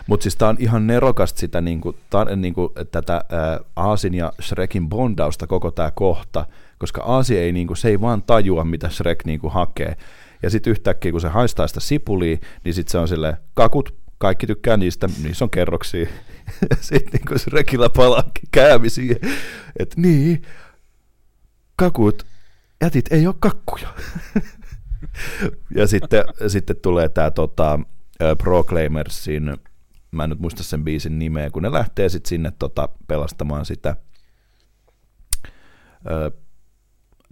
[0.07, 4.89] mutta siis tämä on ihan nerokasta sitä niinku, tää, niinku, tätä ää, Aasin ja Shrekin
[4.89, 6.47] bondausta koko tämä kohta,
[6.79, 9.97] koska Aasi ei, niinku, se ei vaan tajua, mitä Shrek niinku hakee.
[10.43, 14.47] Ja sitten yhtäkkiä, kun se haistaa sitä sipulia, niin sitten se on silleen, kakut, kaikki
[14.47, 16.07] tykkää niistä, niissä on kerroksia.
[16.81, 19.17] sitten niin se rekillä palaa käämi siihen,
[19.79, 20.43] että niin,
[21.77, 22.27] kakut,
[22.81, 23.95] jätit ei ole kakkuja.
[25.77, 27.81] ja sitten, sitten tulee tämä tota,
[28.39, 29.57] Proclaimersin,
[30.11, 33.97] mä en nyt muista sen biisin nimeä, kun ne lähtee sitten sinne tota, pelastamaan sitä
[36.11, 36.31] ö,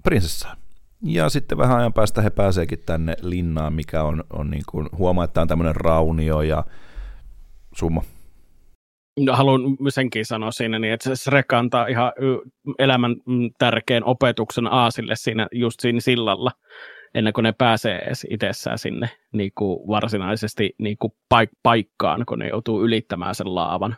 [0.02, 0.59] prinsessaa.
[1.02, 5.24] Ja sitten vähän ajan päästä he pääseekin tänne linnaan, mikä on, on niin kuin, huomaa,
[5.24, 6.64] että on tämmöinen raunio ja
[7.74, 8.02] summa.
[9.20, 12.12] No, haluan senkin sanoa siinä, niin että se Shrek antaa ihan
[12.78, 16.50] elämän mm, tärkeän opetuksen Aasille siinä, just siinä sillalla,
[17.14, 22.38] ennen kuin ne pääsee edes itsessään sinne niin kuin varsinaisesti niin kuin paik- paikkaan, kun
[22.38, 23.96] ne joutuu ylittämään sen laavan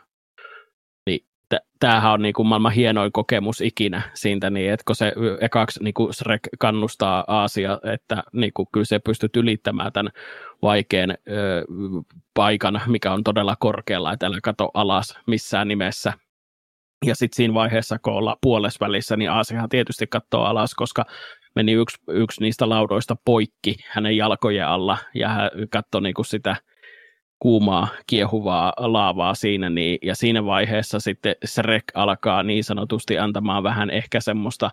[1.79, 5.93] tämähän on niin kuin maailman hienoin kokemus ikinä siitä, niin että kun se ekaksi niin
[5.93, 10.11] kuin Shrek kannustaa Aasia, että niin kuin kyllä se pystyt ylittämään tämän
[10.61, 11.63] vaikean ö,
[12.33, 16.13] paikan, mikä on todella korkealla, että älä kato alas missään nimessä.
[17.05, 21.05] Ja sitten siinä vaiheessa, kun ollaan puolessa välissä, niin Aasiahan tietysti katsoo alas, koska
[21.55, 26.55] meni yksi, yksi niistä laudoista poikki hänen jalkojen alla, ja hän katsoi niin kuin sitä–
[27.43, 33.89] kuumaa, kiehuvaa laavaa siinä, niin, ja siinä vaiheessa sitten Shrek alkaa niin sanotusti antamaan vähän
[33.89, 34.71] ehkä semmoista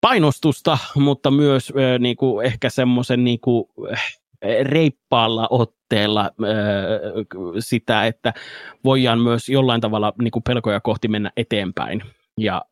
[0.00, 3.64] painostusta, mutta myös äh, niin kuin, ehkä semmoisen niin kuin,
[4.62, 6.30] reippaalla otteella äh,
[7.58, 8.32] sitä, että
[8.84, 12.02] voidaan myös jollain tavalla niin kuin pelkoja kohti mennä eteenpäin.
[12.38, 12.62] Ja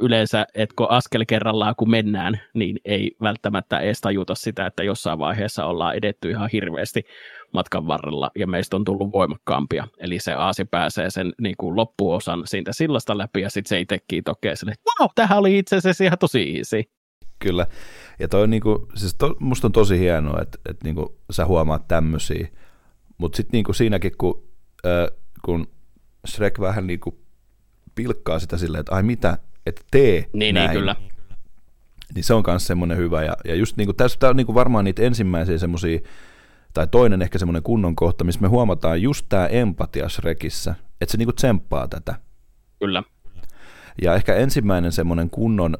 [0.00, 5.18] yleensä, että kun askel kerrallaan kun mennään, niin ei välttämättä edes tajuta sitä, että jossain
[5.18, 7.04] vaiheessa ollaan edetty ihan hirveästi
[7.52, 9.88] matkan varrella ja meistä on tullut voimakkaampia.
[9.98, 14.24] Eli se aasi pääsee sen niin kuin loppuosan siitä sillasta läpi ja sitten se itsekin
[14.24, 16.82] tokee sille, että wow, tämähän oli itse asiassa ihan tosi easy.
[17.38, 17.66] Kyllä.
[18.18, 21.88] Ja toi on niinku, siis to, musta on tosi hienoa, että, että niinku sä huomaat
[21.88, 22.48] tämmöisiä.
[23.18, 24.48] Mutta sitten niinku siinäkin, kun,
[24.86, 25.66] äh, kun
[26.28, 27.18] Shrek vähän niinku
[27.94, 30.68] pilkkaa sitä silleen, että ai mitä, että tee niin, niin näin.
[30.68, 30.96] Niin, kyllä.
[32.14, 33.24] Niin se on myös semmoinen hyvä.
[33.24, 36.00] Ja, ja just niinku, tässä on niinku varmaan niitä ensimmäisiä semmoisia
[36.74, 41.18] tai toinen ehkä semmoinen kunnon kohta, missä me huomataan just tämä empatia Shrekissä, että se
[41.18, 42.14] niinku tsemppaa tätä.
[42.78, 43.02] Kyllä.
[44.02, 45.76] Ja ehkä ensimmäinen semmoinen kunnon,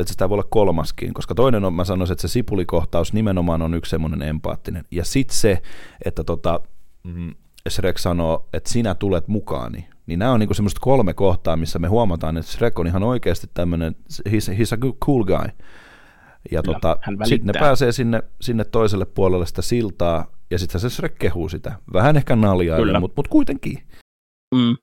[0.00, 3.74] että sitä voi olla kolmaskin, koska toinen on, mä sanoisin, että se sipulikohtaus nimenomaan on
[3.74, 4.84] yksi semmoinen empaattinen.
[4.90, 5.62] Ja sitten se,
[6.04, 6.60] että tota,
[7.02, 7.34] mm,
[7.68, 9.88] Shrek sanoo, että sinä tulet mukaani.
[10.06, 13.46] Niin nämä on niinku semmoista kolme kohtaa, missä me huomataan, että Shrek on ihan oikeasti
[13.54, 13.96] tämmöinen,
[14.28, 15.48] he's, he's a cool guy.
[16.50, 21.18] Ja tota, sitten ne pääsee sinne, sinne toiselle puolelle sitä siltaa, ja sitten se Shrek
[21.18, 21.72] kehuu sitä.
[21.92, 23.78] Vähän ehkä naljaa, mutta mut kuitenkin.
[24.54, 24.76] Mm.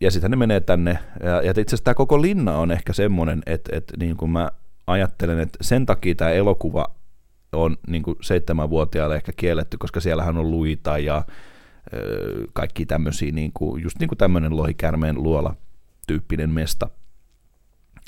[0.00, 3.42] Ja sitten ne menee tänne, ja, ja itse asiassa tämä koko linna on ehkä semmoinen,
[3.46, 4.50] että, että niin kuin mä
[4.86, 6.94] ajattelen, että sen takia tämä elokuva
[7.52, 11.24] on niin kuin seitsemänvuotiaalle ehkä kielletty, koska siellähän on luita ja
[11.94, 15.56] ö, kaikki tämmöisiä, niin kuin, just niin kuin tämmöinen lohikärmeen luola
[16.06, 16.88] tyyppinen mesta.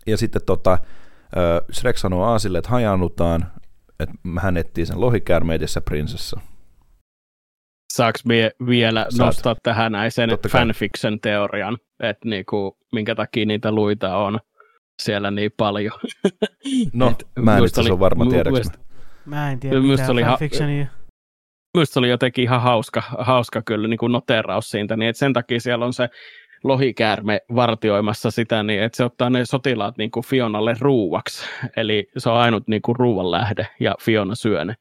[0.07, 0.79] Ja sitten tota,
[1.73, 3.47] Shrek sanoo Aasille, että hajannutaan,
[4.01, 6.41] että hän etsii sen lohikäärme prinsessa.
[8.01, 9.27] Saaks mie vielä Saat.
[9.27, 14.39] nostaa tähän näin sen fanfiction-teorian, että niinku, minkä takia niitä luita on
[15.03, 15.93] siellä niin paljon.
[16.93, 18.71] No, Et mä en nyt oli, varma tiedäks
[19.25, 19.51] mä.
[19.51, 20.87] en tiedä mitään oli fanfictionia.
[21.75, 25.61] Minusta oli jotenkin ihan hauska, hauska kyllä niin kuin noteraus siitä, niin että sen takia
[25.61, 26.09] siellä on se
[26.65, 31.47] lohikäärme vartioimassa sitä, niin että se ottaa ne sotilaat niin kuin Fionalle ruuaksi.
[31.77, 34.75] Eli se on ainut niin kuin ruuan lähde ja Fiona syö ne.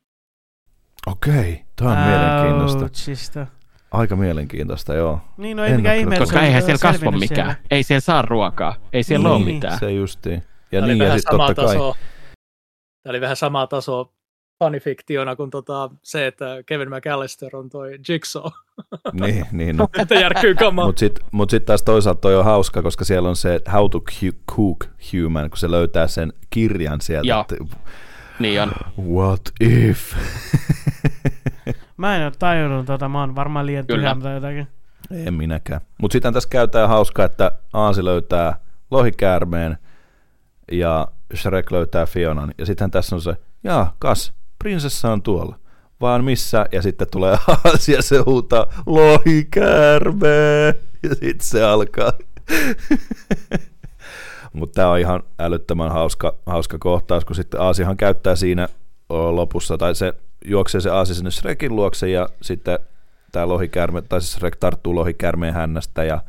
[1.08, 3.48] Okei, tämä on mielenkiintoista.
[3.92, 5.22] Aika mielenkiintoista, joo.
[5.38, 7.28] Niin, no ei mikään ihme, Koska eihän siellä kasva mikään.
[7.28, 7.56] Siellä.
[7.72, 8.76] Ei siellä saa ruokaa.
[8.94, 9.80] Ei siellä niin, ole mitään.
[9.80, 10.44] Se justiin.
[10.72, 11.76] Ja niin, ja sitten totta kai.
[11.76, 14.14] Tämä oli vähän samaa tasoa
[14.60, 18.46] fanifiktiona kuin tota, se, että Kevin McAllister on toi Jigsaw.
[19.22, 19.88] niin, niin no.
[20.02, 20.86] että järkyy kamaa.
[20.86, 24.02] Mutta sitten mut sit taas toisaalta toi on hauska, koska siellä on se How to
[24.56, 27.28] Cook Human, kun se löytää sen kirjan sieltä.
[27.28, 27.46] Joo.
[28.40, 28.72] Niin on.
[29.16, 30.14] What if?
[31.98, 34.68] mä en ole tajunnut tota, mä oon varmaan liian tyhjä tai jotakin.
[35.12, 35.82] En minäkään.
[36.02, 38.60] Mutta sitten tässä käytetään hauskaa, että Aasi löytää
[38.92, 39.78] lohikäärmeen
[40.72, 42.54] ja Shrek löytää Fionan.
[42.58, 45.60] Ja sitten tässä on se, jaa, kas, prinsessa on tuolla.
[46.02, 46.66] Vaan missä?
[46.72, 50.28] Ja sitten tulee Aasia, se huutaa, lohikäärme!
[51.04, 52.12] Ja sitten se alkaa.
[54.54, 58.68] Mutta tämä on ihan älyttömän hauska, hauska kohtaus, kun sitten Aasihan käyttää siinä
[59.10, 60.14] lopussa, tai se
[60.46, 62.80] juoksee se Aasi sinne Shrekin luokse, ja sitten
[63.32, 66.22] tämä lohikärme, tai siis Shrek tarttuu lohikärmeen hännästä, ja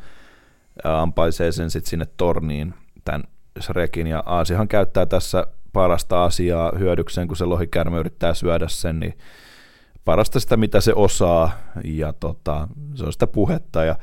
[0.83, 2.73] ampaisee sen sitten sinne torniin,
[3.05, 3.23] tämän
[3.61, 9.17] Shrekin, ja Aasihan käyttää tässä parasta asiaa hyödykseen, kun se lohikärme yrittää syödä sen, niin
[10.05, 11.51] parasta sitä, mitä se osaa,
[11.83, 13.95] ja tota, se on sitä puhetta, ja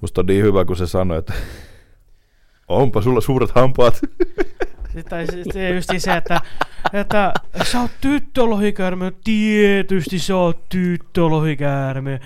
[0.00, 1.32] musta on niin hyvä, kun se sanoi, että
[2.68, 4.00] onpa sulla suuret hampaat.
[5.08, 6.40] Tai se just se, että,
[6.92, 7.32] että
[7.64, 12.20] sä oot tyttölohikäärme, tietysti sä oot tyttölohikäärme.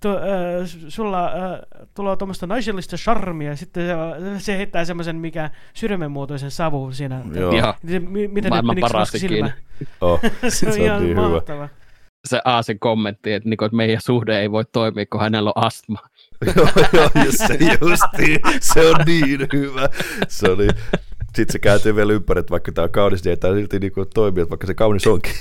[0.00, 0.16] tu, äh,
[0.88, 1.32] sulla äh,
[1.94, 7.20] tulee tuommoista naisellista charmia, ja sitten se, se heittää semmoisen mikä sydämenmuotoisen savun siinä.
[7.34, 7.52] Joo.
[7.56, 7.74] Joo.
[8.28, 9.46] Miten Maailman menikö paras sinusta silmä?
[9.46, 9.90] ikinä.
[10.00, 11.28] Oh, se on Se on ihan niin hyvä.
[11.28, 11.68] mahtava.
[12.24, 15.98] Se Aasin kommentti, että, niinku, että meidän suhde ei voi toimia, kun hänellä on astma.
[16.92, 17.58] joo, just se.
[18.60, 19.88] Se on niin hyvä.
[20.28, 20.68] Se oli,
[21.34, 24.40] sitten se kääntyy vielä ympäri, että vaikka tämä on kaunis, niin tämä silti niin toimi,
[24.40, 25.32] että vaikka se kaunis onkin.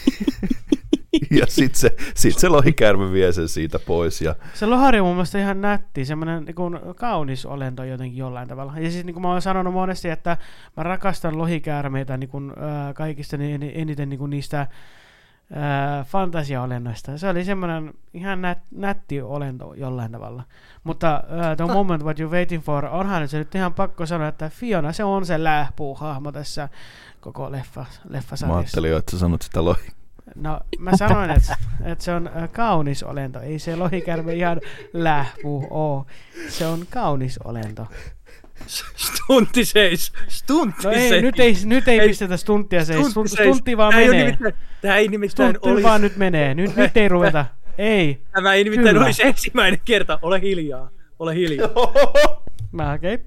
[1.39, 4.21] ja sitten se, sit se lohikäärme vie sen siitä pois.
[4.21, 8.47] Ja, Se lohari on mun mielestä ihan nätti, semmoinen niin kuin kaunis olento jotenkin jollain
[8.47, 8.73] tavalla.
[8.77, 10.37] Ja siis niin kuin mä oon sanonut monesti, että
[10.77, 14.67] mä rakastan lohikäärmeitä niin kuin, äh, kaikista ni- eniten niin kuin niistä
[15.57, 17.17] äh, fantasiaolennoista.
[17.17, 20.43] Se oli semmoinen ihan nät, nätti olento jollain tavalla.
[20.84, 24.49] Mutta uh, The Moment What You're Waiting For, onhan se nyt ihan pakko sanoa, että
[24.49, 26.69] Fiona se on se lähpuu-hahmo tässä
[27.21, 28.57] koko leffa, mä leffasarjassa.
[28.57, 29.88] ajattelin jo, että sä sanot sitä lohi.
[30.35, 33.39] No, mä sanoin, että, että se on äh, kaunis olento.
[33.39, 34.61] Ei se lohikärme ihan
[34.93, 36.05] lähpuu oo.
[36.49, 37.88] Se on kaunis olento.
[38.68, 41.22] Stunti seis, stunti No ei, seis.
[41.23, 42.94] nyt ei, nyt ei Ei, pistetä stuntia se.
[43.10, 43.49] Stunti, seis.
[43.49, 44.26] stunti vaan ei ole menee.
[44.26, 46.53] nimittäin- Tää ei nimittäin Stunti olisi, vaan nyt menee.
[46.53, 47.45] Nyt, nyt ei ruveta.
[47.77, 48.22] Ei.
[48.31, 49.06] tämä ei nimittäin Kyllä.
[49.06, 50.19] olisi ensimmäinen kerta.
[50.22, 50.90] Ole hiljaa.
[51.19, 51.69] Ole hiljaa.
[52.72, 53.14] Mä okei.
[53.14, 53.26] Okay.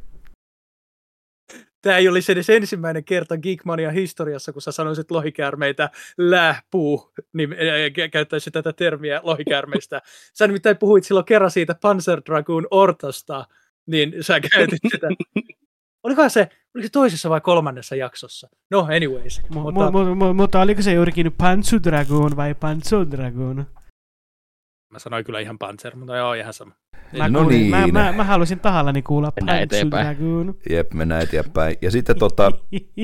[1.83, 7.57] Tämä ei olisi edes ensimmäinen kerta Geekmania historiassa, kun sä sanoisit lohikäärmeitä lähpuu, niin ä,
[7.89, 10.03] kä- käyttäisit tätä termiä lohikäärmeistä.
[10.35, 13.45] Sä nimittäin puhuit silloin kerran siitä Panzer Dragoon Ortasta,
[13.87, 15.07] niin sä käytit sitä.
[16.05, 18.49] Olikohan se, oliko se toisessa vai kolmannessa jaksossa?
[18.71, 19.43] No anyways.
[19.43, 23.67] Mu- mutta, mu- mu- mu- mutta oliko se juurikin Pantsu Dragoon vai Pantsu Dragoon?
[24.93, 26.73] mä sanoin kyllä ihan Panzer, mutta joo, ihan sama.
[27.19, 27.93] Mä, No kuulin, mä, niin.
[27.93, 30.07] mä, mä, halusin tahallani kuulla Mennään eteenpäin.
[30.07, 30.55] Dragoon.
[30.71, 31.77] Jep, mennään eteenpäin.
[31.83, 32.53] Ja sitten tota,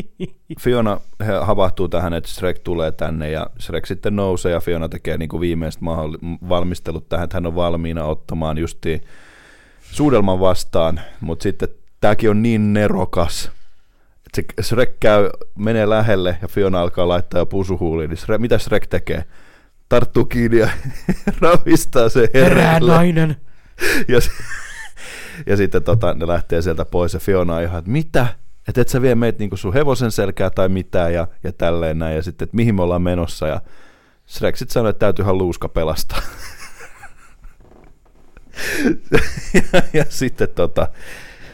[0.61, 1.01] Fiona
[1.43, 5.41] havahtuu tähän, että Shrek tulee tänne ja Shrek sitten nousee ja Fiona tekee niin kuin
[5.41, 6.19] viimeiset mahdolli-
[6.49, 9.01] valmistelut tähän, että hän on valmiina ottamaan justiin
[9.93, 11.69] suudelman vastaan, mutta sitten
[12.01, 13.51] tämäkin on niin nerokas,
[14.27, 18.59] että se Shrek käy, menee lähelle ja Fiona alkaa laittaa jo pusuhuuliin, niin Shrek, mitä
[18.59, 19.25] Shrek tekee?
[19.89, 20.69] Tarttuu kiinni ja
[21.41, 23.37] ravistaa se Herää nainen.
[24.09, 24.31] Ja, s-
[25.47, 28.27] ja sitten tota, ne lähtee sieltä pois ja Fiona on ihan, että mitä?
[28.69, 32.17] Että et sä vie meitä niinku sun hevosen selkää tai mitään ja, ja tälleen näin.
[32.17, 33.47] Ja sitten, että mihin me ollaan menossa.
[33.47, 33.61] Ja
[34.29, 36.19] Shrek sitten sanoi, että täytyyhän luuska pelastaa.
[39.55, 40.89] ja, ja sitten tota,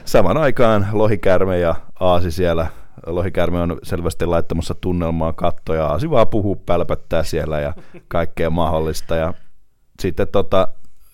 [0.04, 2.66] saman aikaan lohikärme ja Aasi siellä.
[3.06, 5.86] Lohikärme on selvästi laittamassa tunnelmaa kattoja.
[5.86, 7.74] Aasi vaan puhuu, pälpättää siellä ja
[8.08, 9.16] kaikkea mahdollista.
[9.16, 9.34] Ja
[10.00, 10.68] sitten tota,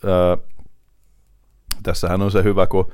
[0.05, 0.37] öö,
[1.83, 2.93] tässähän on se hyvä, kun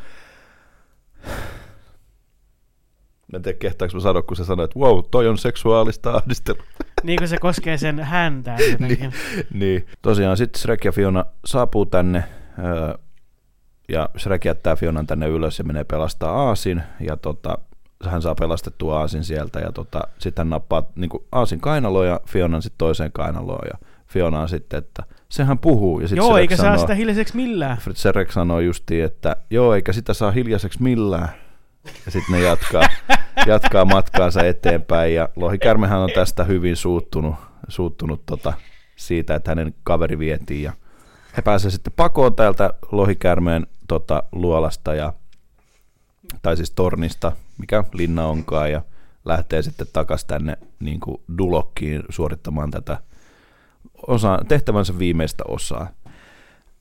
[3.33, 6.63] Mä en tiedä, kehtaanko mä sanoa, kun se sanoi, että wow, toi on seksuaalista ahdistelua.
[7.03, 9.13] Niin kuin se koskee sen häntää jotenkin.
[9.61, 9.87] niin.
[10.03, 12.25] Tosiaan sitten Shrek ja Fiona saapuu tänne
[13.89, 17.59] ja Shrek jättää Fionan tänne ylös ja menee pelastaa Aasin ja tota,
[18.05, 22.63] hän saa pelastettua Aasin sieltä ja tota, sitten hän nappaa niin Aasin kainaloon ja Fionan
[22.63, 26.57] sitten toiseen kainaloon ja Fiona on sitten, että sehän puhuu ja sitten Joo, Shrek eikä
[26.57, 27.79] saa sanoo, sitä hiljaiseksi millään.
[27.95, 31.29] Shrek sanoo justiin, että joo, eikä sitä saa hiljaiseksi millään.
[32.05, 32.83] Ja sitten ne jatkaa,
[33.47, 37.35] jatkaa matkaansa eteenpäin ja Lohikärmehän on tästä hyvin suuttunut,
[37.69, 38.53] suuttunut tota,
[38.97, 40.73] siitä, että hänen kaveri vietiin ja
[41.37, 45.13] he pääsevät sitten pakoon täältä Lohikärmeen tota, luolasta ja,
[46.43, 48.83] tai siis tornista, mikä linna onkaan ja
[49.25, 52.99] lähtee sitten takaisin tänne niin kuin Dulokkiin suorittamaan tätä
[54.07, 55.91] osa, tehtävänsä viimeistä osaa.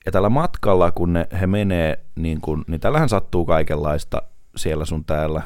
[0.06, 4.22] Ja tällä matkalla, kun ne, he menee, niin, kun, niin tällähän sattuu kaikenlaista
[4.56, 5.42] siellä sun täällä.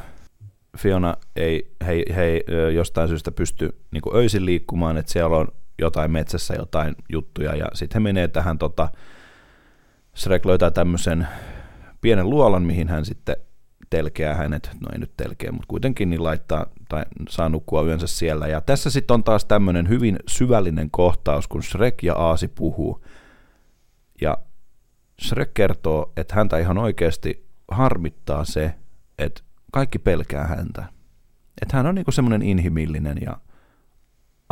[0.79, 2.45] Fiona ei, he, he
[2.75, 5.49] jostain syystä pysty niin öisin liikkumaan, että siellä on
[5.79, 8.89] jotain metsässä jotain juttuja, ja sitten he menee tähän, tota,
[10.17, 11.29] Shrek löytää tämmöisen
[12.01, 13.37] pienen luolan, mihin hän sitten
[13.91, 18.47] telkeää hänet, no ei nyt telkeä, mutta kuitenkin niin laittaa tai saa nukkua yönsä siellä.
[18.47, 23.05] Ja tässä sitten on taas tämmöinen hyvin syvällinen kohtaus, kun Shrek ja Aasi puhuu.
[24.21, 24.39] Ja
[25.23, 28.75] Shrek kertoo, että häntä ihan oikeasti harmittaa se,
[29.19, 29.43] että
[29.73, 30.85] kaikki pelkää häntä.
[31.63, 33.37] Että hän on niinku semmoinen inhimillinen ja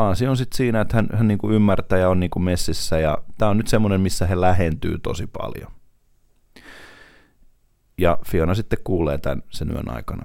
[0.03, 3.51] Aasi on sitten siinä, että hän, hän niinku ymmärtää ja on niinku messissä ja tämä
[3.51, 5.73] on nyt semmoinen, missä he lähentyy tosi paljon.
[7.99, 10.23] Ja Fiona sitten kuulee tämän sen yön aikana.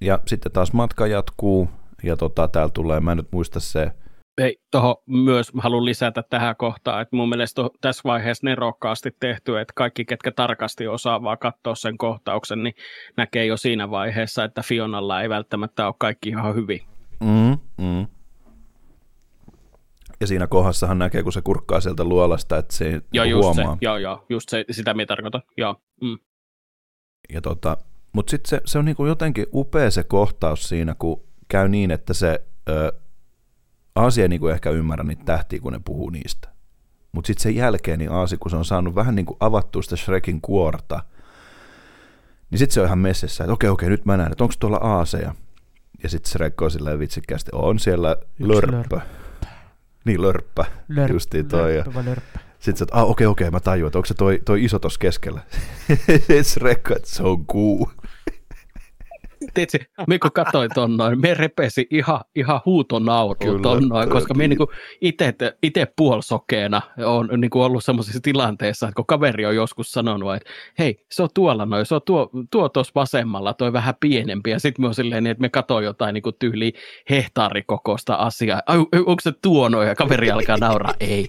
[0.00, 1.68] Ja sitten taas matka jatkuu
[2.02, 3.92] ja tota, täällä tulee, mä en nyt muista se,
[4.40, 9.10] Hei, toho myös mä haluan lisätä tähän kohtaan, että mun mielestä on tässä vaiheessa nerokkaasti
[9.20, 12.74] tehty, että kaikki, ketkä tarkasti osaa vaan katsoa sen kohtauksen, niin
[13.16, 16.80] näkee jo siinä vaiheessa, että Fionalla ei välttämättä ole kaikki ihan hyvin.
[17.20, 18.06] Mm, mm.
[20.24, 23.74] Ja siinä kohdassahan näkee, kun se kurkkaa sieltä luolasta, että se Joo, niinku just huomaa.
[23.74, 25.76] se, joo, joo, just se, sitä minä tarkoitan, joo.
[26.00, 26.18] Mm.
[27.32, 27.76] Ja tota,
[28.12, 32.14] mutta sitten se, se on niinku jotenkin upea se kohtaus siinä, kun käy niin, että
[32.14, 32.92] se ö,
[33.94, 36.48] Aasia ei niinku ehkä ymmärrä niitä tähtiä, kun ne puhuu niistä.
[37.12, 39.96] Mutta sitten sen jälkeen niin Aasi, kun se on saanut vähän niin kuin avattua sitä
[39.96, 41.02] Shrekin kuorta,
[42.50, 44.76] niin sitten se on ihan messissä, että okei, okei, nyt mä näen, että onko tuolla
[44.76, 45.34] aaseja.
[46.02, 49.00] Ja sitten Shrek on silleen vitsikkäästi, on siellä Yksi lörppö.
[50.04, 50.64] Niin, lörppä.
[50.88, 51.74] Lörp, Justiin toi.
[51.76, 52.38] lörppä vai lörppä?
[52.58, 54.98] Sitten sä, että ah, okei, okei, mä tajuan, että onko se toi, toi iso tossa
[54.98, 55.40] keskellä.
[56.42, 57.90] Shrek, se on kuu.
[59.54, 64.50] Tiedätkö, minä kun katsoin ton noin, me repesi ihan, ihan huutonauru ton noin, koska niin.
[64.50, 64.72] niinku
[65.62, 71.04] itse puolisokeena on niinku ollut sellaisissa tilanteissa, että kun kaveri on joskus sanonut, että hei,
[71.10, 74.82] se on tuolla noin, se on tuo, tuo tuossa vasemmalla, toi vähän pienempi, ja sitten
[74.82, 76.72] me on silleen, niin, että me katsoin jotain niinku tyyli
[77.10, 81.28] hehtaarikokoista asiaa, Ai, onko se tuo noin, ja kaveri alkaa nauraa, ei,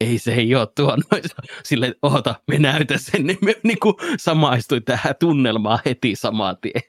[0.00, 1.22] ei se ei ole tuo noin.
[1.64, 6.82] Silleen, oota, me näytän sen, niin me niinku samaistuin tähän tunnelmaan heti saman tien.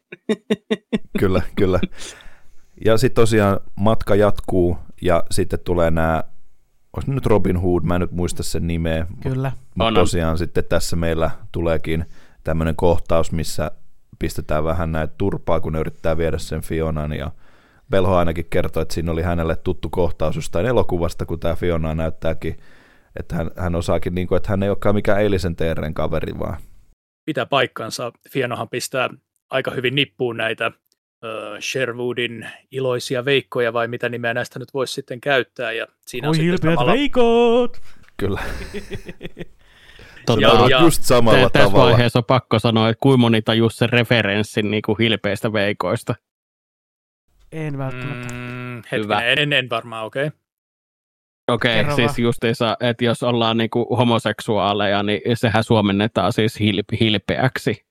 [1.20, 1.80] Kyllä, kyllä.
[2.86, 6.24] Ja sitten tosiaan matka jatkuu ja sitten tulee nämä,
[6.96, 9.52] olisi nyt Robin Hood, mä en nyt muista sen nimeä, Kyllä.
[9.76, 9.94] mutta on.
[9.94, 12.06] tosiaan sitten tässä meillä tuleekin
[12.44, 13.72] tämmöinen kohtaus, missä
[14.20, 17.32] pistetään vähän näitä turpaa, kun ne yrittää viedä sen Fionan ja
[17.92, 22.58] Velho ainakin kertoi, että siinä oli hänelle tuttu kohtaus jostain elokuvasta, kun tämä Fiona näyttääkin,
[23.20, 26.58] että hän, hän osaakin, niin kuin, että hän ei olekaan mikään eilisen TRn kaveri, vaan
[27.26, 28.12] pitää paikkansa.
[28.30, 29.10] Fienohan pistää
[29.50, 30.72] aika hyvin nippuun näitä
[31.24, 35.72] ö, Sherwoodin iloisia veikkoja, vai mitä nimeä näistä nyt voisi sitten käyttää.
[35.72, 37.78] Ja siinä on Oi sitten hilpeät samalla- veikot!
[38.18, 38.42] kyllä.
[40.26, 41.92] Tota, Ja- ja- just samalla Tä- tässä tavalla.
[41.92, 46.16] vaiheessa on pakko sanoa, että kuinka moni tajus sen referenssin niin kuin hilpeistä veikoista.
[47.52, 48.34] En välttämättä.
[48.34, 49.20] Mm, Hyvä.
[49.20, 50.28] hetkinen, en, en varmaan, okei.
[50.28, 50.40] Okay.
[51.48, 56.98] Okei, Kerro siis justiinsa, että jos ollaan niin kuin homoseksuaaleja, niin sehän suomennetaan siis hil-
[57.00, 57.86] hilpeäksi.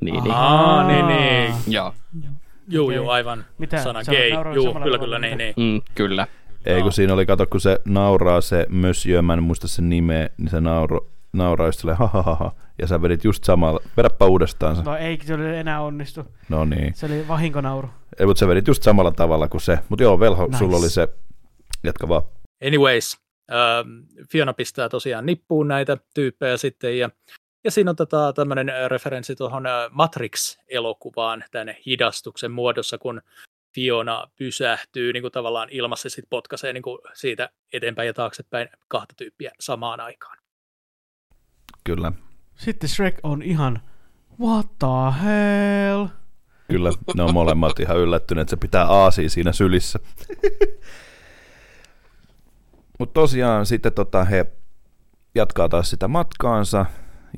[0.00, 0.34] Niin, niin.
[0.34, 1.54] Aa, niin, niin.
[1.68, 2.96] Joo, Okei.
[2.96, 3.44] juu, aivan.
[3.58, 3.82] Mitä?
[3.82, 4.30] Sana Sä gay.
[4.30, 5.54] samalla kyllä, kyllä, niin, niin.
[5.56, 6.26] mm, kyllä.
[6.66, 6.90] Ei, kun Joo.
[6.90, 10.60] siinä oli, kato, kun se nauraa se Monsieur, mä en muista sen nimeä, niin se
[10.60, 14.76] nauro, nauraa just silleen, ha, ha, ha, ha, ja sä vedit just samalla, vedäpä uudestaan
[14.76, 14.82] se.
[14.82, 16.24] No ei se oli enää onnistu.
[16.48, 17.88] No niin, Se oli vahinkonauru.
[18.18, 20.58] ei, mutta sä vedit just samalla tavalla kuin se, mutta joo, Velho, Nice.
[20.58, 21.08] sulla oli se,
[21.84, 22.22] jatka vaan.
[22.66, 23.18] Anyways,
[23.52, 23.88] ähm,
[24.30, 27.10] Fiona pistää tosiaan nippuun näitä tyyppejä sitten, ja,
[27.64, 33.22] ja siinä otetaan tämmöinen äh, referenssi tuohon äh, Matrix-elokuvaan tänne hidastuksen muodossa, kun
[33.74, 38.68] Fiona pysähtyy niin kuin tavallaan ilmassa ja sitten potkaisee niin kuin siitä eteenpäin ja taaksepäin
[38.88, 40.38] kahta tyyppiä samaan aikaan.
[41.84, 42.12] Kyllä,
[42.56, 43.82] Sitten Shrek on ihan,
[44.40, 46.06] what the hell?
[46.70, 49.98] kyllä, ne on molemmat ihan yllättyneet, että se pitää aasia siinä sylissä.
[52.98, 54.46] mutta tosiaan sitten tota, he
[55.34, 56.86] jatkaa taas sitä matkaansa,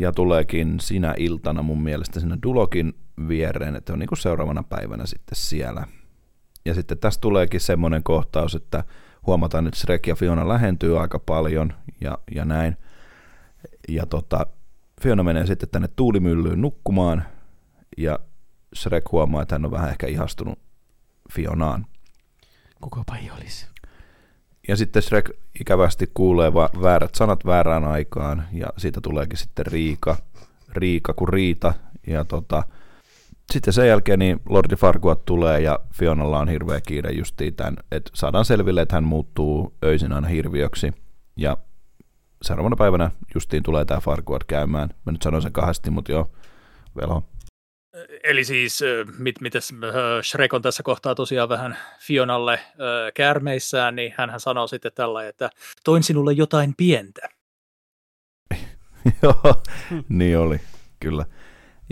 [0.00, 2.94] ja tuleekin sinä iltana mun mielestä sinne Dulokin
[3.28, 5.86] viereen, että on niin kuin seuraavana päivänä sitten siellä.
[6.64, 8.84] Ja sitten tässä tuleekin semmoinen kohtaus, että
[9.26, 12.76] huomataan, että Shrek ja Fiona lähentyy aika paljon ja, ja näin.
[13.88, 14.46] Ja tota,
[15.02, 17.24] Fiona menee sitten tänne tuulimyllyyn nukkumaan
[17.98, 18.18] ja
[18.76, 20.58] Shrek huomaa, että hän on vähän ehkä ihastunut
[21.32, 21.86] Fionaan.
[22.80, 23.66] Kukapa ei olisi.
[24.68, 25.30] Ja sitten Shrek
[25.60, 30.16] ikävästi kuulee va- väärät sanat väärään aikaan ja siitä tuleekin sitten Riika,
[30.72, 31.74] Riika kuin Riita.
[32.06, 32.62] Ja tota,
[33.52, 38.10] sitten sen jälkeen niin Lordi Farquaad tulee ja Fionalla on hirveä kiire justiin tämän, että
[38.14, 40.92] saadaan selville, että hän muuttuu öisin aina hirviöksi.
[41.36, 41.56] Ja
[42.42, 44.88] seuraavana päivänä justiin tulee tämä Farquaad käymään.
[45.06, 46.30] Mä nyt sanoin sen kahdesti, mutta joo,
[46.96, 47.22] velho.
[48.24, 48.80] Eli siis,
[49.18, 49.90] mit, mites äh,
[50.22, 52.68] Shrek on tässä kohtaa tosiaan vähän Fionalle äh,
[53.14, 55.50] käärmeissään, niin hän sanoo sitten tällä, että
[55.84, 57.28] toin sinulle jotain pientä.
[59.22, 59.62] Joo,
[60.08, 60.60] niin oli,
[61.00, 61.24] kyllä.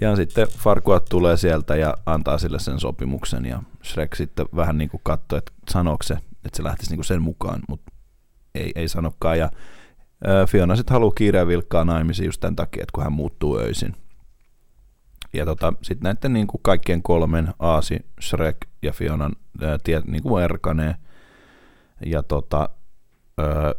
[0.01, 4.91] Ja sitten Farquaad tulee sieltä ja antaa sille sen sopimuksen ja Shrek sitten vähän niin
[4.91, 7.93] kuin katsoi, että sanooko se, että se lähtisi niin kuin sen mukaan, mutta
[8.55, 9.39] ei, ei sanokaan.
[9.39, 9.51] Ja
[10.49, 13.97] Fiona sitten haluaa kiireen vilkkaa naimisiin just tämän takia, että kun hän muuttuu öisin.
[15.35, 19.33] Ja tota, sitten näiden niin kuin kaikkien kolmen, Aasi, Shrek ja Fionan
[19.63, 20.95] ää, niin kuin erkanee.
[22.07, 22.69] Ja tota,
[23.39, 23.75] ää,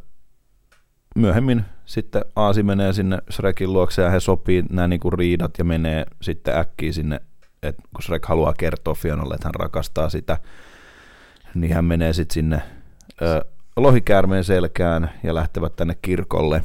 [1.15, 6.05] myöhemmin sitten Aasi menee sinne Shrekin luokse ja he sopii nämä niinku riidat ja menee
[6.21, 7.21] sitten äkkiä sinne,
[7.63, 10.37] että kun Shrek haluaa kertoa Fionalle, että hän rakastaa sitä,
[11.55, 12.61] niin hän menee sitten sinne
[13.21, 13.45] ö,
[13.77, 16.63] lohikäärmeen selkään ja lähtevät tänne kirkolle.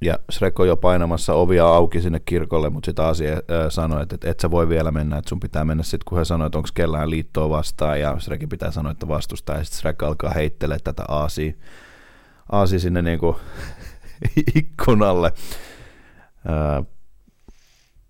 [0.00, 4.14] Ja Shrek on jo painamassa ovia auki sinne kirkolle, mutta sitten Aasi ö, sanoi, että,
[4.14, 6.58] että et sä voi vielä mennä, että sun pitää mennä sitten, kun he sanoi, että
[6.58, 10.78] onko kellään liittoa vastaan, ja Shrekin pitää sanoa, että vastustaa, ja sitten Shrek alkaa heittelee
[10.78, 11.52] tätä Aasia
[12.52, 13.40] Aasi sinne niinku
[14.54, 15.32] ikkunalle.
[16.48, 16.82] Ää,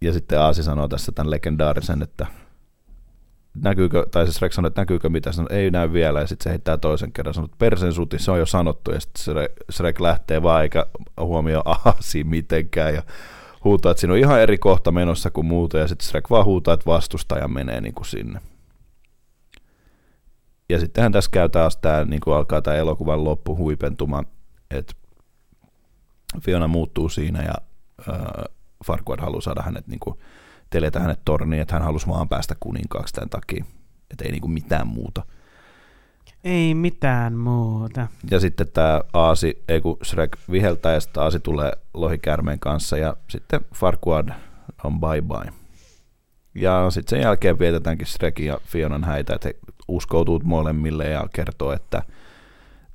[0.01, 2.27] ja sitten Aasi sanoo tässä tämän legendaarisen, että
[3.55, 6.51] näkyykö, tai siis Rex sanoo, että näkyykö mitä, sanoo, ei näy vielä, ja sitten se
[6.51, 9.35] heittää toisen kerran, sanoo, että persen suti, se on jo sanottu, ja sitten
[9.73, 10.87] Shrek lähtee vaan, eikä
[11.21, 13.03] huomioi Aasi mitenkään, ja
[13.65, 16.75] huutaa, että siinä on ihan eri kohta menossa kuin muuta, ja sitten Shrek vaan huutaa,
[16.75, 18.41] että vastustaja menee niin kuin sinne.
[20.69, 24.25] Ja sittenhän tässä käy taas tämä, niin kuin alkaa tämä elokuvan loppu huipentuma,
[24.71, 24.93] että
[26.43, 27.55] Fiona muuttuu siinä ja
[28.09, 28.45] äh,
[28.87, 30.19] Farquaad haluaa saada hänet niin kuin,
[30.71, 33.65] teletä hänet torniin, että hän halusi vaan päästä kuninkaaksi tämän takia,
[34.11, 35.23] että ei niin kuin mitään muuta.
[36.45, 38.07] Ei mitään muuta.
[38.31, 43.17] Ja sitten tämä Aasi, ei kun Shrek viheltää ja sitten Aasi tulee lohikärmeen kanssa ja
[43.29, 44.29] sitten Farquaad
[44.85, 45.53] on bye bye.
[46.55, 49.55] Ja sitten sen jälkeen vietetäänkin Shrekin ja Fionan häitä, että he
[49.89, 52.03] uskoutuu molemmille ja kertoo, että,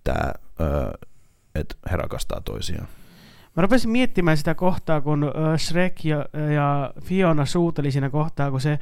[0.03, 0.33] tämä,
[1.55, 2.87] että he rakastaa toisiaan.
[3.55, 8.79] Mä rupesin miettimään sitä kohtaa, kun Shrek ja, ja Fiona suuteli siinä kohtaa, kun se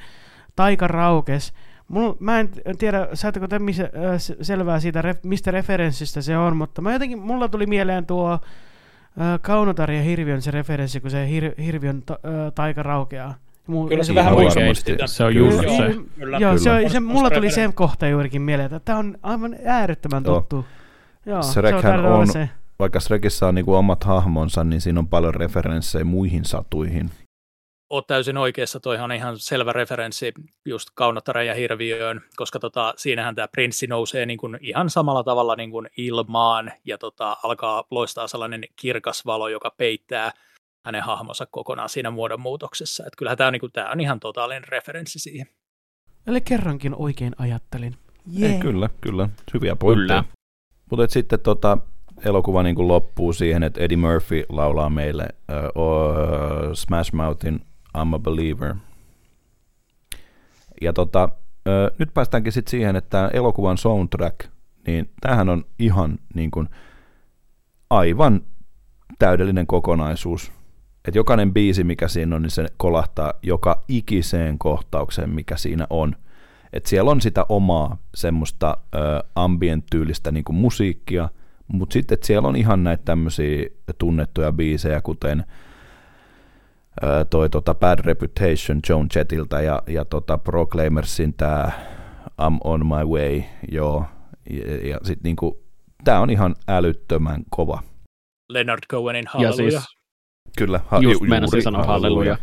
[0.56, 1.54] taika raukes.
[1.88, 3.90] Mulla, mä en tiedä, saatteko te missä,
[4.42, 8.40] selvää siitä, mistä referenssistä se on, mutta mä jotenkin, mulla tuli mieleen tuo äh,
[9.42, 13.36] Kaunotar ja Hirviön se referenssi, kun se hir, Hirviön ta, äh, taika raukeaa.
[13.68, 14.98] Muu, Kyllä se vähän oikeasti.
[15.06, 15.78] Se on just kyllä.
[15.78, 15.96] se.
[16.20, 16.38] Kyllä.
[16.38, 20.24] Joo, se, on, se, mulla tuli se kohta juurikin mieleen, että tämä on aivan äärettömän
[20.24, 20.66] tuttu.
[21.26, 25.36] Joo, se on, on se vaikka Shrekissä on niinku omat hahmonsa, niin siinä on paljon
[25.36, 27.12] referenssejä muihin satuihin.
[27.90, 30.34] Oot täysin oikeassa, toihan on ihan selvä referenssi
[30.66, 35.56] just Kaunottaren ja Hirviöön, koska tota, siinähän tämä prinssi nousee niin kuin ihan samalla tavalla
[35.56, 40.32] niin kuin ilmaan ja tota, alkaa loistaa sellainen kirkas valo, joka peittää
[40.86, 43.04] hänen hahmonsa kokonaan siinä muodonmuutoksessa.
[43.08, 45.48] Et kyllähän tämä on, niin kuin, tää on ihan totaalinen referenssi siihen.
[46.28, 47.96] Eli kerrankin oikein ajattelin.
[48.40, 48.54] Yeah.
[48.54, 49.30] Ei, kyllä, kyllä.
[49.54, 50.24] Hyviä pointteja.
[50.90, 51.78] Mutta sitten tota,
[52.26, 55.28] elokuva niin kuin loppuu siihen, että Eddie Murphy laulaa meille
[55.76, 57.62] uh, Smash Mouthin
[57.98, 58.76] I'm a Believer.
[60.82, 64.40] Ja tota, uh, nyt päästäänkin sitten siihen, että elokuvan soundtrack,
[64.88, 66.70] niin tämähän on ihan niin kuin
[67.90, 68.42] aivan
[69.20, 70.52] täydellinen kokonaisuus.
[71.08, 76.16] Että jokainen biisi, mikä siinä on, niin se kolahtaa joka ikiseen kohtaukseen, mikä siinä on.
[76.74, 78.78] Että siellä on sitä omaa semmoista
[79.36, 81.30] ambient-tyylistä niin musiikkia–
[81.74, 83.66] mutta sitten että siellä on ihan näitä tämmöisiä
[83.98, 85.44] tunnettuja biisejä, kuten
[87.02, 91.72] ää, toi tota Bad Reputation Joan Jettiltä ja, ja tota Proclaimersin tämä
[92.42, 93.42] I'm on my way,
[93.72, 94.06] joo.
[94.50, 95.64] Ja, ja sitten niinku,
[96.04, 97.84] tämä on ihan älyttömän kova.
[98.50, 99.66] Leonard Cohenin Halleluja.
[99.66, 99.86] Ja siis,
[100.58, 102.38] Kyllä, ha- just ju- meinasin sanoa Halleluja.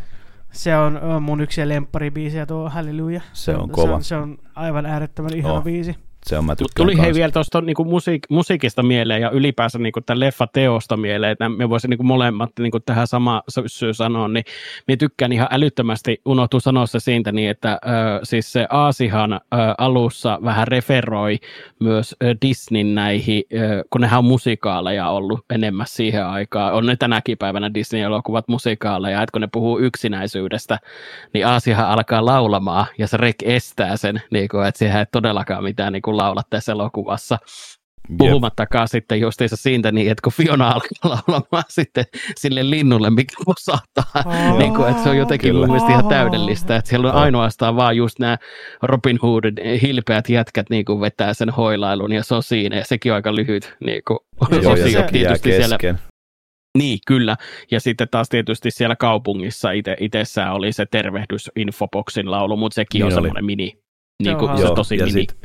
[0.51, 3.21] Se on mun yksi lempparibiisi ja tuo Halleluja.
[3.33, 3.87] Se, se on kova.
[3.87, 5.63] Se on, se on aivan äärettömän ihana oh.
[5.63, 5.95] biisi
[6.25, 10.19] se on mä Tuli hei vielä tuosta niinku musiik- musiikista mieleen ja ylipäänsä niinku tämän
[10.19, 14.43] leffa-teosta mieleen, että me voisin niinku molemmat niinku tähän sama syy sanoa, niin
[14.87, 19.39] minä tykkään ihan älyttömästi, unohtuu sanoa se siitä niin, että ö, siis se Aasihan ö,
[19.77, 21.37] alussa vähän referoi
[21.79, 26.95] myös ö, Disneyn näihin, ö, kun nehän on musikaaleja ollut enemmän siihen aikaan, on ne
[26.95, 30.79] tänäkin päivänä Disney-elokuvat musikaaleja, että kun ne puhuu yksinäisyydestä,
[31.33, 35.63] niin Aasihan alkaa laulamaan ja se Rek estää sen, niin kuin, että siihen ei todellakaan
[35.63, 37.37] mitään niin kuin laulaa tässä elokuvassa.
[38.17, 38.91] Puhumattakaan yep.
[38.91, 42.05] sitten justiinsa siitä niin, että kun Fiona alkaa laulamaan sitten
[42.37, 46.75] sille linnulle, mikä osattaa, oh, niin kuin, että se on jotenkin mun mielestä ihan täydellistä,
[46.75, 47.21] että siellä on oh.
[47.21, 48.37] ainoastaan vaan just nämä
[48.83, 53.11] Robin Hoodin hilpeät jätkät niin kuin vetää sen hoilailun ja se on siinä ja sekin
[53.11, 54.19] on aika lyhyt niin kuin,
[54.61, 55.77] Joo, ja se tietysti siellä,
[56.77, 57.37] niin, kyllä.
[57.71, 62.99] Ja sitten taas tietysti siellä kaupungissa ite, itsessään oli se tervehdys Infoboksin laulu, mutta sekin
[62.99, 63.13] niin on oli.
[63.13, 63.81] semmoinen mini,
[64.23, 65.21] niin kuin, se tosi ja mini.
[65.21, 65.35] Sit,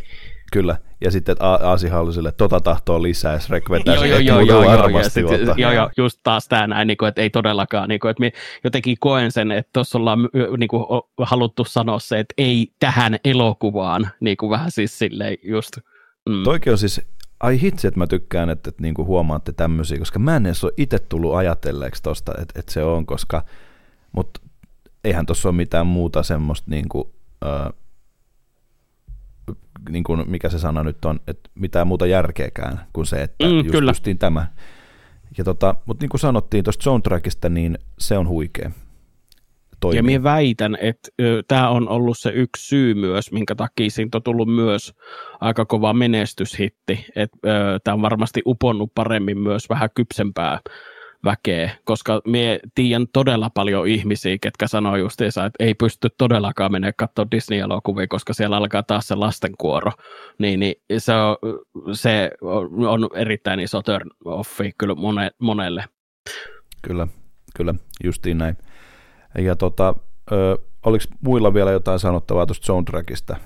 [0.52, 4.40] Kyllä, ja sitten Aasi halusi sille, tota tahtoa lisää, ja Shrek vetää joo, joo, joo,
[4.40, 5.20] joo, varmasti.
[5.20, 8.10] Joo, sit, joo, joo, just taas tämä näin, niin kuin, että ei todellakaan, niin kuin,
[8.10, 10.28] että jotenkin koen sen, että tuossa ollaan
[10.59, 10.85] niin kuin,
[11.18, 15.77] haluttu sanoa se, että ei tähän elokuvaan, niin kuin vähän siis silleen just.
[16.28, 16.43] Mm.
[16.44, 17.01] Toikin on siis,
[17.40, 20.64] ai hitsi, että mä tykkään, että, että niin kuin huomaatte tämmöisiä, koska mä en edes
[20.64, 23.44] ole itse tullut ajatelleeksi tosta, että, että se on, koska,
[24.12, 24.40] mutta
[25.05, 27.05] eihän tuossa ole mitään muuta semmoista niin kuin,
[27.44, 27.85] uh,
[29.89, 33.57] niin kuin, mikä se sana nyt on, että mitään muuta järkeäkään kuin se, että mm,
[33.57, 33.90] just, kyllä.
[33.90, 34.47] justiin tämä.
[35.39, 38.70] Ja tota, mutta niin kuin sanottiin tuosta soundtrackista, niin se on huikea.
[39.81, 39.98] Toimii.
[39.98, 41.09] Ja minä väitän, että
[41.48, 44.94] tämä on ollut se yksi syy myös, minkä takia siitä on tullut myös
[45.40, 47.07] aika kova menestyshitti.
[47.85, 50.61] Tämä on varmasti uponnut paremmin myös vähän kypsempää
[51.27, 56.93] väkeä, koska mie tiedän todella paljon ihmisiä, ketkä sanoo justiinsa, että ei pysty todellakaan mennä
[56.93, 59.93] katsoa Disney-elokuvia, koska siellä alkaa taas se lastenkuoro.
[60.39, 61.36] Niin, niin se, on,
[61.93, 62.31] se
[62.89, 65.85] on erittäin iso turn offi kyllä mone, monelle.
[66.82, 67.09] Kyllä,
[67.57, 67.74] kyllä,
[68.05, 68.57] justiin näin.
[69.39, 69.94] Ja tota,
[70.32, 73.36] ö, oliko muilla vielä jotain sanottavaa tuosta soundtrackista?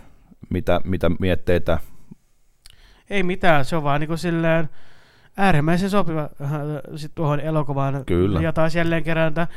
[0.50, 1.78] Mitä, mitä mietteitä?
[3.10, 4.68] Ei mitään, se on vaan niin kuin silleen
[5.36, 6.50] äärimmäisen sopiva äh,
[6.96, 8.04] sit tuohon elokuvaan.
[8.04, 8.40] Kyllä.
[8.40, 9.48] Ja taas jälleen kerran, että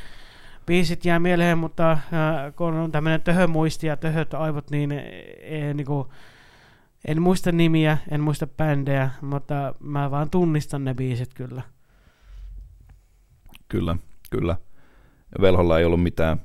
[0.66, 2.00] biisit jää mieleen, mutta äh,
[2.56, 6.08] kun on tämmöinen töhömuisti ja töhöt aivot, niin ei, niin kuin,
[7.08, 11.62] en muista nimiä, en muista bändejä, mutta mä vaan tunnistan ne biisit kyllä.
[13.68, 13.98] Kyllä,
[14.30, 14.56] kyllä.
[15.41, 16.41] Velholla ei ollut mitään.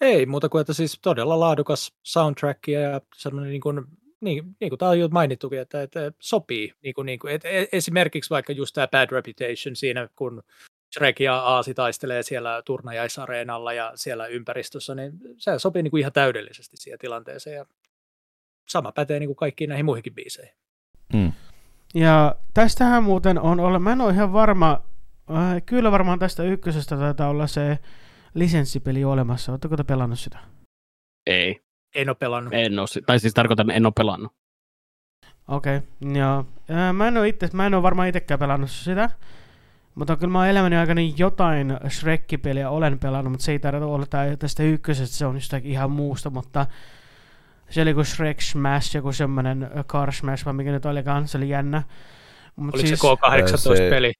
[0.00, 3.86] Ei muuta kuin, että siis todella laadukas soundtrack ja sellainen niin kuin,
[4.20, 6.72] niin, niin kuin tämä on jo mainittukin, että, että sopii.
[6.82, 10.42] Niin kuin, niin kuin, että esimerkiksi vaikka just tämä Bad Reputation siinä, kun
[10.94, 16.12] Shrek ja Aasi taistelee siellä turnajaisareenalla ja siellä ympäristössä, niin se sopii niin kuin ihan
[16.12, 17.56] täydellisesti siihen tilanteeseen.
[17.56, 17.66] Ja
[18.68, 20.54] sama pätee niin kuin kaikkiin näihin muihinkin biiseihin.
[21.14, 21.32] Mm.
[21.94, 24.82] Ja tästähän muuten on olla, mä en ole ihan varma,
[25.30, 27.78] äh, kyllä varmaan tästä ykkösestä taitaa olla se
[28.34, 29.52] lisenssipeli olemassa.
[29.52, 30.38] Oletteko te pelannut sitä?
[31.26, 31.60] Ei,
[31.96, 32.54] En ole pelannut.
[32.54, 34.32] en ole, tai siis tarkoitan, en ole pelannut.
[35.48, 36.46] Okei, okay, joo.
[36.92, 39.10] Mä en ole itse, mä en ole varmaan itsekään pelannut sitä.
[39.94, 44.06] Mutta kyllä mä oon elämäni aikana jotain Shrek-peliä olen pelannut, mutta se ei tarvitse olla
[44.06, 46.66] tää- tästä ykkösestä, se on jostakin ihan muusta, mutta
[47.70, 51.38] se oli kuin Shrek Smash, joku semmonen ö, Car Smash, vai mikä nyt olikaan, se
[51.38, 51.82] oli jännä.
[52.56, 54.12] Mut Oliko siis, se K18-peli?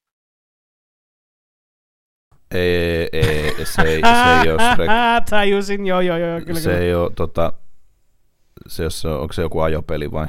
[2.50, 4.90] Ei, ei, se, ei, se ei ole Shrek.
[5.30, 6.82] Tajusin, joo, joo, joo, kyllä, se kyllä.
[6.82, 7.52] ei ole, tota,
[8.68, 10.26] se, jos on, onko se joku ajopeli vai?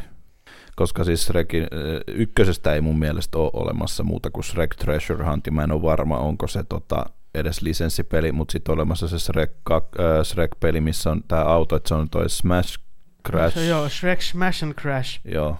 [0.76, 1.68] Koska siis Shrekin,
[2.08, 5.82] ykkösestä ei mun mielestä ole olemassa muuta kuin Shrek Treasure Hunt, ja mä en ole
[5.82, 9.80] varma, onko se tota, edes lisenssipeli, mutta sitten olemassa se Shrek, äh,
[10.24, 12.80] Shrek-peli, missä on tämä auto, että se on toi Smash
[13.28, 13.54] Crash.
[13.58, 15.20] Se, joo, Shrek Smash and Crash.
[15.26, 15.58] Joo.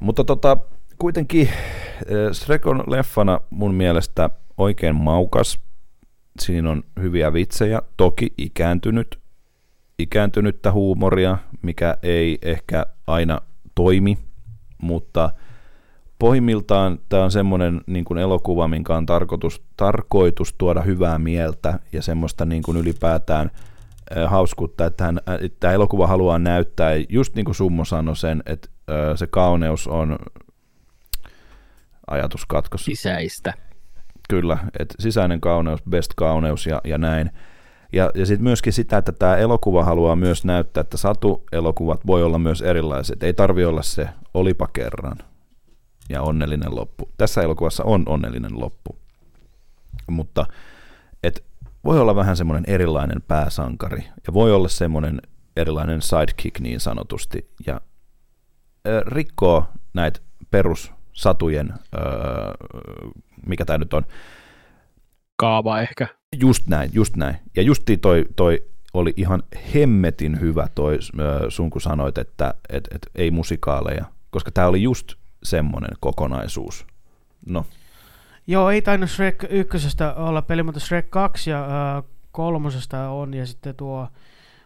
[0.00, 0.56] Mutta tota,
[0.98, 1.48] kuitenkin
[2.32, 5.58] Shrek on leffana mun mielestä oikein maukas.
[6.40, 9.18] Siinä on hyviä vitsejä, toki ikääntynyt,
[9.98, 13.40] ikääntynyttä huumoria, mikä ei ehkä aina
[13.74, 14.18] toimi,
[14.82, 15.30] mutta
[16.18, 22.02] pohjimmiltaan tämä on semmoinen niin kuin elokuva, minkä on tarkoitus, tarkoitus tuoda hyvää mieltä ja
[22.02, 23.50] semmoista niin kuin ylipäätään
[24.26, 28.68] hauskuutta, että hän, äh, tämä elokuva haluaa näyttää, just niin kuin Summo sanoi sen, että
[29.14, 30.18] se kauneus on
[32.10, 32.84] ajatuskatkos.
[32.84, 33.54] Sisäistä.
[34.28, 37.30] Kyllä, että sisäinen kauneus, best kauneus ja, ja näin.
[37.92, 42.38] Ja, ja sitten myöskin sitä, että tämä elokuva haluaa myös näyttää, että satu-elokuvat voi olla
[42.38, 43.22] myös erilaiset.
[43.22, 45.16] Ei tarvi olla se olipa kerran
[46.08, 47.08] ja onnellinen loppu.
[47.16, 48.98] Tässä elokuvassa on onnellinen loppu.
[50.06, 50.46] Mutta
[51.22, 51.44] et
[51.84, 55.22] voi olla vähän semmoinen erilainen pääsankari ja voi olla semmoinen
[55.56, 57.80] erilainen sidekick niin sanotusti ja
[59.06, 60.20] rikkoo näitä
[60.50, 62.00] perussatujen, ö,
[63.46, 64.02] mikä tämä nyt on,
[65.36, 66.17] Kaava ehkä.
[66.36, 67.36] Just näin, just näin.
[67.56, 68.64] Ja justi toi, toi
[68.94, 69.42] oli ihan
[69.74, 70.98] hemmetin hyvä toi
[71.48, 76.86] sun, kun sanoit, että et, et, ei musikaaleja, koska tämä oli just semmoinen kokonaisuus.
[77.46, 77.66] No,
[78.50, 83.46] Joo, ei tainnut Shrek ykkösestä olla peli, mutta Shrek 2 ja äh, kolmosesta on, ja
[83.46, 84.08] sitten tuo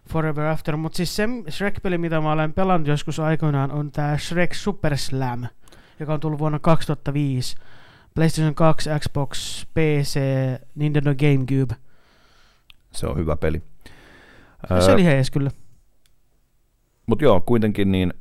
[0.08, 0.76] Forever After.
[0.76, 5.46] Mutta siis se Shrek-peli, mitä mä olen pelannut joskus aikoinaan, on tämä Shrek Super Slam,
[6.00, 7.56] joka on tullut vuonna 2005.
[8.14, 10.20] PlayStation 2, Xbox, PC,
[10.74, 11.74] Nintendo GameCube.
[12.92, 13.62] se on hyvä peli.
[14.80, 15.50] Se oli hees kyllä.
[17.06, 18.14] Mutta joo, kuitenkin niin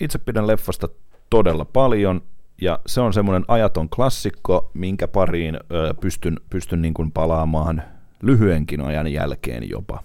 [0.00, 0.88] itse pidän leffasta
[1.30, 2.22] todella paljon,
[2.60, 5.60] ja se on semmoinen ajaton klassikko, minkä pariin
[6.00, 7.82] pystyn, pystyn niin kuin palaamaan
[8.22, 10.02] lyhyenkin ajan jälkeen jopa.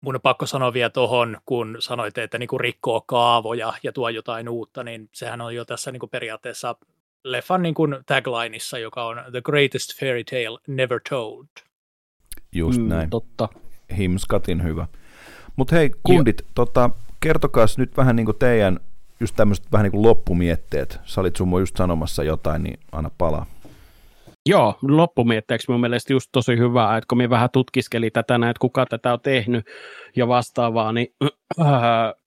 [0.00, 4.48] Mun on pakko sanoa vielä tuohon, kun sanoitte, että niinku rikkoo kaavoja ja tuo jotain
[4.48, 6.76] uutta, niin sehän on jo tässä niinku periaatteessa
[7.26, 11.46] leffan niinku taglineissa, joka on The greatest fairy tale never told.
[12.52, 13.10] Just mm, näin.
[13.10, 13.48] Totta.
[13.96, 14.86] Himskatin hyvä.
[15.56, 16.90] Mutta hei, kundit, tota,
[17.20, 18.80] kertokaas nyt vähän niin kuin teidän
[19.20, 21.00] just tämmöiset vähän niin kuin loppumietteet.
[21.04, 23.46] Sä olit Summo just sanomassa jotain, niin anna palaa.
[24.48, 28.86] Joo, loppumietteeksi mun mielestä just tosi hyvä, että kun minä vähän tutkiskelin tätä, että kuka
[28.86, 29.66] tätä on tehnyt
[30.16, 31.08] ja vastaavaa, niin
[31.60, 31.66] äh,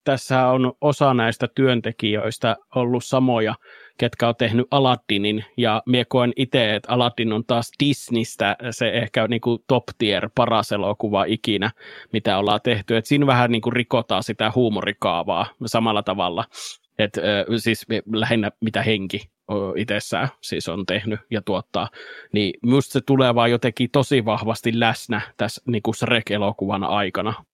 [0.04, 3.54] tässä on osa näistä työntekijöistä ollut samoja,
[4.00, 9.28] ketkä on tehnyt Aladdinin, ja minä koen itse, että Aladdin on taas Disneystä se ehkä
[9.28, 11.70] niin kuin top tier paras elokuva ikinä,
[12.12, 16.44] mitä ollaan tehty, että siinä vähän niin kuin rikotaan sitä huumorikaavaa samalla tavalla,
[17.00, 17.08] äh,
[17.56, 19.30] siis lähinnä mitä henki
[19.76, 21.88] itsessään siis on tehnyt ja tuottaa,
[22.32, 27.44] niin minusta se tulee vaan jotenkin tosi vahvasti läsnä tässä niin kuin Shrek-elokuvan aikana.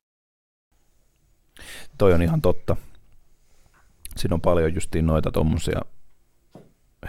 [1.99, 2.77] Toi on ihan totta.
[4.17, 5.81] Siinä on paljon justiin noita tuommoisia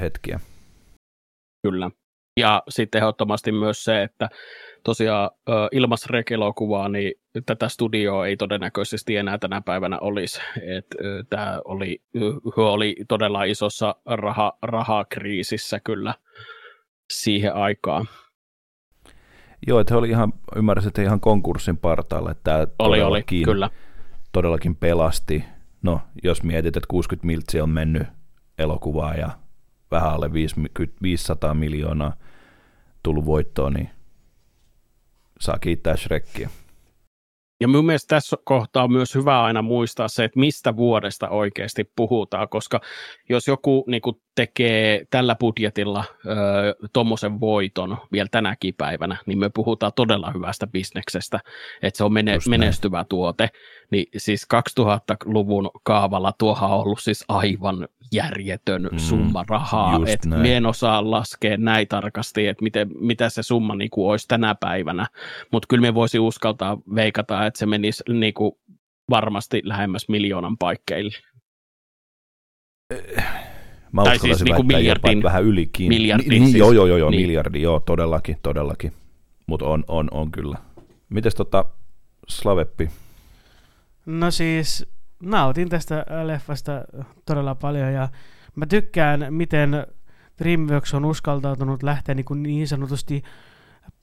[0.01, 0.39] hetkiä.
[1.63, 1.91] Kyllä.
[2.39, 4.29] Ja sitten ehdottomasti myös se, että
[4.83, 5.29] tosiaan
[5.71, 7.13] ilmas elokuvaa niin
[7.45, 10.41] tätä studioa ei todennäköisesti enää tänä päivänä olisi.
[11.29, 12.01] Tämä oli,
[12.57, 16.13] oli todella isossa raha, rahakriisissä kyllä
[17.13, 18.05] siihen aikaan.
[19.67, 22.31] Joo, että he oli ihan, ymmärsin, että ihan konkurssin partaalla.
[22.31, 23.69] Että tämä oli, oli, kyllä.
[24.31, 25.43] Todellakin pelasti.
[25.81, 28.07] No, jos mietit, että 60 miltsiä on mennyt
[28.57, 29.29] elokuvaa ja
[29.91, 30.29] vähän alle
[31.01, 32.13] 500 miljoonaa
[33.03, 33.89] tullut voittoon, niin
[35.39, 36.49] saa kiittää Shrekkiä.
[37.61, 41.91] Ja mun mielestä tässä kohtaa on myös hyvä aina muistaa se, että mistä vuodesta oikeasti
[41.95, 42.81] puhutaan, koska
[43.29, 46.03] jos joku niin kuin, tekee tällä budjetilla
[46.93, 51.39] tuommoisen voiton vielä tänäkin päivänä, niin me puhutaan todella hyvästä bisneksestä,
[51.81, 53.49] että se on mene- menestyvä tuote.
[53.91, 54.47] Niin siis
[54.79, 61.57] 2000-luvun kaavalla tuohan on ollut siis aivan järjetön mm, summa rahaa, että en osaa laskea
[61.57, 65.07] näin tarkasti, että miten, mitä se summa niin kuin olisi tänä päivänä,
[65.51, 68.51] mutta kyllä me voisi uskaltaa veikata, että se menisi niin kuin
[69.09, 71.13] varmasti lähemmäs miljoonan paikkeille.
[73.91, 75.87] Mä tai siis niin kuin miljardin, vähän ylikin.
[75.87, 76.55] Miljardin niin, siis.
[76.55, 77.21] Joo, joo, joo, joo niin.
[77.21, 78.93] miljardi, joo, todellakin, todellakin.
[79.47, 80.57] Mutta on, on, on kyllä.
[81.09, 81.65] Mites tota
[82.27, 82.89] Slaveppi?
[84.07, 84.85] No siis
[85.23, 86.71] nautin tästä leffasta
[87.25, 88.09] todella paljon ja
[88.55, 89.87] mä tykkään, miten
[90.39, 93.23] DreamWorks on uskaltautunut lähteä niin, kuin niin sanotusti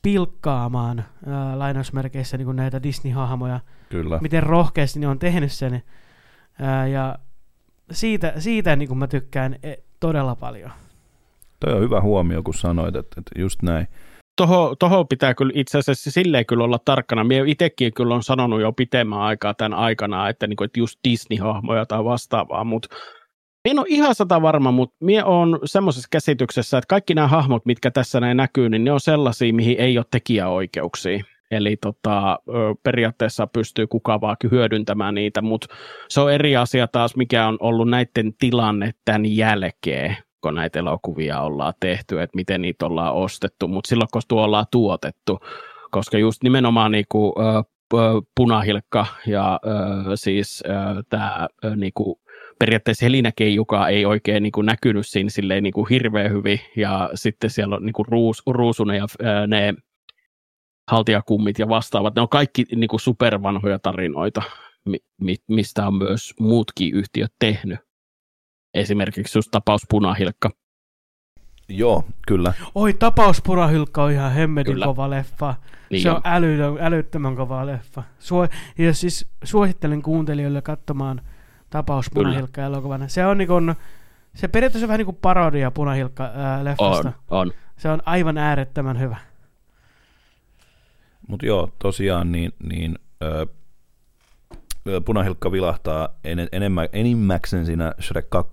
[0.03, 3.61] pilkkaamaan ää, lainausmerkeissä niin kuin näitä Disney-hahmoja.
[3.89, 4.19] Kyllä.
[4.23, 5.83] Miten rohkeasti ne on tehnyt sen.
[6.61, 7.19] Ää, ja
[7.91, 10.71] siitä, siitä niin kuin mä tykkään e, todella paljon.
[11.61, 13.87] Toi on hyvä huomio, kun sanoit, että, että just näin.
[14.37, 17.25] Toho, toho pitää kyllä itse asiassa silleen kyllä olla tarkkana.
[17.25, 20.99] Minä itsekin kyllä on sanonut jo pitemmän aikaa tämän aikana, että, niin kuin, että just
[21.09, 22.97] Disney-hahmoja tai vastaavaa, mutta
[23.65, 27.91] en ole ihan sata varma, mutta minä olen semmoisessa käsityksessä, että kaikki nämä hahmot, mitkä
[27.91, 31.25] tässä näin näkyy, niin ne on sellaisia, mihin ei ole tekijäoikeuksia.
[31.51, 32.39] Eli tota,
[32.83, 35.67] periaatteessa pystyy kuka vaan hyödyntämään niitä, mutta
[36.09, 41.41] se on eri asia taas, mikä on ollut näiden tilanne tämän jälkeen, kun näitä elokuvia
[41.41, 45.39] ollaan tehty, että miten niitä ollaan ostettu, mutta silloin kun tuo ollaan tuotettu,
[45.91, 47.35] koska just nimenomaan niinku,
[48.37, 49.61] punahilkka ja
[50.15, 50.63] siis
[51.09, 52.21] tämä niinku,
[52.59, 57.11] periaatteessa Helina Keijuka ei oikein niin kuin näkynyt siinä silleen niin kuin hirveän hyvin, ja
[57.15, 59.75] sitten siellä on niin kuin Ruus, Ruusunen ja ää, ne
[60.91, 64.43] haltijakummit ja vastaavat, ne on kaikki niin kuin supervanhoja tarinoita,
[64.85, 67.79] mi, mi, mistä on myös muutkin yhtiöt tehnyt.
[68.75, 70.51] Esimerkiksi just tapaus Punahilkka.
[71.69, 72.53] Joo, kyllä.
[72.75, 74.87] Oi, tapaus Punahilkka on ihan hemmetin kyllä.
[74.87, 75.55] kova leffa.
[75.91, 78.03] Niin se on, on älytön, älyttömän kova leffa.
[78.19, 78.49] Suo,
[78.79, 81.21] ja siis suosittelen kuuntelijoille katsomaan–
[81.75, 83.09] tapaus punahilkka-elokuvana.
[83.09, 83.75] Se on niin kuin,
[84.35, 87.13] se periaatteessa on vähän niin kuin parodia punahilkka-leffasta.
[87.31, 87.53] On, on.
[87.77, 89.17] Se on aivan äärettömän hyvä.
[91.29, 93.47] Mutta joo, tosiaan niin, niin ö,
[95.05, 98.53] punahilkka vilahtaa en, enemmän, enimmäkseen siinä Shrek 2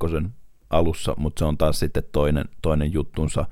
[0.69, 3.45] alussa, mutta se on taas sitten toinen, toinen juttunsa.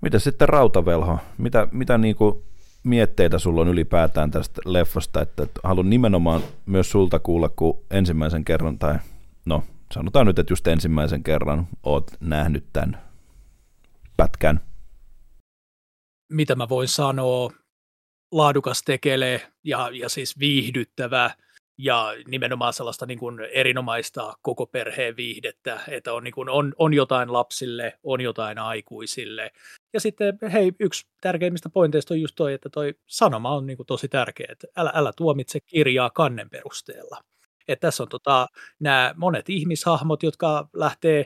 [0.00, 1.18] Mitä sitten rautavelho?
[1.38, 2.44] Mitä, mitä niinku
[2.84, 8.44] mietteitä sulla on ylipäätään tästä leffasta, että, että haluan nimenomaan myös sulta kuulla, kun ensimmäisen
[8.44, 8.98] kerran, tai
[9.44, 9.64] no
[9.94, 13.02] sanotaan nyt, että just ensimmäisen kerran oot nähnyt tämän
[14.16, 14.60] pätkän.
[16.32, 17.50] Mitä mä voin sanoa,
[18.32, 21.30] laadukas tekelee ja, ja siis viihdyttävä
[21.78, 26.94] ja nimenomaan sellaista niin kuin erinomaista koko perheen viihdettä, että on, niin kuin, on, on
[26.94, 29.50] jotain lapsille, on jotain aikuisille.
[29.92, 33.86] Ja sitten hei, yksi tärkeimmistä pointeista on just toi, että toi sanoma on niin kuin
[33.86, 37.20] tosi tärkeä, että älä, älä tuomitse kirjaa kannen perusteella.
[37.68, 38.46] Että tässä on tota,
[38.80, 41.24] nämä monet ihmishahmot, jotka lähtee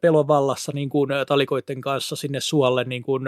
[0.00, 3.22] pelon vallassa niin kuin talikoiden kanssa sinne suolle niin kuin,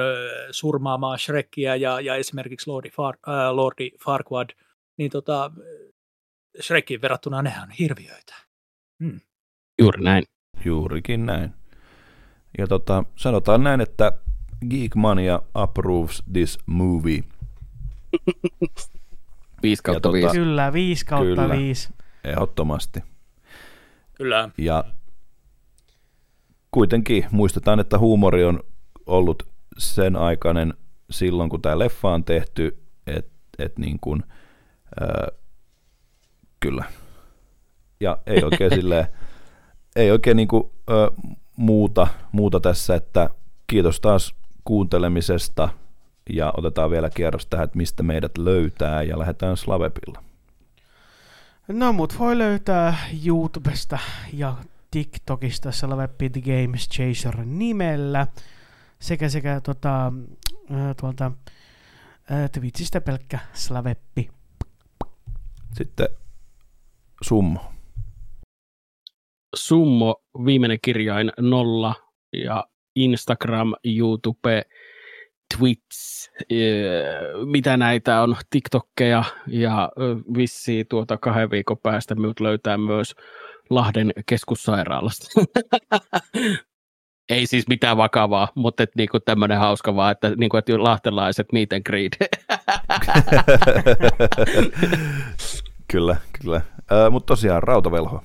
[0.51, 4.51] surmaamaan Shrekkiä ja, ja esimerkiksi Lordi, Far, äh, Lordi Farquad,
[4.97, 5.51] niin tota,
[6.61, 8.35] Shrekin verrattuna nehän on hirviöitä.
[9.05, 9.21] Hmm.
[9.79, 10.25] Juuri näin.
[10.65, 11.55] Juurikin näin.
[12.59, 14.13] Ja tota, sanotaan näin, että
[14.71, 17.23] Geekmania approves this movie.
[19.63, 20.27] 5 kautta 5.
[20.27, 21.89] Tota, kyllä, 5 kautta kyllä, 5.
[22.25, 23.01] Ehdottomasti.
[24.15, 24.49] Kyllä.
[24.59, 24.85] Ja
[26.71, 28.61] kuitenkin muistetaan, että huumori on
[29.07, 29.43] ollut
[29.79, 30.75] sen aikainen
[31.11, 34.23] silloin, kun tämä leffa on tehty, että et niin kuin,
[35.03, 35.39] äh,
[36.61, 36.85] kyllä.
[38.01, 39.07] Ja ei oikein silleen,
[39.97, 43.31] ei oikein niin kuin, äh, muuta, muuta tässä, että
[43.67, 44.35] kiitos taas
[44.65, 45.69] kuuntelemisesta
[46.31, 50.23] ja otetaan vielä kierros tähän, että mistä meidät löytää ja lähdetään Slavepilla.
[51.69, 52.97] No mut voi löytää
[53.27, 53.99] YouTubesta
[54.33, 54.57] ja
[54.91, 58.27] TikTokista Slaveppi The Games Chaser nimellä
[58.99, 60.13] sekä sekä tota,
[61.01, 61.33] tuolta
[62.53, 64.31] Twitchistä pelkkä Slaveppi.
[65.73, 66.09] Sitten
[67.23, 67.61] Summo.
[69.57, 71.95] Summo, viimeinen kirjain nolla
[72.33, 72.65] ja
[72.97, 74.63] Instagram, YouTube,
[75.59, 76.31] Twitch,
[77.45, 79.93] mitä näitä on, TikTokkeja ja
[80.37, 83.15] vissi tuota kahden viikon päästä minut löytää myös
[83.71, 85.27] Lahden keskussairaalasta.
[87.29, 91.73] Ei siis mitään vakavaa, mutta et niinku tämmöinen hauska vaan, että, niinku, että lahtelaiset meet
[91.73, 92.17] and greet.
[95.93, 96.61] kyllä, kyllä.
[97.11, 98.23] Mutta tosiaan rautavelho.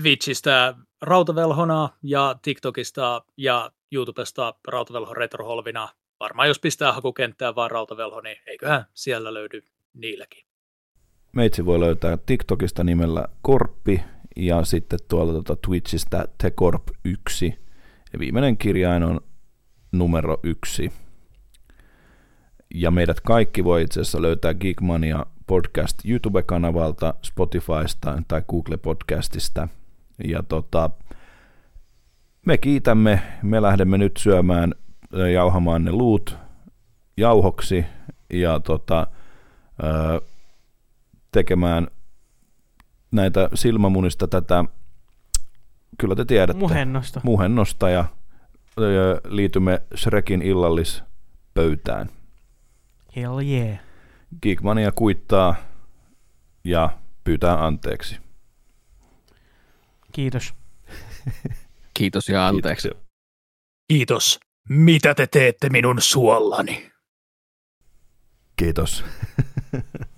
[0.00, 5.88] Twitchistä rautavelhona ja TikTokista ja YouTubesta rautavelho retroholvina.
[6.20, 9.62] Varmaan jos pistää hakukenttää vaan rautavelho, niin eiköhän siellä löydy
[9.94, 10.44] niilläkin.
[11.32, 14.04] Meitsi voi löytää TikTokista nimellä Korppi
[14.36, 17.52] ja sitten tuolta tuota Twitchistä Tekorp1
[18.12, 19.20] ja viimeinen kirjain on
[19.92, 20.92] numero yksi.
[22.74, 29.68] Ja meidät kaikki voi itse asiassa löytää Geekmania podcast YouTube-kanavalta, Spotifysta tai Google Podcastista.
[30.24, 30.90] Ja tota,
[32.46, 34.74] me kiitämme, me lähdemme nyt syömään
[35.32, 36.36] jauhamaan ne luut
[37.16, 37.84] jauhoksi
[38.32, 39.06] ja tota,
[41.32, 41.88] tekemään
[43.10, 44.64] näitä silmämunista tätä
[45.98, 46.60] kyllä te tiedätte.
[46.60, 47.20] Muhennosta.
[47.24, 48.04] Muhennosta ja
[49.28, 52.08] liitymme Shrekin illallispöytään.
[53.16, 53.78] Hell yeah.
[54.42, 55.56] Geekmania kuittaa
[56.64, 58.16] ja pyytää anteeksi.
[60.12, 60.54] Kiitos.
[61.98, 62.88] Kiitos ja anteeksi.
[62.88, 63.04] Kiitos.
[63.88, 64.40] Kiitos.
[64.68, 66.90] Mitä te teette minun suollani?
[68.56, 69.04] Kiitos.